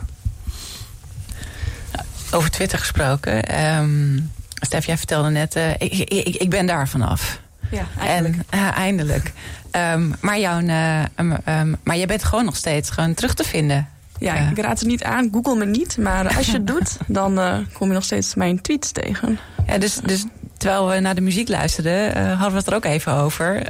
Over 2.32 2.52
Twitter 2.52 2.80
gesproken. 2.80 3.44
ehm 3.44 4.20
Stef, 4.66 4.86
jij 4.86 4.98
vertelde 4.98 5.30
net, 5.30 5.56
eh, 5.56 5.72
ik, 5.72 6.10
ik, 6.40 6.50
ben 6.50 6.66
daar 6.66 6.90
vanaf. 6.90 7.40
Ja, 7.72 7.88
eigenlijk. 8.00 8.36
En, 8.50 8.74
eindelijk. 8.74 9.32
Ehm, 9.74 10.10
maar, 10.22 10.40
jouw, 10.40 10.60
eh, 10.62 11.04
um, 11.16 11.38
um, 11.50 11.76
maar 11.84 11.98
je 11.98 12.06
bent 12.06 12.24
gewoon 12.24 12.46
nog 12.46 12.56
steeds 12.56 12.90
gewoon 12.90 13.14
terug 13.14 13.34
te 13.34 13.44
vinden. 13.44 13.88
Ja, 14.20 14.36
Eh, 14.36 14.50
ik 14.52 14.58
raad 14.58 14.80
het 14.80 14.88
niet 14.88 15.04
aan. 15.04 15.30
Google 15.32 15.56
me 15.56 15.66
niet. 15.66 15.98
Maar 15.98 16.36
als 16.38 16.46
je 16.46 16.52
het 16.54 16.68
doet, 16.68 16.98
dan 17.08 17.40
eh, 17.40 17.58
kom 17.74 17.88
je 17.88 17.94
nog 17.94 18.04
steeds 18.04 18.36
mijn 18.36 18.62
tweets 18.62 18.92
tegen. 18.92 19.40
ja, 19.68 19.78
dus, 19.78 19.96
dus 19.96 20.26
terwijl 20.58 20.88
we 20.88 21.00
naar 21.00 21.16
de 21.16 21.22
muziek 21.22 21.48
luisterden, 21.50 22.28
hadden 22.28 22.52
we 22.52 22.58
het 22.58 22.68
er 22.68 22.76
ook 22.76 22.86
even 22.86 23.14
over. 23.14 23.62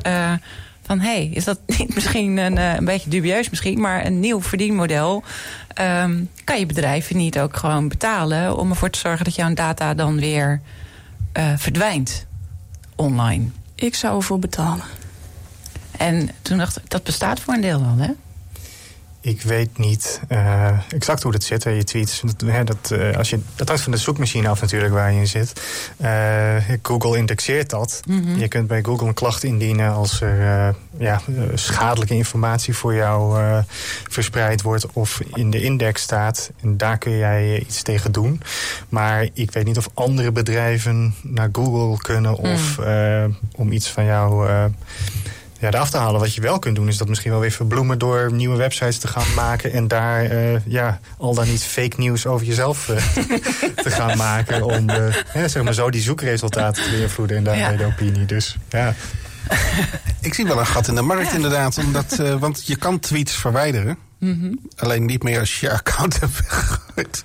Van 0.86 1.00
hé, 1.00 1.14
hey, 1.14 1.30
is 1.34 1.44
dat 1.44 1.60
niet 1.66 1.94
misschien 1.96 2.38
een, 2.38 2.58
een 2.58 2.86
beetje 2.86 3.10
dubieus 3.10 3.50
misschien, 3.50 3.82
maar 3.82 4.06
een 4.06 4.20
nieuw 4.20 4.42
verdienmodel? 4.42 5.24
Um, 5.82 6.30
kan 6.44 6.60
je 6.60 6.66
bedrijven 6.66 7.18
niet 7.18 7.40
ook 7.40 7.58
gewoon 7.58 7.88
betalen 7.88 8.58
om 8.58 8.70
ervoor 8.70 8.90
te 8.90 9.00
zorgen 9.00 9.26
dat 9.26 9.36
jouw 9.36 9.54
data 9.54 9.94
dan 9.94 10.20
weer 10.20 10.62
uh, 11.38 11.44
verdwijnt 11.58 12.26
online? 12.96 13.46
Ik 13.76 13.96
zou 13.96 14.16
ervoor 14.16 14.40
betalen. 14.40 14.86
En 15.98 16.30
toen 16.42 16.58
dacht 16.58 16.78
ik, 16.78 16.90
dat 16.90 17.04
bestaat 17.04 17.40
voor 17.40 17.54
een 17.54 17.62
deel 17.62 17.82
al, 17.82 17.98
hè? 17.98 18.10
Ik 19.24 19.42
weet 19.42 19.78
niet 19.78 20.20
uh, 20.30 20.80
exact 20.90 21.24
hoe 21.24 21.32
dat 21.32 21.44
zit, 21.44 21.64
je 21.64 21.84
tweets. 21.84 22.22
Dat, 22.22 22.42
hè, 22.46 22.64
dat, 22.64 22.92
uh, 22.94 23.18
als 23.18 23.30
je, 23.30 23.40
dat 23.56 23.68
hangt 23.68 23.84
van 23.84 23.92
de 23.92 23.98
zoekmachine 23.98 24.48
af 24.48 24.62
natuurlijk 24.62 24.94
waar 24.94 25.12
je 25.12 25.20
in 25.20 25.28
zit. 25.28 25.54
Uh, 26.02 26.56
Google 26.82 27.18
indexeert 27.18 27.70
dat. 27.70 28.00
Mm 28.08 28.24
-hmm. 28.24 28.38
Je 28.38 28.48
kunt 28.48 28.68
bij 28.68 28.84
Google 28.84 29.08
een 29.08 29.14
klacht 29.14 29.44
indienen 29.44 29.94
als 29.94 30.22
er 30.22 30.76
ja, 30.98 31.22
schadelijke 31.54 32.16
informatie 32.16 32.76
voor 32.76 32.96
jou 32.96 33.42
verspreid 34.10 34.62
wordt 34.62 34.86
of 34.94 35.20
in 35.34 35.50
de 35.50 35.62
index 35.62 36.02
staat. 36.02 36.52
En 36.62 36.78
daar 36.78 36.98
kun 36.98 37.18
jij 37.18 37.60
iets 37.60 37.82
tegen 37.82 38.12
doen. 38.12 38.42
Maar 38.90 39.28
ik 39.34 39.52
weet 39.52 39.66
niet 39.66 39.78
of 39.78 39.90
andere 39.94 40.32
bedrijven 40.32 41.16
naar 41.22 41.50
Google 41.52 41.98
kunnen 41.98 42.36
of 42.36 42.78
mm. 42.78 43.38
om 43.56 43.72
iets 43.72 43.90
van 43.90 44.06
jou 44.06 44.50
ja, 45.64 45.70
eraf 45.70 45.90
te 45.90 45.98
halen. 45.98 46.20
Wat 46.20 46.34
je 46.34 46.42
wel 46.42 46.60
kunt 46.60 46.76
doen, 46.76 46.88
is 46.88 46.98
dat 46.98 47.08
misschien 47.08 47.32
wel 47.32 47.40
weer 47.40 47.52
verbloemen 47.52 47.98
door 47.98 48.34
nieuwe 48.34 48.58
websites 48.58 48.98
te 48.98 49.08
gaan 49.08 49.34
maken. 49.36 49.72
En 49.72 49.88
daar 49.88 50.32
uh, 50.32 50.66
ja, 50.66 51.00
al 51.18 51.34
dan 51.34 51.48
niet 51.48 51.64
fake 51.64 51.96
nieuws 51.98 52.26
over 52.26 52.46
jezelf 52.46 52.88
uh, 52.88 52.96
te 53.86 53.92
gaan 53.92 54.18
maken. 54.18 54.64
Om 54.64 54.90
uh, 54.90 55.16
zeg 55.46 55.64
maar 55.64 55.74
zo 55.74 55.90
die 55.90 56.02
zoekresultaten 56.02 56.84
te 56.84 56.90
beïnvloeden 56.90 57.38
en 57.38 57.44
daarmee 57.44 57.72
ja. 57.72 57.78
de 57.78 57.86
opinie. 57.86 58.26
Dus 58.26 58.58
ja. 58.70 58.94
Ik 60.22 60.34
zie 60.34 60.46
wel 60.46 60.60
een 60.60 60.66
gat 60.66 60.88
in 60.88 60.96
de 60.96 61.02
markt 61.02 61.30
ja. 61.30 61.36
inderdaad. 61.36 61.78
Omdat, 61.78 62.16
want 62.40 62.68
je 62.68 62.76
kan 62.76 63.00
tweets 63.00 63.36
verwijderen. 63.36 63.98
Mm 64.24 64.40
-hmm. 64.40 64.60
Alleen 64.76 65.06
niet 65.06 65.24
meer 65.24 65.40
als 65.40 65.60
je 65.60 65.66
je 65.66 65.74
account 65.74 66.20
hebt 66.20 66.40
weggegooid. 66.40 67.24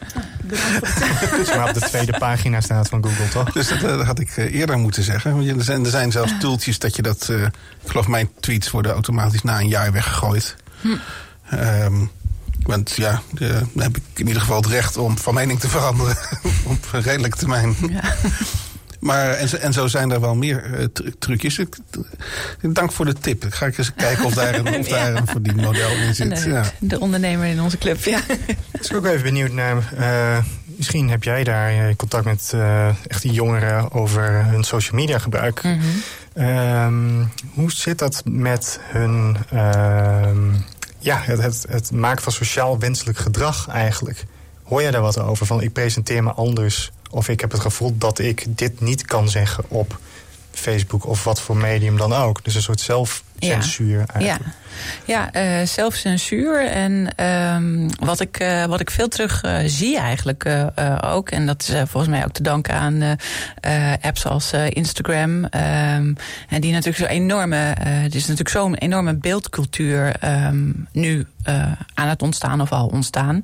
Dus 1.36 1.55
maar 1.55 1.68
op 1.68 1.74
de 1.74 1.80
tweede 1.80 2.18
pagina 2.18 2.61
staat 2.61 2.88
van 2.88 3.05
Google, 3.05 3.28
toch? 3.28 3.53
Dus 3.53 3.68
dat, 3.68 3.80
dat 3.80 4.05
had 4.05 4.18
ik 4.18 4.36
eerder 4.36 4.78
moeten 4.78 5.03
zeggen. 5.03 5.59
Er 5.59 5.64
zijn, 5.64 5.84
er 5.84 5.90
zijn 5.90 6.12
zelfs 6.12 6.32
toeltjes 6.40 6.78
dat 6.78 6.96
je 6.96 7.03
dat... 7.03 7.28
Uh, 7.30 7.42
ik 7.42 7.51
geloof 7.90 8.09
mijn 8.09 8.30
tweets 8.40 8.70
worden 8.70 8.92
automatisch 8.92 9.42
na 9.42 9.61
een 9.61 9.68
jaar 9.68 9.92
weggegooid. 9.92 10.57
Hm. 10.80 10.88
Um, 11.55 12.11
want 12.62 12.92
ja, 12.96 13.22
de, 13.30 13.62
dan 13.72 13.82
heb 13.82 13.96
ik 13.96 14.03
in 14.14 14.26
ieder 14.26 14.42
geval 14.42 14.57
het 14.57 14.66
recht 14.66 14.96
om 14.96 15.18
van 15.18 15.34
mening 15.34 15.61
te 15.61 15.68
veranderen. 15.68 16.16
op 16.64 16.88
een 16.92 17.03
redelijk 17.03 17.34
termijn. 17.34 17.76
Ja. 17.90 18.14
Maar, 18.99 19.30
en, 19.30 19.49
zo, 19.49 19.57
en 19.57 19.72
zo 19.72 19.86
zijn 19.86 20.11
er 20.11 20.20
wel 20.20 20.34
meer 20.34 20.78
uh, 20.78 20.84
trucjes. 21.18 21.59
Ik, 21.59 21.76
dank 22.61 22.92
voor 22.92 23.05
de 23.05 23.12
tip. 23.12 23.44
Ik 23.44 23.55
ga 23.55 23.66
ik 23.66 23.78
eens 23.78 23.94
kijken 23.94 24.24
of 24.24 24.34
daar 24.34 24.55
een, 24.55 24.78
of 24.80 24.88
daar 24.88 25.14
een 25.14 25.26
verdienmodel 25.26 25.90
in 25.90 26.14
zit. 26.14 26.28
Nee, 26.28 26.49
ja. 26.49 26.64
De 26.78 27.01
ondernemer 27.01 27.46
in 27.46 27.61
onze 27.61 27.78
club, 27.78 28.05
ja. 28.05 28.20
Ik 28.28 28.88
ben 28.88 28.96
ook 28.96 29.07
even 29.07 29.22
benieuwd 29.22 29.53
naar... 29.53 29.92
Uh, 29.99 30.38
misschien 30.64 31.11
heb 31.11 31.22
jij 31.22 31.44
daar 31.44 31.96
contact 31.96 32.24
met 32.24 32.53
uh, 32.55 32.88
echt 33.07 33.22
die 33.22 33.32
jongeren 33.32 33.92
over 33.92 34.44
hun 34.44 34.64
social 34.64 35.01
media 35.01 35.18
gebruik. 35.18 35.62
Mm 35.62 35.80
-hmm. 36.34 36.44
um, 36.44 37.30
hoe 37.55 37.72
zit 37.72 37.99
dat 37.99 38.22
met 38.24 38.80
hun... 38.82 39.36
ja, 40.99 41.20
het, 41.20 41.42
het, 41.42 41.66
het 41.68 41.92
maken 41.92 42.22
van 42.22 42.32
sociaal 42.32 42.78
wenselijk 42.78 43.18
gedrag 43.18 43.68
eigenlijk? 43.68 44.24
Hoor 44.62 44.82
jij 44.82 44.90
daar 44.90 45.03
wat 45.03 45.18
over? 45.18 45.46
Van 45.46 45.62
ik 45.62 45.72
presenteer 45.72 46.22
me 46.22 46.32
anders 46.32 46.90
of 47.11 47.28
ik 47.28 47.40
heb 47.40 47.50
het 47.50 47.61
gevoel 47.61 47.98
dat 47.98 48.18
ik 48.18 48.46
dit 48.48 48.80
niet 48.80 49.04
kan 49.04 49.28
zeggen 49.28 49.64
op 49.68 49.98
Facebook 50.59 51.06
of 51.06 51.24
wat 51.24 51.40
voor 51.40 51.56
medium 51.56 51.96
dan 51.96 52.12
ook. 52.12 52.44
Dus 52.44 52.54
een 52.54 52.62
soort 52.62 52.80
zelfcensuur 52.80 53.98
ja. 53.98 54.06
eigenlijk. 54.06 54.54
Ja, 55.04 55.30
ja 55.32 55.61
uh, 55.61 55.66
zelfcensuur. 55.66 56.66
En 56.66 57.24
um, 57.24 57.88
wat, 58.00 58.20
ik, 58.20 58.40
uh, 58.40 58.64
wat 58.64 58.80
ik 58.80 58.90
veel 58.90 59.09
terug 59.09 59.44
uh, 59.44 59.59
zie 59.66 59.98
eigenlijk 59.98 60.46
ook... 61.00 61.30
en 61.30 61.46
dat 61.46 61.62
is 61.62 61.68
volgens 61.68 62.09
mij 62.09 62.24
ook 62.24 62.32
te 62.32 62.42
danken 62.42 62.74
aan 62.74 63.16
apps 64.00 64.26
als 64.26 64.52
Instagram... 64.68 65.44
Um, 65.44 66.16
en 66.48 66.61
die 66.61 66.72
natuurlijk 66.72 66.96
zo'n 66.96 67.06
enorme... 67.06 67.56
het 67.78 68.14
is 68.14 68.20
natuurlijk 68.20 68.48
zo'n 68.48 68.74
enorme 68.74 69.14
beeldcultuur 69.14 70.24
um, 70.24 70.88
nu 70.92 71.26
aan 71.94 72.09
het 72.09 72.22
ontstaan 72.22 72.61
of 72.61 72.72
al 72.72 72.86
ontstaan... 72.86 73.42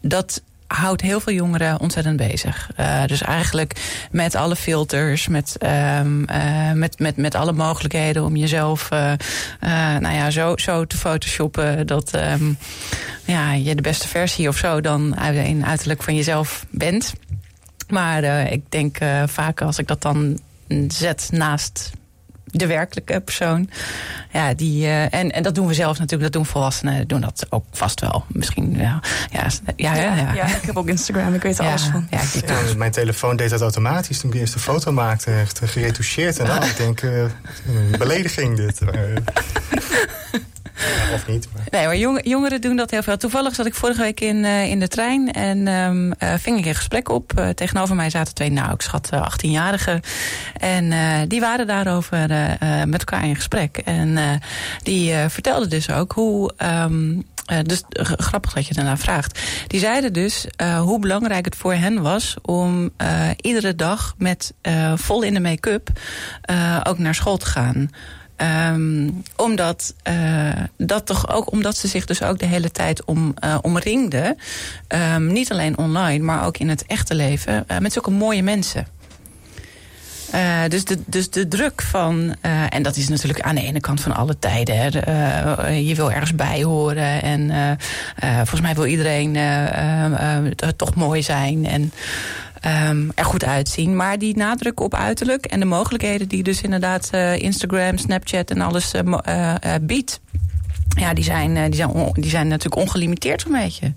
dat 0.00 0.42
houdt 0.72 1.00
heel 1.00 1.20
veel 1.20 1.32
jongeren 1.32 1.80
ontzettend 1.80 2.16
bezig. 2.16 2.70
Uh, 2.80 3.04
dus 3.06 3.22
eigenlijk 3.22 4.06
met 4.10 4.34
alle 4.34 4.56
filters, 4.56 5.28
met, 5.28 5.56
um, 6.00 6.26
uh, 6.30 6.72
met, 6.72 6.98
met, 6.98 7.16
met 7.16 7.34
alle 7.34 7.52
mogelijkheden 7.52 8.24
om 8.24 8.36
jezelf 8.36 8.88
uh, 8.92 9.12
nou 10.00 10.14
ja, 10.14 10.30
zo, 10.30 10.56
zo 10.56 10.84
te 10.84 10.96
photoshoppen 10.96 11.86
dat 11.86 12.14
um, 12.14 12.58
ja, 13.24 13.52
je 13.52 13.74
de 13.74 13.82
beste 13.82 14.08
versie 14.08 14.48
of 14.48 14.56
zo 14.56 14.80
dan 14.80 15.18
in 15.34 15.66
uiterlijk 15.66 16.02
van 16.02 16.14
jezelf 16.14 16.66
bent. 16.70 17.12
Maar 17.88 18.52
ik 18.52 18.62
denk 18.68 18.98
vaak 19.26 19.60
als 19.60 19.78
ik 19.78 19.86
dat 19.86 20.02
dan 20.02 20.38
zet 20.88 21.28
naast 21.32 21.90
de 22.52 22.66
werkelijke 22.66 23.20
persoon. 23.20 23.70
Ja, 24.32 24.54
die, 24.54 24.84
uh, 24.84 25.14
en, 25.14 25.32
en 25.32 25.42
dat 25.42 25.54
doen 25.54 25.66
we 25.66 25.74
zelf 25.74 25.98
natuurlijk, 25.98 26.32
dat 26.32 26.42
doen 26.42 26.52
volwassenen, 26.52 27.08
doen 27.08 27.20
dat 27.20 27.46
ook 27.48 27.64
vast 27.70 28.00
wel. 28.00 28.24
Misschien, 28.28 28.76
ja. 28.76 29.00
Ja, 29.30 29.46
ja, 29.76 29.94
ja, 29.94 30.16
ja. 30.16 30.32
ja 30.32 30.46
ik 30.46 30.62
heb 30.62 30.76
ook 30.76 30.88
Instagram, 30.88 31.34
ik 31.34 31.42
weet 31.42 31.58
er 31.58 31.66
alles 31.66 31.82
van. 31.82 32.06
Ja, 32.10 32.20
ja, 32.46 32.74
mijn 32.76 32.92
telefoon 32.92 33.36
deed 33.36 33.50
dat 33.50 33.60
automatisch 33.60 34.18
toen 34.18 34.32
ik 34.32 34.40
eerst 34.40 34.52
de 34.52 34.58
foto 34.58 34.92
maakte, 34.92 35.32
echt 35.32 35.60
geretoucheerd. 35.64 36.38
En 36.38 36.46
dan, 36.46 36.62
ik 36.72 36.76
denk, 36.76 37.02
uh, 37.02 37.24
belediging 37.98 38.56
dit. 38.56 38.80
Of 41.14 41.26
niet. 41.26 41.48
Nee, 41.70 41.86
maar 41.86 41.96
jongeren 42.28 42.60
doen 42.60 42.76
dat 42.76 42.90
heel 42.90 43.02
veel. 43.02 43.16
Toevallig 43.16 43.54
zat 43.54 43.66
ik 43.66 43.74
vorige 43.74 44.00
week 44.00 44.20
in, 44.20 44.36
uh, 44.36 44.70
in 44.70 44.80
de 44.80 44.88
trein 44.88 45.32
en 45.32 45.68
um, 45.68 46.06
uh, 46.06 46.34
ving 46.38 46.58
ik 46.58 46.66
een 46.66 46.74
gesprek 46.74 47.08
op. 47.08 47.32
Uh, 47.38 47.48
tegenover 47.48 47.96
mij 47.96 48.10
zaten 48.10 48.34
twee, 48.34 48.50
nou, 48.50 48.72
ik 48.72 48.82
schat 48.82 49.10
18-jarigen. 49.14 50.00
En 50.56 51.28
die 51.28 51.40
waren 51.40 51.66
daarover 51.66 52.18
met 52.86 52.98
elkaar 52.98 53.24
in 53.24 53.36
gesprek. 53.36 53.76
En 53.76 54.40
die 54.82 55.14
vertelden 55.28 55.70
dus 55.70 55.90
ook 55.90 56.12
hoe. 56.12 56.52
Uh, 57.52 57.58
dus 57.62 57.82
grappig 58.02 58.52
dat 58.52 58.66
je 58.66 58.74
daarna 58.74 58.96
vraagt. 58.96 59.40
Die 59.66 59.80
zeiden 59.80 60.12
dus 60.12 60.46
hoe 60.78 60.98
belangrijk 60.98 61.44
het 61.44 61.56
voor 61.56 61.74
hen 61.74 62.02
was 62.02 62.36
om 62.42 62.90
iedere 63.36 63.74
dag 63.74 64.14
met 64.18 64.52
vol 64.94 65.22
in 65.22 65.34
de 65.34 65.40
make-up 65.40 65.88
ook 66.82 66.98
naar 66.98 67.14
school 67.14 67.36
te 67.36 67.46
gaan. 67.46 67.90
Um, 68.42 69.22
omdat, 69.36 69.94
uh, 70.08 70.50
dat 70.76 71.06
toch 71.06 71.32
ook, 71.32 71.52
omdat 71.52 71.76
ze 71.76 71.88
zich 71.88 72.04
dus 72.04 72.22
ook 72.22 72.38
de 72.38 72.46
hele 72.46 72.70
tijd 72.70 73.04
om, 73.04 73.34
uh, 73.44 73.58
omringden. 73.60 74.38
Um, 75.14 75.32
niet 75.32 75.50
alleen 75.50 75.78
online, 75.78 76.24
maar 76.24 76.46
ook 76.46 76.56
in 76.56 76.68
het 76.68 76.86
echte 76.86 77.14
leven. 77.14 77.64
Uh, 77.70 77.78
met 77.78 77.92
zulke 77.92 78.10
mooie 78.10 78.42
mensen. 78.42 78.86
Dus, 80.68 80.84
de, 80.84 80.98
dus 81.06 81.30
de 81.30 81.48
druk 81.48 81.82
van, 81.82 82.34
en 82.68 82.82
dat 82.82 82.96
is 82.96 83.08
natuurlijk 83.08 83.40
aan 83.40 83.54
de 83.54 83.62
ene 83.62 83.80
kant 83.80 84.00
van 84.00 84.14
alle 84.14 84.38
tijden. 84.38 84.76
Hè, 84.76 85.68
je 85.68 85.94
wil 85.94 86.12
ergens 86.12 86.34
bij 86.34 86.62
horen 86.62 87.22
en 87.22 87.78
volgens 88.20 88.60
mij 88.60 88.74
wil 88.74 88.86
iedereen 88.86 89.38
toch 90.76 90.94
mooi 90.94 91.22
zijn. 91.22 91.66
En 91.66 91.92
um, 92.66 93.12
er 93.14 93.24
goed 93.24 93.44
uitzien. 93.44 93.96
Maar 93.96 94.18
die 94.18 94.36
nadruk 94.36 94.80
op 94.80 94.94
uiterlijk 94.94 95.46
en 95.46 95.60
de 95.60 95.66
mogelijkheden 95.66 96.28
die 96.28 96.42
dus 96.42 96.62
inderdaad 96.62 97.10
uh, 97.14 97.36
Instagram, 97.38 97.98
Snapchat 97.98 98.50
en 98.50 98.60
alles 98.60 98.94
uh, 98.94 99.14
uh, 99.28 99.54
biedt. 99.80 100.20
Ja, 100.88 101.14
die 101.14 101.24
zijn, 101.24 101.54
die, 101.70 101.74
zijn 101.74 102.10
die 102.12 102.30
zijn 102.30 102.48
natuurlijk 102.48 102.82
ongelimiteerd 102.82 103.40
zo'n 103.40 103.52
beetje 103.52 103.94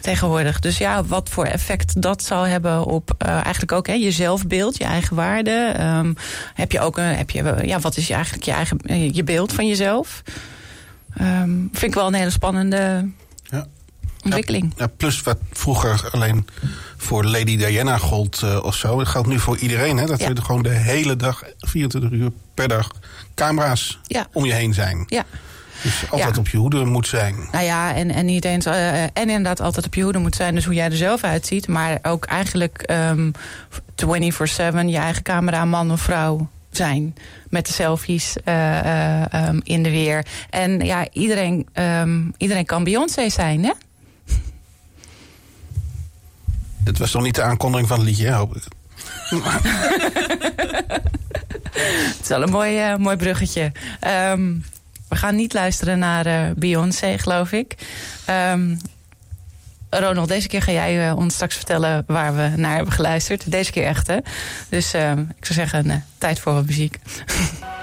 tegenwoordig. 0.00 0.60
Dus 0.60 0.78
ja, 0.78 1.04
wat 1.04 1.28
voor 1.28 1.44
effect 1.44 2.02
dat 2.02 2.22
zal 2.22 2.46
hebben 2.46 2.84
op 2.84 3.14
eigenlijk 3.18 3.72
ook 3.72 3.86
hè, 3.86 3.92
je 3.92 4.10
zelfbeeld, 4.10 4.78
je 4.78 4.84
eigen 4.84 5.16
waarde. 5.16 5.74
Um, 5.80 6.14
heb 6.54 6.72
je 6.72 6.80
ook 6.80 6.98
een, 6.98 7.16
heb 7.16 7.30
je, 7.30 7.58
ja, 7.62 7.80
wat 7.80 7.96
is 7.96 8.06
je 8.06 8.14
eigenlijk 8.14 8.44
je 8.44 8.52
eigen 8.52 8.78
je 9.14 9.24
beeld 9.24 9.52
van 9.52 9.66
jezelf? 9.66 10.22
Um, 11.20 11.68
vind 11.72 11.82
ik 11.82 11.94
wel 11.94 12.06
een 12.06 12.14
hele 12.14 12.30
spannende. 12.30 13.08
Ontwikkeling. 14.22 14.72
Ja, 14.76 14.86
plus 14.86 15.22
wat 15.22 15.38
vroeger 15.52 16.08
alleen 16.12 16.46
voor 16.96 17.24
Lady 17.24 17.56
Diana 17.56 17.98
gold 17.98 18.40
uh, 18.44 18.64
of 18.64 18.74
zo. 18.74 18.98
Het 18.98 19.08
geldt 19.08 19.28
nu 19.28 19.38
voor 19.38 19.58
iedereen. 19.58 19.96
Hè? 19.96 20.06
Dat 20.06 20.20
ja. 20.20 20.28
er 20.28 20.42
gewoon 20.42 20.62
de 20.62 20.68
hele 20.68 21.16
dag, 21.16 21.42
24 21.58 22.10
uur 22.10 22.30
per 22.54 22.68
dag, 22.68 22.90
camera's 23.34 23.98
ja. 24.02 24.26
om 24.32 24.44
je 24.44 24.52
heen 24.52 24.74
zijn. 24.74 25.04
Ja. 25.06 25.24
Dus 25.82 26.10
altijd 26.10 26.34
ja. 26.34 26.40
op 26.40 26.48
je 26.48 26.56
hoede 26.56 26.84
moet 26.84 27.06
zijn. 27.06 27.34
Nou 27.52 27.64
ja, 27.64 27.94
en, 27.94 28.10
en 28.10 28.24
niet 28.24 28.44
eens. 28.44 28.66
Uh, 28.66 29.02
en 29.02 29.10
inderdaad 29.14 29.60
altijd 29.60 29.86
op 29.86 29.94
je 29.94 30.02
hoede 30.02 30.18
moet 30.18 30.36
zijn. 30.36 30.54
Dus 30.54 30.64
hoe 30.64 30.74
jij 30.74 30.84
er 30.84 30.96
zelf 30.96 31.24
uitziet. 31.24 31.68
Maar 31.68 31.98
ook 32.02 32.24
eigenlijk 32.24 32.90
um, 32.90 33.32
24-7 33.70 33.76
je 34.86 34.96
eigen 34.96 35.22
camera, 35.22 35.64
man 35.64 35.90
of 35.90 36.00
vrouw 36.00 36.48
zijn. 36.70 37.14
Met 37.48 37.66
de 37.66 37.72
selfies 37.72 38.36
uh, 38.44 38.84
uh, 38.84 39.48
um, 39.48 39.60
in 39.64 39.82
de 39.82 39.90
weer. 39.90 40.26
En 40.50 40.80
ja, 40.80 41.06
iedereen, 41.12 41.68
um, 41.74 42.32
iedereen 42.36 42.66
kan 42.66 42.84
Beyoncé 42.84 43.28
zijn, 43.28 43.64
hè? 43.64 43.72
Het 46.84 46.98
was 46.98 47.10
toch 47.10 47.22
niet 47.22 47.34
de 47.34 47.42
aankondiging 47.42 47.88
van 47.88 47.98
het 47.98 48.08
liedje, 48.08 48.32
hoop 48.32 48.56
ik. 48.56 48.62
Het 51.72 52.20
is 52.22 52.28
wel 52.28 52.42
een 52.42 52.50
mooi, 52.50 52.78
eh, 52.78 52.96
mooi 52.96 53.16
bruggetje. 53.16 53.72
Ehm, 54.00 54.54
we 55.08 55.16
gaan 55.16 55.36
niet 55.36 55.52
luisteren 55.52 55.98
naar 55.98 56.26
eh, 56.26 56.50
Beyoncé, 56.56 57.18
geloof 57.18 57.52
ik. 57.52 57.74
Ehm, 58.24 58.76
Ronald, 59.90 60.28
deze 60.28 60.48
keer 60.48 60.62
ga 60.62 60.72
jij 60.72 61.08
eh, 61.08 61.16
ons 61.16 61.34
straks 61.34 61.56
vertellen 61.56 62.04
waar 62.06 62.34
we 62.36 62.52
naar 62.56 62.74
hebben 62.74 62.92
geluisterd. 62.92 63.50
Deze 63.50 63.70
keer 63.70 63.84
echt, 63.84 64.06
hè? 64.06 64.16
Dus 64.68 64.92
ehm, 64.92 65.18
ik 65.18 65.44
zou 65.44 65.58
zeggen, 65.58 66.04
tijd 66.18 66.38
voor 66.38 66.52
wat 66.52 66.66
muziek. 66.66 66.98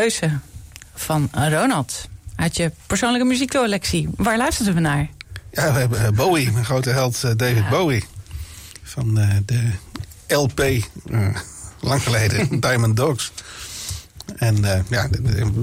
keuze 0.00 0.38
van 0.94 1.28
Ronald. 1.32 2.08
Uit 2.36 2.56
je 2.56 2.72
persoonlijke 2.86 3.26
muziekcollectie. 3.26 4.08
Waar 4.16 4.36
luisterden 4.36 4.74
we 4.74 4.80
naar? 4.80 5.08
Ja, 5.52 5.72
we 5.72 5.78
hebben 5.78 6.04
eh, 6.04 6.10
Bowie, 6.12 6.52
mijn 6.52 6.64
grote 6.64 6.90
held 6.90 7.24
eh, 7.24 7.30
David 7.36 7.68
Bowie. 7.68 8.04
Van 8.82 9.18
eh, 9.18 9.36
de 9.46 9.70
LP, 10.28 10.64
lang 11.80 12.02
geleden, 12.02 12.60
Diamond 12.60 12.96
Dogs. 12.96 13.32
En 14.36 14.56
ja, 14.88 15.08
de- 15.08 15.22
de- 15.22 15.62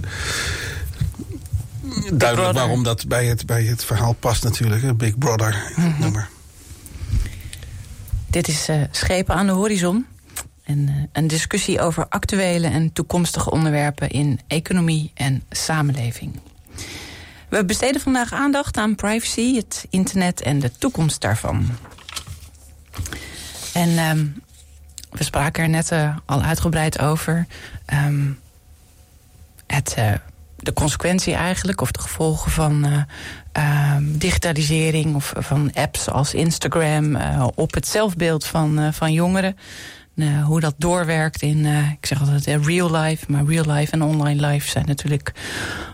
duidelijk 2.13 2.53
waarom 2.53 2.83
dat 2.83 3.07
bij 3.07 3.25
het, 3.25 3.45
bij 3.45 3.63
het 3.63 3.85
verhaal 3.85 4.13
past 4.13 4.43
natuurlijk. 4.43 4.81
hè, 4.81 4.93
Big 4.93 5.17
Brother, 5.17 5.63
het 5.75 5.99
nummer. 5.99 6.29
Dit 8.27 8.47
is 8.47 8.67
Schepen 8.91 9.35
aan 9.35 9.45
de 9.45 9.51
Horizon. 9.51 10.05
En, 10.71 10.87
eh, 10.87 10.93
een 11.11 11.27
discussie 11.27 11.81
over 11.81 12.05
actuele 12.09 12.67
en 12.67 12.93
toekomstige 12.93 13.51
onderwerpen 13.51 14.09
in 14.09 14.39
economie 14.47 15.11
en 15.13 15.43
samenleving. 15.49 16.39
We 17.49 17.65
besteden 17.65 18.01
vandaag 18.01 18.33
aandacht 18.33 18.77
aan 18.77 18.95
privacy, 18.95 19.55
het 19.55 19.85
internet 19.89 20.41
en 20.41 20.59
de 20.59 20.71
toekomst 20.71 21.21
daarvan. 21.21 21.65
En 23.73 23.97
ehm, 23.97 24.25
we 25.09 25.23
spraken 25.23 25.63
er 25.63 25.69
net 25.69 25.91
eh, 25.91 26.15
al 26.25 26.41
uitgebreid 26.41 26.99
over. 26.99 27.47
Ehm, 27.85 28.31
het, 29.67 29.93
eh, 29.93 30.13
de 30.55 30.73
consequentie 30.73 31.33
eigenlijk, 31.33 31.81
of 31.81 31.91
de 31.91 31.99
gevolgen 31.99 32.51
van 32.51 32.85
eh, 32.85 33.01
ehm, 33.51 34.03
digitalisering 34.17 35.15
of 35.15 35.33
van 35.37 35.73
apps 35.73 36.09
als 36.09 36.33
Instagram 36.33 37.15
op 37.55 37.73
het 37.73 37.87
zelfbeeld 37.87 38.45
van, 38.45 38.93
van 38.93 39.13
jongeren. 39.13 39.57
Eh, 40.15 40.45
hoe 40.45 40.59
dat 40.59 40.75
doorwerkt 40.77 41.41
in, 41.41 41.65
eh, 41.65 41.91
ik 41.91 42.05
zeg 42.05 42.19
altijd 42.19 42.47
eh, 42.47 42.63
real 42.63 42.91
life, 42.91 43.25
maar 43.31 43.45
real 43.45 43.65
life 43.65 43.91
en 43.91 44.01
online 44.01 44.47
life 44.47 44.69
zijn 44.69 44.85
natuurlijk 44.85 45.31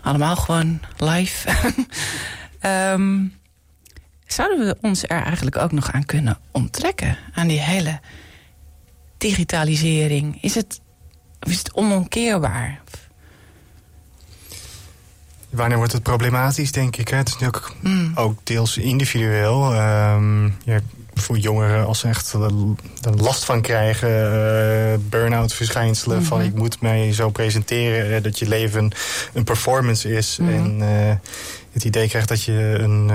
allemaal 0.02 0.36
gewoon 0.36 0.80
live. 0.96 1.48
Ehm, 2.60 3.24
zouden 4.26 4.66
we 4.66 4.76
ons 4.80 5.02
er 5.02 5.22
eigenlijk 5.22 5.56
ook 5.56 5.72
nog 5.72 5.92
aan 5.92 6.04
kunnen 6.04 6.38
onttrekken? 6.50 7.16
Aan 7.34 7.48
die 7.48 7.60
hele 7.60 8.00
digitalisering? 9.18 10.42
Is 10.42 10.54
het, 10.54 10.80
is 11.40 11.58
het 11.58 11.74
onomkeerbaar? 11.74 12.80
Wanneer 15.50 15.76
wordt 15.76 15.92
het 15.92 16.02
problematisch, 16.02 16.72
denk 16.72 16.96
ik. 16.96 17.08
Hè? 17.08 17.16
Het 17.16 17.28
is 17.28 17.38
natuurlijk 17.38 17.74
ook 18.14 18.46
deels 18.46 18.76
individueel. 18.76 19.74
Ehm, 19.74 20.44
je 20.44 20.82
voor 21.20 21.38
jongeren 21.38 21.86
als 21.86 21.98
ze 21.98 22.08
echt 22.08 22.32
er 22.32 23.16
last 23.16 23.44
van 23.44 23.60
krijgen. 23.60 24.08
eh, 24.08 24.98
burn-out 25.08 25.52
verschijnselen. 25.52 26.24
Van 26.24 26.42
ik 26.42 26.54
moet 26.54 26.80
mij 26.80 27.12
zo 27.12 27.30
presenteren 27.30 28.16
eh, 28.16 28.22
dat 28.22 28.38
je 28.38 28.48
leven 28.48 28.90
een 29.32 29.44
performance 29.44 30.12
is. 30.12 30.38
En 30.40 30.76
eh, 30.80 31.14
het 31.72 31.84
idee 31.84 32.08
krijgt 32.08 32.28
dat 32.28 32.42
je 32.42 32.76
een, 32.78 33.06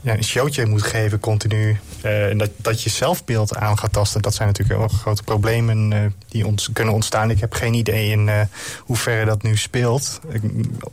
ja, 0.00 0.16
een 0.16 0.24
showtje 0.24 0.66
moet 0.66 0.82
geven 0.82 1.20
continu. 1.20 1.78
Eh, 2.04 2.28
en 2.28 2.38
dat, 2.38 2.50
dat 2.56 2.82
je 2.82 2.90
zelfbeeld 2.90 3.56
aan 3.56 3.78
gaat 3.78 3.92
tasten. 3.92 4.22
Dat 4.22 4.34
zijn 4.34 4.48
natuurlijk 4.48 4.78
wel 4.78 4.88
grote 4.88 5.22
problemen 5.22 5.92
eh, 5.92 6.00
die 6.28 6.46
ons 6.46 6.68
kunnen 6.72 6.94
ontstaan. 6.94 7.30
Ik 7.30 7.40
heb 7.40 7.52
geen 7.52 7.74
idee 7.74 8.10
in 8.10 8.28
eh, 8.28 8.40
hoeverre 8.78 9.24
dat 9.24 9.42
nu 9.42 9.56
speelt. 9.56 10.20
Ik, 10.28 10.42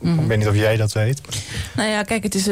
ik 0.00 0.26
weet 0.26 0.38
niet 0.38 0.48
of 0.48 0.54
jij 0.54 0.76
dat 0.76 0.92
weet. 0.92 1.20
Nou 1.74 1.88
ja, 1.88 2.02
kijk, 2.02 2.22
het 2.22 2.34
is, 2.34 2.48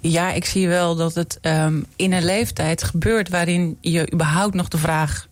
ja, 0.00 0.32
ik 0.32 0.44
zie 0.44 0.68
wel 0.68 0.96
dat 0.96 1.14
het 1.14 1.38
ehm, 1.40 1.80
in 1.96 2.12
een 2.12 2.24
leeftijd 2.24 2.82
gebeurt 2.82 3.28
waarin 3.28 3.78
je 3.80 4.12
überhaupt 4.12 4.54
nog 4.54 4.68
de 4.68 4.78
vraag 4.78 5.26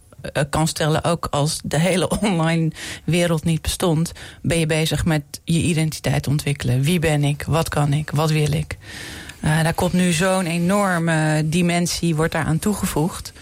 kan 0.51 0.69
stellen, 0.69 1.05
ook 1.05 1.27
als 1.31 1.61
de 1.65 1.79
hele 1.79 2.09
online 2.21 2.71
wereld 3.05 3.45
niet 3.45 3.63
bestond, 3.63 4.13
ben 4.43 4.59
je 4.59 4.67
bezig 4.67 5.05
met 5.05 5.23
je 5.45 5.59
identiteit 5.59 6.27
ontwikkelen. 6.27 6.83
Wie 6.83 6.99
ben 6.99 7.25
ik? 7.25 7.45
Wat 7.47 7.69
kan 7.69 7.93
ik? 7.93 8.11
Wat 8.11 8.31
wil 8.31 8.53
ik? 8.53 8.79
Eh, 9.41 9.63
daar 9.63 9.75
komt 9.75 9.93
nu 9.93 10.13
zo'n 10.13 10.47
enorme 10.47 11.43
dimensie, 11.45 12.17
wordt 12.17 12.33
daaraan 12.33 12.59
toegevoegd. 12.59 13.33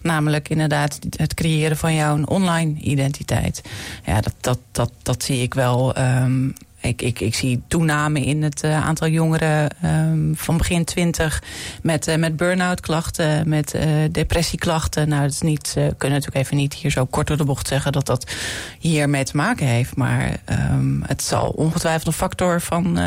Namelijk 0.00 0.48
inderdaad 0.48 0.98
het 1.16 1.34
creëren 1.34 1.76
van 1.76 1.94
jouw 1.94 2.24
online 2.24 2.74
identiteit. 2.80 3.62
Ja, 4.04 4.20
dat, 4.20 4.34
dat, 4.40 4.58
dat, 4.72 4.92
dat 5.02 5.22
zie 5.22 5.42
ik 5.42 5.54
wel. 5.54 5.94
ehm, 5.94 6.48
ik, 6.80 7.02
ik, 7.02 7.20
ik 7.20 7.34
zie 7.34 7.62
toename 7.68 8.20
in 8.20 8.42
het 8.42 8.62
eh, 8.62 8.84
aantal 8.84 9.08
jongeren 9.08 9.68
ehm, 9.82 10.34
van 10.34 10.56
begin 10.56 10.84
20 10.84 11.42
met, 11.82 12.08
eh, 12.08 12.16
met 12.16 12.36
burn-out 12.36 12.80
klachten, 12.80 13.48
met 13.48 13.78
depressieklachten. 14.10 15.08
Nou, 15.08 15.22
dat 15.22 15.32
is 15.32 15.40
niet, 15.40 15.72
kunnen 15.72 16.18
natuurlijk 16.18 16.36
even 16.36 16.56
niet 16.56 16.74
hier 16.74 16.90
zo 16.90 17.04
kort 17.04 17.26
door 17.26 17.36
de 17.36 17.44
bocht 17.44 17.68
zeggen 17.68 17.92
dat 17.92 18.06
dat 18.06 18.32
hiermee 18.78 19.24
te 19.24 19.36
maken 19.36 19.66
heeft. 19.66 19.96
Maar 19.96 20.36
ehm, 20.44 21.02
het 21.02 21.22
zal 21.22 21.48
ongetwijfeld 21.48 22.06
een 22.06 22.12
factor 22.12 22.60
van, 22.60 22.98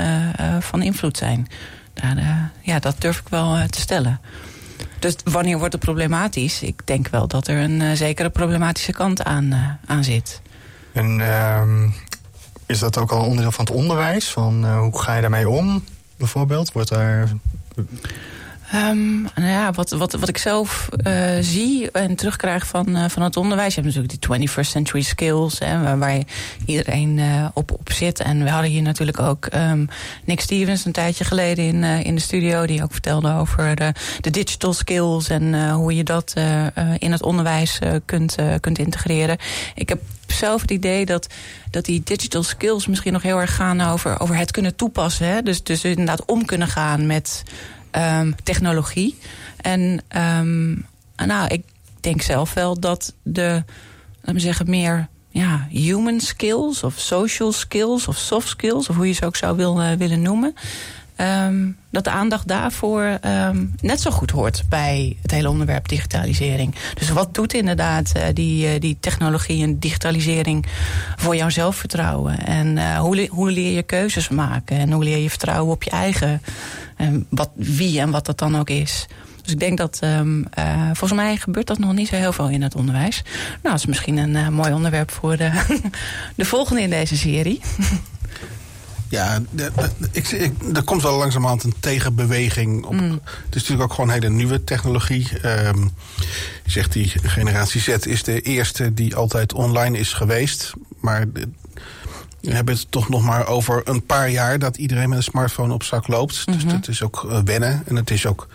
van 0.59 0.81
invloed 0.81 1.17
zijn. 1.17 1.47
Daar, 2.01 2.17
eh, 2.17 2.43
ja, 2.61 2.79
dat 2.79 2.95
durf 2.99 3.19
ik 3.19 3.27
wel 3.29 3.55
eh, 3.55 3.63
te 3.63 3.79
stellen. 3.79 4.19
Dus 4.99 5.15
wanneer 5.23 5.57
wordt 5.57 5.73
het 5.73 5.83
problematisch? 5.83 6.61
Ik 6.61 6.81
denk 6.85 7.07
wel 7.07 7.27
dat 7.27 7.47
er 7.47 7.57
een 7.57 7.81
eh, 7.81 7.91
zekere 7.91 8.29
problematische 8.29 8.91
kant 8.91 9.23
aan, 9.23 9.79
aan 9.85 10.03
zit. 10.03 10.41
En 10.93 11.21
ehm, 11.21 11.89
is 12.65 12.79
dat 12.79 12.97
ook 12.97 13.11
al 13.11 13.25
onderdeel 13.25 13.51
van 13.51 13.65
het 13.65 13.73
onderwijs? 13.73 14.29
Van, 14.29 14.77
hoe 14.77 15.01
ga 15.01 15.15
je 15.15 15.21
daarmee 15.21 15.49
om, 15.49 15.83
bijvoorbeeld? 16.17 16.71
Wordt 16.71 16.89
daar... 16.89 17.29
Ehm, 18.71 19.21
nou 19.21 19.47
ja, 19.47 19.71
wat, 19.71 19.89
wat, 19.89 20.13
wat 20.13 20.29
ik 20.29 20.37
zelf 20.37 20.89
eh, 21.03 21.37
zie 21.41 21.91
en 21.91 22.15
terugkrijg 22.15 22.67
van, 22.67 22.95
eh, 22.95 23.09
van 23.09 23.21
het 23.21 23.37
onderwijs. 23.37 23.75
Je 23.75 23.81
hebt 23.81 23.95
natuurlijk 23.95 24.21
die 24.21 24.47
21st 24.49 24.69
century 24.69 25.01
skills, 25.01 25.59
hè, 25.59 25.97
waar, 25.97 26.17
iedereen 26.65 27.19
eh, 27.19 27.47
op, 27.53 27.71
op 27.71 27.91
zit. 27.91 28.19
En 28.19 28.43
we 28.43 28.49
hadden 28.49 28.71
hier 28.71 28.81
natuurlijk 28.81 29.19
ook 29.19 29.45
ehm, 29.45 29.85
Nick 30.25 30.39
Stevens 30.39 30.85
een 30.85 30.91
tijdje 30.91 31.23
geleden 31.23 31.65
in, 31.65 31.83
in 31.83 32.15
de 32.15 32.21
studio. 32.21 32.65
Die 32.65 32.83
ook 32.83 32.91
vertelde 32.91 33.33
over 33.33 33.75
de, 33.75 33.93
de 34.21 34.29
digital 34.29 34.73
skills 34.73 35.29
en 35.29 35.71
hoe 35.71 35.95
je 35.95 36.03
dat 36.03 36.33
in 36.97 37.11
het 37.11 37.23
onderwijs 37.23 37.79
kunt, 38.05 38.35
kunt 38.59 38.79
integreren. 38.79 39.37
Ik 39.75 39.89
heb 39.89 40.01
zelf 40.27 40.61
het 40.61 40.71
idee 40.71 41.05
dat, 41.05 41.27
dat 41.71 41.85
die 41.85 42.01
digital 42.03 42.43
skills 42.43 42.87
misschien 42.87 43.13
nog 43.13 43.21
heel 43.21 43.41
erg 43.41 43.55
gaan 43.55 43.81
over, 43.81 44.19
over 44.19 44.35
het 44.35 44.51
kunnen 44.51 44.75
toepassen. 44.75 45.27
Hè? 45.27 45.41
Dus, 45.41 45.63
dus 45.63 45.83
inderdaad 45.83 46.25
om 46.25 46.45
kunnen 46.45 46.67
gaan 46.67 47.05
met 47.05 47.43
ehm, 47.91 48.31
technologie. 48.43 49.17
En 49.57 50.01
ehm, 50.07 50.69
nou, 51.27 51.47
ik 51.47 51.63
denk 51.99 52.21
zelf 52.21 52.53
wel 52.53 52.79
dat 52.79 53.13
de, 53.23 53.63
laten 54.15 54.33
we 54.33 54.39
zeggen, 54.39 54.69
meer 54.69 55.07
ja, 55.29 55.67
human 55.69 56.19
skills 56.19 56.83
of 56.83 56.93
social 56.97 57.51
skills 57.51 58.07
of 58.07 58.17
soft 58.17 58.47
skills, 58.47 58.89
of 58.89 58.95
hoe 58.95 59.07
je 59.07 59.13
ze 59.13 59.25
ook 59.25 59.35
zou 59.35 59.61
eh, 59.61 59.91
willen 59.97 60.21
noemen. 60.21 60.53
Ehm, 61.19 61.67
dat 61.89 62.03
de 62.03 62.09
aandacht 62.09 62.47
daarvoor 62.47 63.03
ehm, 63.21 63.65
net 63.81 64.01
zo 64.01 64.11
goed 64.11 64.31
hoort 64.31 64.63
bij 64.69 65.17
het 65.21 65.31
hele 65.31 65.49
onderwerp 65.49 65.87
digitalisering. 65.87 66.75
Dus 66.93 67.09
wat 67.09 67.33
doet 67.33 67.53
inderdaad 67.53 68.11
eh, 68.11 68.23
die, 68.33 68.67
eh, 68.67 68.79
die 68.79 68.97
technologie 68.99 69.63
en 69.63 69.79
digitalisering 69.79 70.65
voor 71.15 71.35
jouw 71.35 71.49
zelfvertrouwen? 71.49 72.45
En 72.45 72.77
eh, 72.77 72.99
hoe, 72.99 73.27
hoe 73.31 73.51
leer 73.51 73.71
je 73.71 73.83
keuzes 73.83 74.29
maken? 74.29 74.77
En 74.77 74.91
hoe 74.91 75.03
leer 75.03 75.17
je 75.17 75.29
vertrouwen 75.29 75.73
op 75.73 75.83
je 75.83 75.89
eigen, 75.89 76.41
en 76.95 77.25
wat, 77.29 77.49
wie 77.55 77.99
en 77.99 78.11
wat 78.11 78.25
dat 78.25 78.37
dan 78.37 78.57
ook 78.57 78.69
is? 78.69 79.07
Dus 79.41 79.51
ik 79.51 79.59
denk 79.59 79.77
dat, 79.77 79.97
ehm, 80.01 80.43
volgens 80.85 81.19
mij 81.19 81.37
gebeurt 81.37 81.67
dat 81.67 81.79
nog 81.79 81.93
niet 81.93 82.07
zo 82.07 82.15
heel 82.15 82.33
veel 82.33 82.49
in 82.49 82.61
het 82.61 82.75
onderwijs. 82.75 83.21
Nou, 83.47 83.59
dat 83.61 83.73
is 83.73 83.85
misschien 83.85 84.17
een 84.17 84.53
mooi 84.53 84.73
onderwerp 84.73 85.11
voor 85.11 85.37
de 86.35 86.45
volgende 86.45 86.81
in 86.81 86.89
deze 86.89 87.17
serie. 87.17 87.61
Ja, 89.09 89.39
de- 89.51 89.71
de- 89.75 90.07
ik, 90.11 90.27
ik, 90.27 90.53
er 90.73 90.83
komt 90.83 91.01
wel 91.01 91.17
langzamerhand 91.17 91.63
een 91.63 91.73
tegenbeweging 91.79 92.85
op. 92.85 92.93
Het 92.99 93.55
is 93.55 93.61
natuurlijk 93.61 93.81
ook 93.81 93.93
gewoon 93.93 94.09
hele 94.09 94.29
nieuwe 94.29 94.63
technologie. 94.63 95.39
Ehm, 95.41 95.81
je 96.63 96.71
zegt 96.71 96.91
die 96.93 97.11
generatie 97.23 97.81
Z 97.81 97.87
is 97.87 98.23
de 98.23 98.41
eerste 98.41 98.93
die 98.93 99.15
altijd 99.15 99.53
online 99.53 99.97
is 99.97 100.13
geweest. 100.13 100.71
Maar 101.01 101.31
de- 101.31 101.47
we 102.41 102.51
hebben 102.53 102.75
het 102.75 102.91
toch 102.91 103.09
nog 103.09 103.23
maar 103.23 103.47
over 103.47 103.81
een 103.83 104.05
paar 104.05 104.29
jaar 104.29 104.59
dat 104.59 104.77
iedereen 104.77 105.09
met 105.09 105.17
een 105.17 105.23
smartphone 105.23 105.73
op 105.73 105.83
zak 105.83 106.07
loopt. 106.07 106.45
Dus 106.45 106.65
dat 106.65 106.87
is 106.87 107.03
ook 107.03 107.25
eh, 107.29 107.39
wennen. 107.45 107.83
En 107.85 107.95
het 107.95 108.11
is 108.11 108.25
ook 108.25 108.47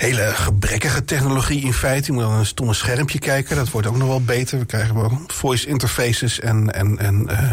hele 0.00 0.30
gebrekkige 0.34 1.04
technologie 1.04 1.62
in 1.62 1.72
feite. 1.72 2.06
Je 2.06 2.12
moet 2.12 2.22
dan 2.22 2.32
een 2.32 2.46
stomme 2.46 2.74
schermpje 2.74 3.18
kijken. 3.18 3.56
Dat 3.56 3.70
wordt 3.70 3.86
ook 3.86 3.96
nog 3.96 4.08
wel 4.08 4.22
beter. 4.22 4.58
We 4.58 4.64
krijgen 4.64 4.94
wel 4.94 5.20
voice 5.26 5.66
interfaces 5.66 6.40
en, 6.40 6.74
en, 6.74 6.98
en 6.98 7.28
eh, 7.28 7.50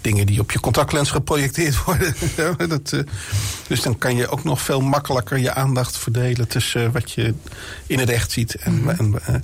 dingen 0.00 0.26
die 0.26 0.40
op 0.40 0.50
je 0.50 0.60
contactlens 0.60 1.10
geprojecteerd 1.10 1.82
worden. 1.84 2.14
Dat, 2.68 2.92
eh, 2.92 3.00
dus 3.66 3.82
dan 3.82 3.98
kan 3.98 4.16
je 4.16 4.28
ook 4.28 4.44
nog 4.44 4.60
veel 4.60 4.80
makkelijker 4.80 5.38
je 5.38 5.54
aandacht 5.54 5.96
verdelen 5.96 6.48
tussen 6.48 6.92
wat 6.92 7.12
je 7.12 7.34
in 7.86 7.98
het 7.98 8.10
echt 8.10 8.30
ziet. 8.30 8.54
En, 8.54 8.98
en, 8.98 9.14
eh, 9.26 9.34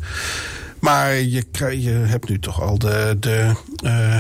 maar 0.79 1.15
je, 1.15 1.45
je 1.81 1.91
hebt 1.91 2.29
nu 2.29 2.39
toch 2.39 2.63
al 2.63 2.79
de. 2.79 3.17
de 3.21 3.53
eh, 3.83 4.19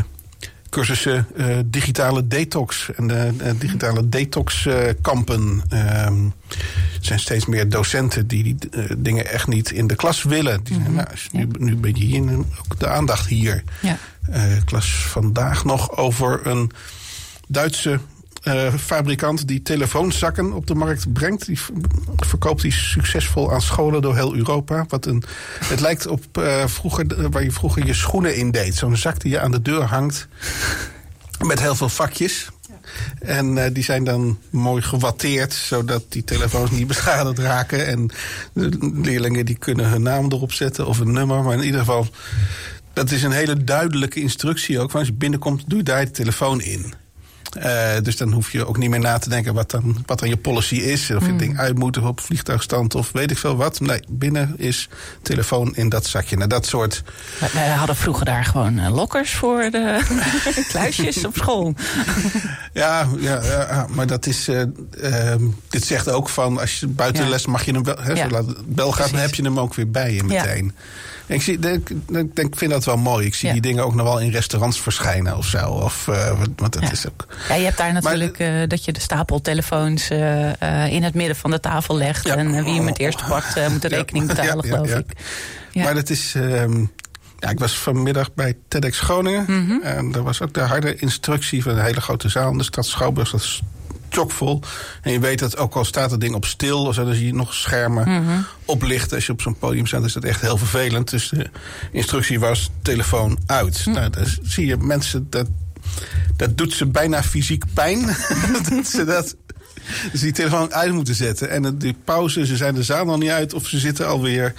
cursussen 0.70 1.26
eh, 1.36 1.58
digitale 1.66 2.26
detox 2.26 2.90
en 2.96 3.06
de 3.06 3.32
eh, 3.38 3.52
digitale 3.58 4.08
detox-kampen. 4.08 5.62
Ehm, 5.68 6.24
er 6.48 7.06
zijn 7.06 7.20
steeds 7.20 7.46
meer 7.46 7.68
docenten 7.68 8.26
die 8.26 8.42
die 8.42 8.56
eh, 8.70 8.84
dingen 8.98 9.26
echt 9.26 9.46
niet 9.46 9.70
in 9.70 9.86
de 9.86 9.94
klas 9.94 10.22
willen. 10.22 10.64
Die 10.64 10.74
zeggen, 10.74 10.94
nou, 10.94 11.08
nu, 11.32 11.48
nu 11.58 11.76
ben 11.76 11.94
je 11.94 12.04
hier 12.04 12.38
ook 12.38 12.78
de 12.78 12.88
aandacht 12.88 13.26
hier. 13.26 13.64
Ja. 13.80 13.98
Eh, 14.30 14.56
ik 14.56 14.70
las 14.70 14.88
vandaag 14.90 15.64
nog 15.64 15.96
over 15.96 16.46
een 16.46 16.70
Duitse 17.46 18.00
eh, 18.40 18.74
fabrikant 18.74 19.48
die 19.48 19.62
telefoonzakken 19.62 20.52
op 20.52 20.66
de 20.66 20.74
markt 20.74 21.12
brengt. 21.12 21.46
Die 21.46 21.58
verkoopt 22.16 22.62
die 22.62 22.72
succesvol 22.72 23.52
aan 23.52 23.62
scholen 23.62 24.02
door 24.02 24.14
heel 24.14 24.34
Europa. 24.34 24.84
Wat 24.88 25.06
een, 25.06 25.22
het 25.64 25.80
lijkt 25.80 26.06
op 26.06 26.38
eh, 26.38 26.66
vroeger, 26.66 27.18
eh, 27.18 27.26
waar 27.30 27.42
je 27.42 27.52
vroeger 27.52 27.86
je 27.86 27.94
schoenen 27.94 28.36
in 28.36 28.50
deed. 28.50 28.74
Zo'n 28.74 28.96
zak 28.96 29.20
die 29.20 29.30
je 29.30 29.40
aan 29.40 29.50
de 29.50 29.62
deur 29.62 29.82
hangt 29.82 30.28
met 31.38 31.60
heel 31.60 31.74
veel 31.74 31.88
vakjes. 31.88 32.48
En 33.18 33.72
die 33.72 33.84
zijn 33.84 34.04
dan 34.04 34.38
mooi 34.50 34.82
gewatteerd, 34.82 35.52
zodat 35.52 36.04
die 36.08 36.24
telefoons 36.24 36.70
niet 36.70 36.86
beschadigd 36.86 37.38
raken. 37.38 37.86
En 37.86 38.10
de 38.52 38.90
leerlingen 39.02 39.46
die 39.46 39.58
kunnen 39.58 39.88
hun 39.88 40.02
naam 40.02 40.24
erop 40.24 40.52
zetten 40.52 40.86
of 40.86 40.98
een 40.98 41.12
nummer. 41.12 41.42
Maar 41.42 41.54
in 41.54 41.64
ieder 41.64 41.80
geval, 41.80 42.06
dat 42.92 43.10
is 43.10 43.22
een 43.22 43.32
hele 43.32 43.64
duidelijke 43.64 44.20
instructie 44.20 44.80
ook. 44.80 44.94
Als 44.94 45.06
je 45.06 45.12
binnenkomt, 45.12 45.64
doe 45.66 45.78
je 45.78 45.84
daar 45.84 46.04
de 46.04 46.10
telefoon 46.10 46.60
in. 46.60 46.94
Eh, 47.56 47.90
dus 48.02 48.16
dan 48.16 48.32
hoef 48.32 48.52
je 48.52 48.66
ook 48.66 48.76
niet 48.76 48.90
meer 48.90 49.00
na 49.00 49.18
te 49.18 49.28
denken 49.28 49.54
wat 49.54 49.70
dan, 49.70 50.02
wat 50.06 50.18
dan 50.18 50.28
je 50.28 50.36
policy 50.36 50.74
is. 50.74 51.10
Of 51.10 51.22
je 51.24 51.30
het 51.30 51.38
ding 51.38 51.58
uit 51.58 51.78
moet 51.78 51.96
of 51.98 52.04
op 52.04 52.20
vliegtuigstand 52.20 52.94
of 52.94 53.12
weet 53.12 53.30
ik 53.30 53.38
veel 53.38 53.56
wat. 53.56 53.80
Nee, 53.80 54.00
binnen 54.08 54.54
is 54.56 54.88
telefoon 55.22 55.76
in 55.76 55.88
dat 55.88 56.06
zakje. 56.06 56.36
Nou, 56.36 56.48
dat 56.48 56.66
soort 56.66 57.02
Wij, 57.52 57.68
hadden 57.68 57.96
vroeger 57.96 58.24
daar 58.24 58.44
gewoon 58.44 58.78
eh, 58.78 58.94
lokkers 58.94 59.34
voor 59.34 59.70
de 59.70 60.00
kluisjes 60.68 61.24
op 61.24 61.36
school. 61.36 61.74
Ja, 62.72 63.08
ja, 63.18 63.42
ja, 63.44 63.86
maar 63.90 64.06
dat 64.06 64.26
is. 64.26 64.48
eh, 64.48 64.62
ehm, 65.02 65.44
dit 65.68 65.84
zegt 65.84 66.10
ook 66.10 66.28
van 66.28 66.58
als 66.60 66.80
je 66.80 66.86
buiten 66.86 67.18
Ja. 67.20 67.24
de 67.28 67.34
les 67.34 67.46
mag 67.46 67.64
je 67.64 67.72
hem 67.72 67.84
wel. 67.84 67.96
Hè, 68.00 68.12
Ja. 68.12 68.42
bel 68.66 68.92
gaat, 68.92 69.10
dan 69.10 69.20
heb 69.20 69.34
je 69.34 69.42
hem 69.42 69.58
ook 69.58 69.74
weer 69.74 69.90
bij 69.90 70.14
je 70.14 70.22
meteen. 70.22 70.74
En 71.26 71.34
ik, 71.36 71.42
zie, 71.42 71.54
ik 71.54 71.62
denk, 71.62 71.88
ik 72.34 72.56
vind 72.56 72.70
dat 72.70 72.84
wel 72.84 72.96
mooi. 72.96 73.26
Ik 73.26 73.34
zie 73.34 73.46
Ja. 73.46 73.52
die 73.52 73.62
dingen 73.62 73.84
ook 73.84 73.94
nog 73.94 74.06
wel 74.06 74.20
in 74.20 74.30
restaurants 74.30 74.80
verschijnen 74.80 75.36
of 75.36 75.46
zo. 75.46 75.68
Of, 75.68 76.04
wat- 76.04 76.48
want 76.56 76.72
dat 76.72 76.82
Ja. 76.82 76.90
is 76.90 77.06
ook. 77.08 77.26
Ja, 77.48 77.54
je 77.54 77.64
hebt 77.64 77.76
daar 77.76 77.92
Maar- 77.92 78.02
natuurlijk 78.02 78.38
eh, 78.38 78.52
dat 78.68 78.84
je 78.84 78.92
de 78.92 79.00
stapel 79.00 79.40
telefoons 79.40 80.10
eh, 80.10 80.84
eh, 80.84 80.92
in 80.92 81.02
het 81.02 81.14
midden 81.14 81.36
van 81.36 81.50
de 81.50 81.60
tafel 81.60 81.96
legt. 81.96 82.24
Ja. 82.26 82.36
En 82.36 82.64
wie 82.64 82.74
hem 82.74 82.86
het 82.86 82.98
eerst 82.98 83.26
pakt, 83.28 83.68
moet 83.70 83.82
de 83.82 83.88
rekening 83.88 84.26
betalen, 84.26 84.56
Ja, 84.56 84.62
ja, 84.62 84.76
geloof 84.84 84.90
ik. 84.98 85.12
Ja. 85.72 85.82
Maar 85.84 85.94
dat 85.94 86.10
is. 86.10 86.34
ehm, 86.34 86.84
ja, 87.38 87.48
ik 87.50 87.58
was 87.58 87.78
vanmiddag 87.78 88.34
bij 88.34 88.56
TEDx 88.68 89.00
Groningen. 89.00 89.44
Mhm. 89.48 89.82
En 89.82 90.12
daar 90.12 90.22
was 90.22 90.42
ook 90.42 90.54
de 90.54 90.60
harde 90.60 90.94
instructie 90.96 91.62
van 91.62 91.72
een 91.78 91.84
hele 91.84 92.00
grote 92.00 92.28
zaal 92.28 92.50
in 92.50 92.58
de 92.58 92.64
stad 92.64 92.86
Schouwburg. 92.86 93.30
Dat 93.30 93.40
is 93.40 93.60
chockvol. 94.12 94.60
En 95.02 95.12
je 95.12 95.20
weet 95.20 95.38
dat 95.38 95.56
ook 95.56 95.74
al 95.74 95.84
staat 95.84 96.10
het 96.10 96.20
ding 96.20 96.34
op 96.34 96.44
stil... 96.44 96.86
of 96.86 96.94
zo, 96.94 97.04
dan 97.04 97.14
zie 97.14 97.26
je 97.26 97.34
nog 97.34 97.54
schermen 97.54 98.08
Mhm. 98.22 98.38
oplichten. 98.64 99.16
Als 99.16 99.26
je 99.26 99.32
op 99.32 99.40
zo'n 99.40 99.58
podium 99.58 99.86
staat, 99.86 100.04
is 100.04 100.12
dat 100.12 100.24
echt 100.24 100.40
heel 100.40 100.56
vervelend. 100.56 101.10
Dus 101.10 101.28
de 101.28 101.50
instructie 101.92 102.40
was 102.40 102.70
telefoon 102.82 103.38
uit. 103.46 103.78
Hm. 103.84 103.90
Nou, 103.90 104.10
dan 104.10 104.24
zie 104.42 104.66
je 104.66 104.76
mensen... 104.76 105.26
dat 105.30 105.46
dat 106.36 106.58
doet 106.58 106.72
ze 106.72 106.86
bijna 106.86 107.22
fysiek 107.22 107.64
pijn. 107.74 108.06
dat 108.70 108.86
ze 108.86 109.04
dat 109.04 109.36
dus 110.12 110.20
die 110.20 110.32
telefoon 110.32 110.74
uit 110.74 110.92
moeten 110.92 111.14
zetten. 111.14 111.50
En 111.50 111.78
die 111.78 111.96
pauze, 112.04 112.46
ze 112.46 112.56
zijn 112.56 112.74
de 112.74 112.82
zaal 112.82 113.04
nog 113.04 113.18
niet 113.18 113.30
uit... 113.30 113.54
of 113.54 113.66
ze 113.66 113.78
zitten 113.78 114.06
alweer... 114.08 114.54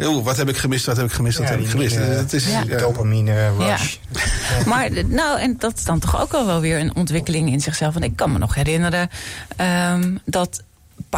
Oeh, 0.00 0.24
wat 0.24 0.36
heb 0.36 0.48
ik 0.48 0.56
gemist, 0.56 0.86
wat 0.86 0.96
heb 0.96 1.06
ik 1.06 1.12
gemist, 1.12 1.38
wat 1.38 1.46
Ja, 1.46 1.52
heb 1.52 1.62
ik 1.62 1.66
die, 1.70 1.74
gemist. 1.88 1.96
eh, 1.96 2.16
het 2.16 2.32
is, 2.32 2.46
Ja. 2.46 2.64
Dopamine 2.64 3.50
rush. 3.58 3.96
Maar 4.66 4.90
nou, 5.06 5.40
en 5.40 5.56
dat 5.58 5.76
is 5.76 5.84
dan 5.84 5.98
toch 5.98 6.20
ook 6.20 6.32
al 6.32 6.46
wel 6.46 6.60
weer 6.60 6.78
een 6.80 6.94
ontwikkeling 6.96 7.50
in 7.50 7.60
zichzelf. 7.60 7.92
Want 7.92 8.04
ik 8.04 8.16
kan 8.16 8.32
me 8.32 8.38
nog 8.38 8.54
herinneren 8.54 9.10
ehm, 9.56 10.16
dat 10.24 10.62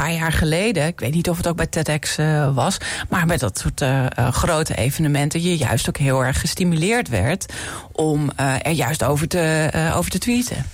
paar 0.01 0.13
jaar 0.13 0.33
geleden, 0.33 0.87
ik 0.87 1.01
weet 1.01 1.15
niet 1.15 1.29
of 1.29 1.37
het 1.37 1.47
ook 1.47 1.57
bij 1.57 1.67
TEDx 1.67 2.17
eh, 2.17 2.55
was, 2.55 2.79
maar 3.09 3.27
met 3.27 3.41
dat 3.41 3.59
soort 3.59 3.81
eh, 3.81 4.07
eh, 4.07 4.33
grote 4.33 4.75
evenementen 4.75 5.43
je 5.43 5.57
juist 5.57 5.89
ook 5.89 5.97
heel 5.97 6.25
erg 6.25 6.41
gestimuleerd 6.41 7.09
werd 7.09 7.53
om 7.93 8.31
er 8.37 8.71
juist 8.71 9.05
over 9.05 9.29
te, 9.29 9.71
over 9.97 10.11
te 10.11 10.19
tweeten. 10.19 10.67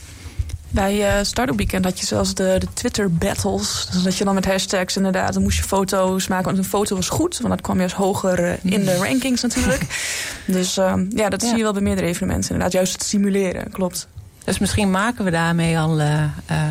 Bij 0.68 1.08
eh 1.16 1.24
Startup 1.24 1.56
Weekend 1.56 1.84
had 1.84 2.00
je 2.00 2.06
zelfs 2.06 2.34
de, 2.34 2.56
de 2.58 2.66
Twitter 2.74 3.12
battles. 3.12 3.88
Dus 3.92 4.02
dat 4.02 4.16
je 4.16 4.24
dan 4.24 4.34
met 4.34 4.44
hashtags 4.44 4.96
inderdaad, 4.96 5.32
dan 5.32 5.42
moest 5.42 5.56
je 5.56 5.62
foto's 5.64 6.28
maken. 6.28 6.44
Want 6.44 6.58
een 6.58 6.64
foto 6.64 6.96
was 6.96 7.08
goed, 7.08 7.38
want 7.38 7.48
dat 7.48 7.60
kwam 7.60 7.78
juist 7.78 7.94
hoger 7.94 8.58
in 8.62 8.84
de 8.84 8.96
rankings 8.96 9.42
natuurlijk. 9.42 9.82
Dus 10.46 10.76
ehm, 10.76 11.06
ja, 11.14 11.28
dat 11.28 11.40
Ja. 11.42 11.48
zie 11.48 11.56
je 11.56 11.62
wel 11.62 11.72
bij 11.72 11.82
meerdere 11.82 12.06
evenementen. 12.06 12.50
Inderdaad, 12.50 12.72
juist 12.72 12.92
het 12.92 13.02
stimuleren, 13.02 13.70
klopt. 13.70 14.08
Dus 14.44 14.58
misschien 14.58 14.90
maken 14.90 15.24
we 15.24 15.30
daarmee 15.30 15.78
al 15.78 16.00
eh, 16.00 16.22
eh, 16.22 16.30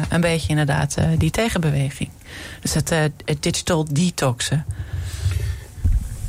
een 0.09 0.21
beetje 0.21 0.49
inderdaad 0.49 0.95
eh, 0.95 1.05
die 1.17 1.31
tegenbeweging. 1.31 2.09
Dus 2.61 2.73
het, 2.73 2.89
het 2.89 3.37
digital 3.39 3.85
detoxen. 3.91 4.65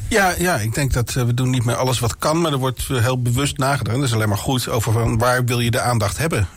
Ja, 0.08 0.34
ja, 0.38 0.56
ik 0.56 0.74
denk 0.74 0.92
dat 0.92 1.12
we 1.12 1.34
doen 1.34 1.50
niet 1.50 1.64
meer 1.64 1.76
alles 1.76 1.98
wat 1.98 2.18
kan, 2.18 2.40
maar 2.40 2.52
er 2.52 2.58
wordt 2.58 2.82
heel 2.88 3.22
bewust 3.22 3.56
nagedacht. 3.56 3.96
Dat 3.96 4.06
is 4.06 4.14
alleen 4.14 4.28
maar 4.28 4.38
goed 4.38 4.68
over 4.68 4.92
van 4.92 5.18
waar 5.18 5.44
wil 5.44 5.60
je 5.60 5.70
de 5.70 5.80
aandacht 5.80 6.18
hebben. 6.18 6.48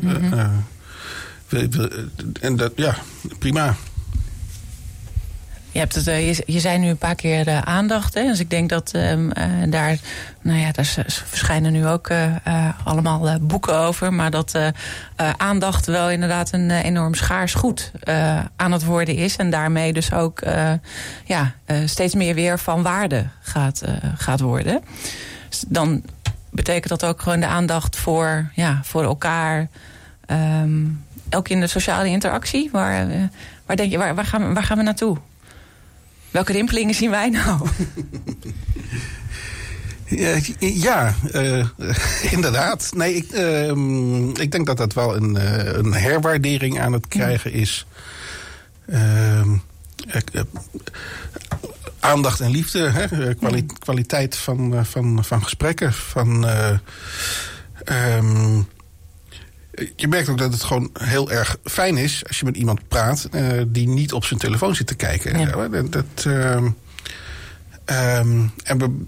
Eh, 1.53 1.61
en 2.41 2.55
dat, 2.55 2.71
ja, 2.75 2.95
prima. 3.39 3.75
Je, 5.73 5.79
hebt 5.79 5.95
het, 5.95 6.07
eh, 6.07 6.27
je, 6.27 6.43
je 6.45 6.59
zei 6.59 6.77
nu 6.77 6.87
een 6.89 6.97
paar 6.97 7.15
keer 7.15 7.47
eh, 7.47 7.61
aandacht. 7.61 8.13
Hè? 8.13 8.23
Dus 8.23 8.39
ik 8.39 8.49
denk 8.49 8.69
dat 8.69 8.91
ehm, 8.93 9.31
eh, 9.31 9.45
daar, 9.69 9.97
nou 10.41 10.59
ja, 10.59 10.71
daar 10.71 10.85
verschijnen 11.25 11.71
nu 11.71 11.87
ook 11.87 12.11
allemaal 12.83 13.39
boeken 13.39 13.77
over. 13.77 14.13
Maar 14.13 14.31
dat 14.31 14.57
aandacht 15.37 15.85
wel 15.85 16.09
inderdaad 16.09 16.53
een 16.53 16.71
enorm 16.71 17.13
schaars 17.13 17.53
goed 17.53 17.91
aan 18.55 18.71
het 18.71 18.85
worden 18.85 19.15
is. 19.15 19.35
En 19.35 19.49
daarmee 19.49 19.93
dus 19.93 20.13
ook 20.13 20.41
ja, 21.25 21.53
steeds 21.85 22.15
meer 22.15 22.35
weer 22.35 22.59
van 22.59 22.81
waarde 22.81 23.25
gaat, 23.41 23.81
gaat 24.17 24.39
worden. 24.39 24.81
Dus 25.49 25.63
dan 25.67 26.03
betekent 26.49 26.89
dat 26.89 27.05
ook 27.05 27.21
gewoon 27.21 27.39
de 27.39 27.47
aandacht 27.47 27.95
voor, 27.95 28.51
ja, 28.53 28.79
voor 28.83 29.03
elkaar. 29.03 29.67
ehm, 30.25 30.81
ook 31.29 31.49
in 31.49 31.59
de 31.59 31.67
sociale 31.67 32.07
interactie. 32.07 32.69
Waar, 32.71 33.07
waar, 33.65 33.75
denk 33.75 33.91
je, 33.91 33.97
waar, 33.97 34.15
waar, 34.15 34.25
gaan 34.25 34.53
waar 34.53 34.63
gaan 34.63 34.77
we 34.77 34.83
naartoe? 34.83 35.17
Welke 36.33 36.51
rimpelingen 36.51 36.95
zien 36.95 37.09
wij 37.09 37.29
nou? 37.29 37.67
Ja, 40.59 41.15
eh, 41.31 41.67
inderdaad. 42.35 42.91
Nee, 42.95 43.15
ik, 43.15 43.31
ehm, 43.31 44.29
ik 44.29 44.51
denk 44.51 44.65
dat 44.65 44.77
dat 44.77 44.93
wel 44.93 45.15
een, 45.15 45.37
eh, 45.37 45.73
een 45.73 45.93
herwaardering 45.93 46.79
aan 46.79 46.93
het 46.93 47.07
krijgen 47.07 47.51
is. 47.53 47.85
Ehm, 48.87 49.49
eh, 50.07 50.41
aandacht 51.99 52.39
en 52.39 52.51
liefde, 52.51 52.89
hè? 52.89 53.35
kwali- 53.35 53.65
kwaliteit 53.79 54.35
van, 54.35 54.85
van, 54.85 55.23
van 55.25 55.43
gesprekken. 55.43 55.93
Van, 55.93 56.47
eh, 56.47 56.77
ehm, 57.83 58.61
je 59.95 60.07
merkt 60.07 60.29
ook 60.29 60.37
dat 60.37 60.53
het 60.53 60.63
gewoon 60.63 60.89
heel 60.99 61.31
erg 61.31 61.57
fijn 61.63 61.97
is 61.97 62.23
als 62.27 62.39
je 62.39 62.45
met 62.45 62.57
iemand 62.57 62.87
praat 62.87 63.27
eh, 63.31 63.61
die 63.67 63.87
niet 63.87 64.13
op 64.13 64.25
zijn 64.25 64.39
telefoon 64.39 64.75
zit 64.75 64.87
te 64.87 64.95
kijken. 64.95 65.39
Ja. 65.39 65.67
Dat, 65.67 65.91
dat, 65.91 66.25
ehm, 66.25 66.69
ehm, 67.85 68.41
en 68.63 68.77
we, 68.77 69.05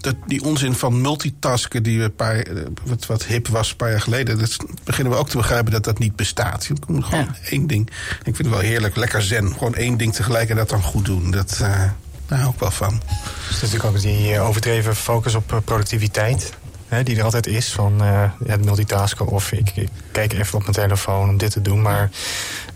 dat, 0.00 0.14
die 0.26 0.42
onzin 0.44 0.74
van 0.74 1.00
multitasken 1.00 1.82
die 1.82 1.98
we 1.98 2.04
een 2.04 2.14
paar, 2.14 2.36
eh, 2.38 2.62
wat, 2.84 3.06
wat 3.06 3.24
hip 3.24 3.48
was 3.48 3.70
een 3.70 3.76
paar 3.76 3.90
jaar 3.90 4.00
geleden, 4.00 4.38
dat 4.38 4.56
beginnen 4.84 5.12
we 5.12 5.18
ook 5.18 5.28
te 5.28 5.36
begrijpen 5.36 5.72
dat 5.72 5.84
dat 5.84 5.98
niet 5.98 6.16
bestaat. 6.16 6.64
Je 6.66 6.74
moet 6.86 7.04
gewoon 7.04 7.24
Ja. 7.24 7.34
één 7.50 7.66
ding. 7.66 7.86
Ik 8.18 8.34
vind 8.36 8.38
het 8.38 8.48
wel 8.48 8.58
heerlijk, 8.58 8.96
lekker 8.96 9.22
zen. 9.22 9.52
Gewoon 9.52 9.74
één 9.74 9.96
ding 9.96 10.14
tegelijk 10.14 10.50
en 10.50 10.56
dat 10.56 10.68
dan 10.68 10.82
goed 10.82 11.04
doen. 11.04 11.30
Dat, 11.30 11.58
eh, 11.62 11.82
daar 12.26 12.38
hou 12.38 12.52
ik 12.52 12.60
wel 12.60 12.70
van. 12.70 12.92
Er 12.92 13.50
is 13.50 13.60
natuurlijk 13.60 13.84
ook 13.84 14.00
die 14.00 14.40
overdreven 14.40 14.96
focus 14.96 15.34
op 15.34 15.62
productiviteit. 15.64 16.52
Hè, 16.88 17.02
die 17.02 17.16
er 17.18 17.24
altijd 17.24 17.46
is. 17.46 17.72
Van 17.72 18.02
eh, 18.02 18.30
het 18.46 18.64
multitasken 18.64 19.26
of 19.26 19.52
ik, 19.52 19.70
ik 19.74 19.88
kijk 20.12 20.32
even 20.32 20.54
op 20.54 20.60
mijn 20.60 20.72
telefoon 20.72 21.28
om 21.28 21.36
dit 21.36 21.50
te 21.50 21.62
doen. 21.62 21.82
Maar 21.82 22.10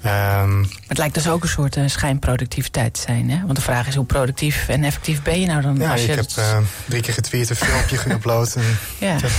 ehm, 0.02 0.64
het 0.86 0.98
lijkt 0.98 1.14
dus 1.14 1.28
ook 1.28 1.42
een 1.42 1.48
soort 1.48 1.76
eh, 1.76 1.86
schijnproductiviteit 1.88 2.94
te 2.94 3.00
zijn. 3.00 3.30
Hè? 3.30 3.40
Want 3.44 3.56
de 3.56 3.62
vraag 3.62 3.86
is 3.86 3.94
hoe 3.94 4.04
productief 4.04 4.68
en 4.68 4.84
effectief 4.84 5.22
ben 5.22 5.40
je 5.40 5.46
nou 5.46 5.62
dan? 5.62 5.76
ja, 5.76 5.90
als 5.92 6.00
ik 6.00 6.06
je 6.06 6.12
heb 6.14 6.20
het- 6.24 6.36
eh, 6.36 6.58
drie 6.88 7.02
keer 7.02 7.14
getweet, 7.14 7.50
een 7.50 7.56
filmpje 7.56 7.96
geüpload. 8.08 8.56
En 8.56 8.78
Ja. 8.98 9.14
ik 9.14 9.20
heb 9.20 9.30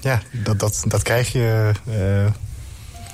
ja, 0.00 0.20
dat, 0.30 0.58
dat, 0.58 0.84
dat 0.86 1.02
krijg 1.02 1.32
je. 1.32 1.70
eh, 1.86 2.32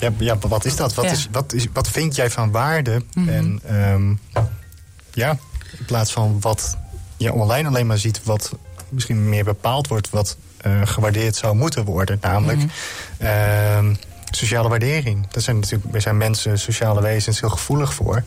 ja, 0.00 0.10
ja, 0.18 0.38
wat 0.38 0.64
is 0.64 0.76
dat? 0.76 0.94
Wat, 0.94 1.04
Ja. 1.04 1.10
is, 1.10 1.28
wat, 1.32 1.52
is, 1.52 1.66
wat 1.72 1.88
vind 1.88 2.14
jij 2.16 2.30
van 2.30 2.50
waarde? 2.50 3.02
Mhm. 3.14 3.28
En 3.28 3.60
ehm, 3.66 4.14
ja, 5.14 5.30
in 5.78 5.84
plaats 5.86 6.12
van 6.12 6.40
wat 6.40 6.76
je 7.16 7.32
online 7.32 7.68
alleen 7.68 7.86
maar 7.86 7.98
ziet, 7.98 8.20
wat 8.24 8.52
misschien 8.88 9.28
meer 9.28 9.44
bepaald 9.44 9.88
wordt, 9.88 10.10
wat 10.10 10.36
eh, 10.38 10.47
gewaardeerd 10.84 11.36
zou 11.36 11.56
moeten 11.56 11.84
worden. 11.84 12.18
Namelijk 12.20 12.58
Mhm. 12.58 12.68
ehm, 13.18 13.94
sociale 14.30 14.68
waardering. 14.68 15.26
Dat 15.30 15.42
zijn 15.42 15.58
natuurlijk, 15.58 15.92
we 15.92 16.00
zijn 16.00 16.16
mensen, 16.16 16.58
sociale 16.58 17.00
wezens, 17.02 17.40
heel 17.40 17.48
gevoelig 17.50 17.94
voor. 17.94 18.22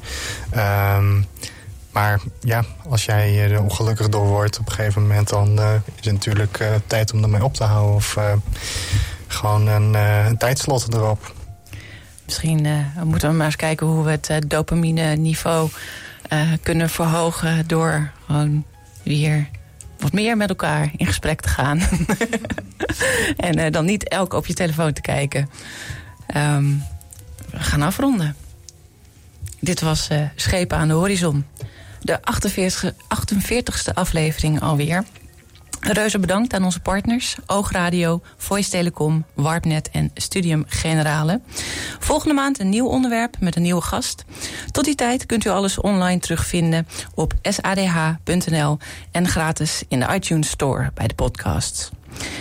Ehm, 0.50 1.22
maar 1.92 2.20
ja, 2.42 2.64
als 2.90 3.06
jij 3.06 3.52
er 3.52 3.62
ongelukkig 3.62 4.10
door 4.10 4.26
wordt 4.28 4.60
op 4.60 4.68
een 4.68 4.74
gegeven 4.74 5.02
moment, 5.02 5.30
dan 5.30 5.60
eh, 5.60 5.74
is 6.00 6.06
het 6.06 6.14
natuurlijk 6.14 6.60
eh, 6.60 6.68
tijd 6.88 7.14
om 7.14 7.24
ermee 7.24 7.44
op 7.44 7.54
te 7.54 7.64
houden. 7.64 7.96
Of 7.96 8.18
eh, 8.18 8.34
gewoon 9.28 9.68
een, 9.68 9.96
eh, 9.96 10.26
een 10.26 10.38
tijdslot 10.38 10.94
erop. 10.94 11.34
Misschien 12.26 12.66
eh, 12.66 13.04
moeten 13.04 13.30
we 13.30 13.36
maar 13.36 13.46
eens 13.46 13.56
kijken 13.56 13.88
hoe 13.88 14.04
we 14.04 14.12
het 14.12 14.30
eh, 14.30 14.38
dopamine 14.48 15.16
niveau 15.16 15.70
eh, 16.30 16.40
kunnen 16.64 16.90
verhogen 16.90 17.68
door 17.68 18.12
gewoon 18.26 18.64
weer 19.04 19.50
wat 20.02 20.12
meer 20.12 20.38
met 20.38 20.50
elkaar 20.50 20.92
in 20.98 21.06
gesprek 21.06 21.42
te 21.42 21.50
gaan. 21.50 21.80
en 23.38 23.56
eh, 23.56 23.72
dan 23.72 23.86
niet 23.86 24.08
elk 24.08 24.34
op 24.34 24.46
je 24.46 24.54
telefoon 24.54 24.94
te 24.94 25.02
kijken. 25.02 25.50
Ehm, 26.28 26.66
we 27.52 27.60
gaan 27.60 27.82
afronden. 27.82 28.36
Dit 29.60 29.82
was 29.82 30.08
eh, 30.08 30.22
Schepen 30.36 30.78
aan 30.78 30.88
de 30.88 30.94
Horizon. 30.94 31.46
De 32.02 32.20
48e, 32.20 32.94
48ste 32.94 33.94
aflevering 33.94 34.62
alweer. 34.62 35.04
Reuze 35.82 36.20
bedankt 36.20 36.54
aan 36.54 36.64
onze 36.64 36.80
partners 36.80 37.36
Oogradio, 37.46 38.22
Voice 38.38 38.70
Telecom, 38.70 39.26
Warpnet 39.34 39.90
en 39.90 40.12
Studium 40.14 40.64
Generale. 40.68 41.42
Volgende 42.00 42.34
maand 42.34 42.60
een 42.60 42.70
nieuw 42.70 42.88
onderwerp 42.88 43.36
met 43.40 43.56
een 43.56 43.62
nieuwe 43.62 43.82
gast. 43.82 44.26
Tot 44.72 44.86
die 44.86 44.96
tijd 44.96 45.26
kunt 45.26 45.46
u 45.46 45.50
alles 45.50 45.80
online 45.80 46.20
terugvinden 46.20 46.88
op 47.16 47.34
sadh.nl 47.42 48.78
en 49.12 49.28
gratis 49.28 49.84
in 49.88 50.00
de 50.00 50.08
iTunes 50.14 50.50
Store 50.50 50.92
bij 50.94 51.08
de 51.08 51.14
podcasts. 51.14 51.90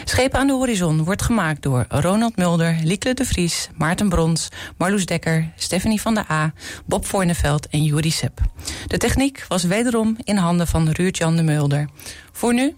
Schepen 0.05 0.39
aan 0.39 0.47
de 0.47 0.53
Horizon 0.53 1.05
wordt 1.05 1.23
gemaakt 1.23 1.63
door 1.63 1.85
Ronald 1.89 2.37
Mulder, 2.37 2.77
Liekle 2.83 3.15
de 3.15 3.25
Vries, 3.25 3.69
Maarten 3.77 4.09
Brons, 4.09 4.49
Marloes 4.77 5.07
Dekker, 5.07 5.53
Stephanie 5.57 6.01
van 6.01 6.15
der 6.15 6.31
A, 6.31 6.53
Bob 6.87 7.07
Voorneveld 7.07 7.69
en 7.69 7.83
Juri 7.85 8.11
Sepp. 8.11 8.41
De 8.87 8.99
techniek 8.99 9.45
was 9.49 9.65
wederom 9.65 10.17
in 10.23 10.37
handen 10.37 10.67
van 10.67 10.89
Ruurt-Jan 10.89 11.37
de 11.37 11.43
Mulder. 11.43 11.89
Voor 12.33 12.55
nu, 12.55 12.75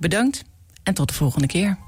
bedankt 0.00 0.44
en 0.82 0.94
tot 0.94 1.08
de 1.08 1.14
volgende 1.14 1.46
keer. 1.46 1.78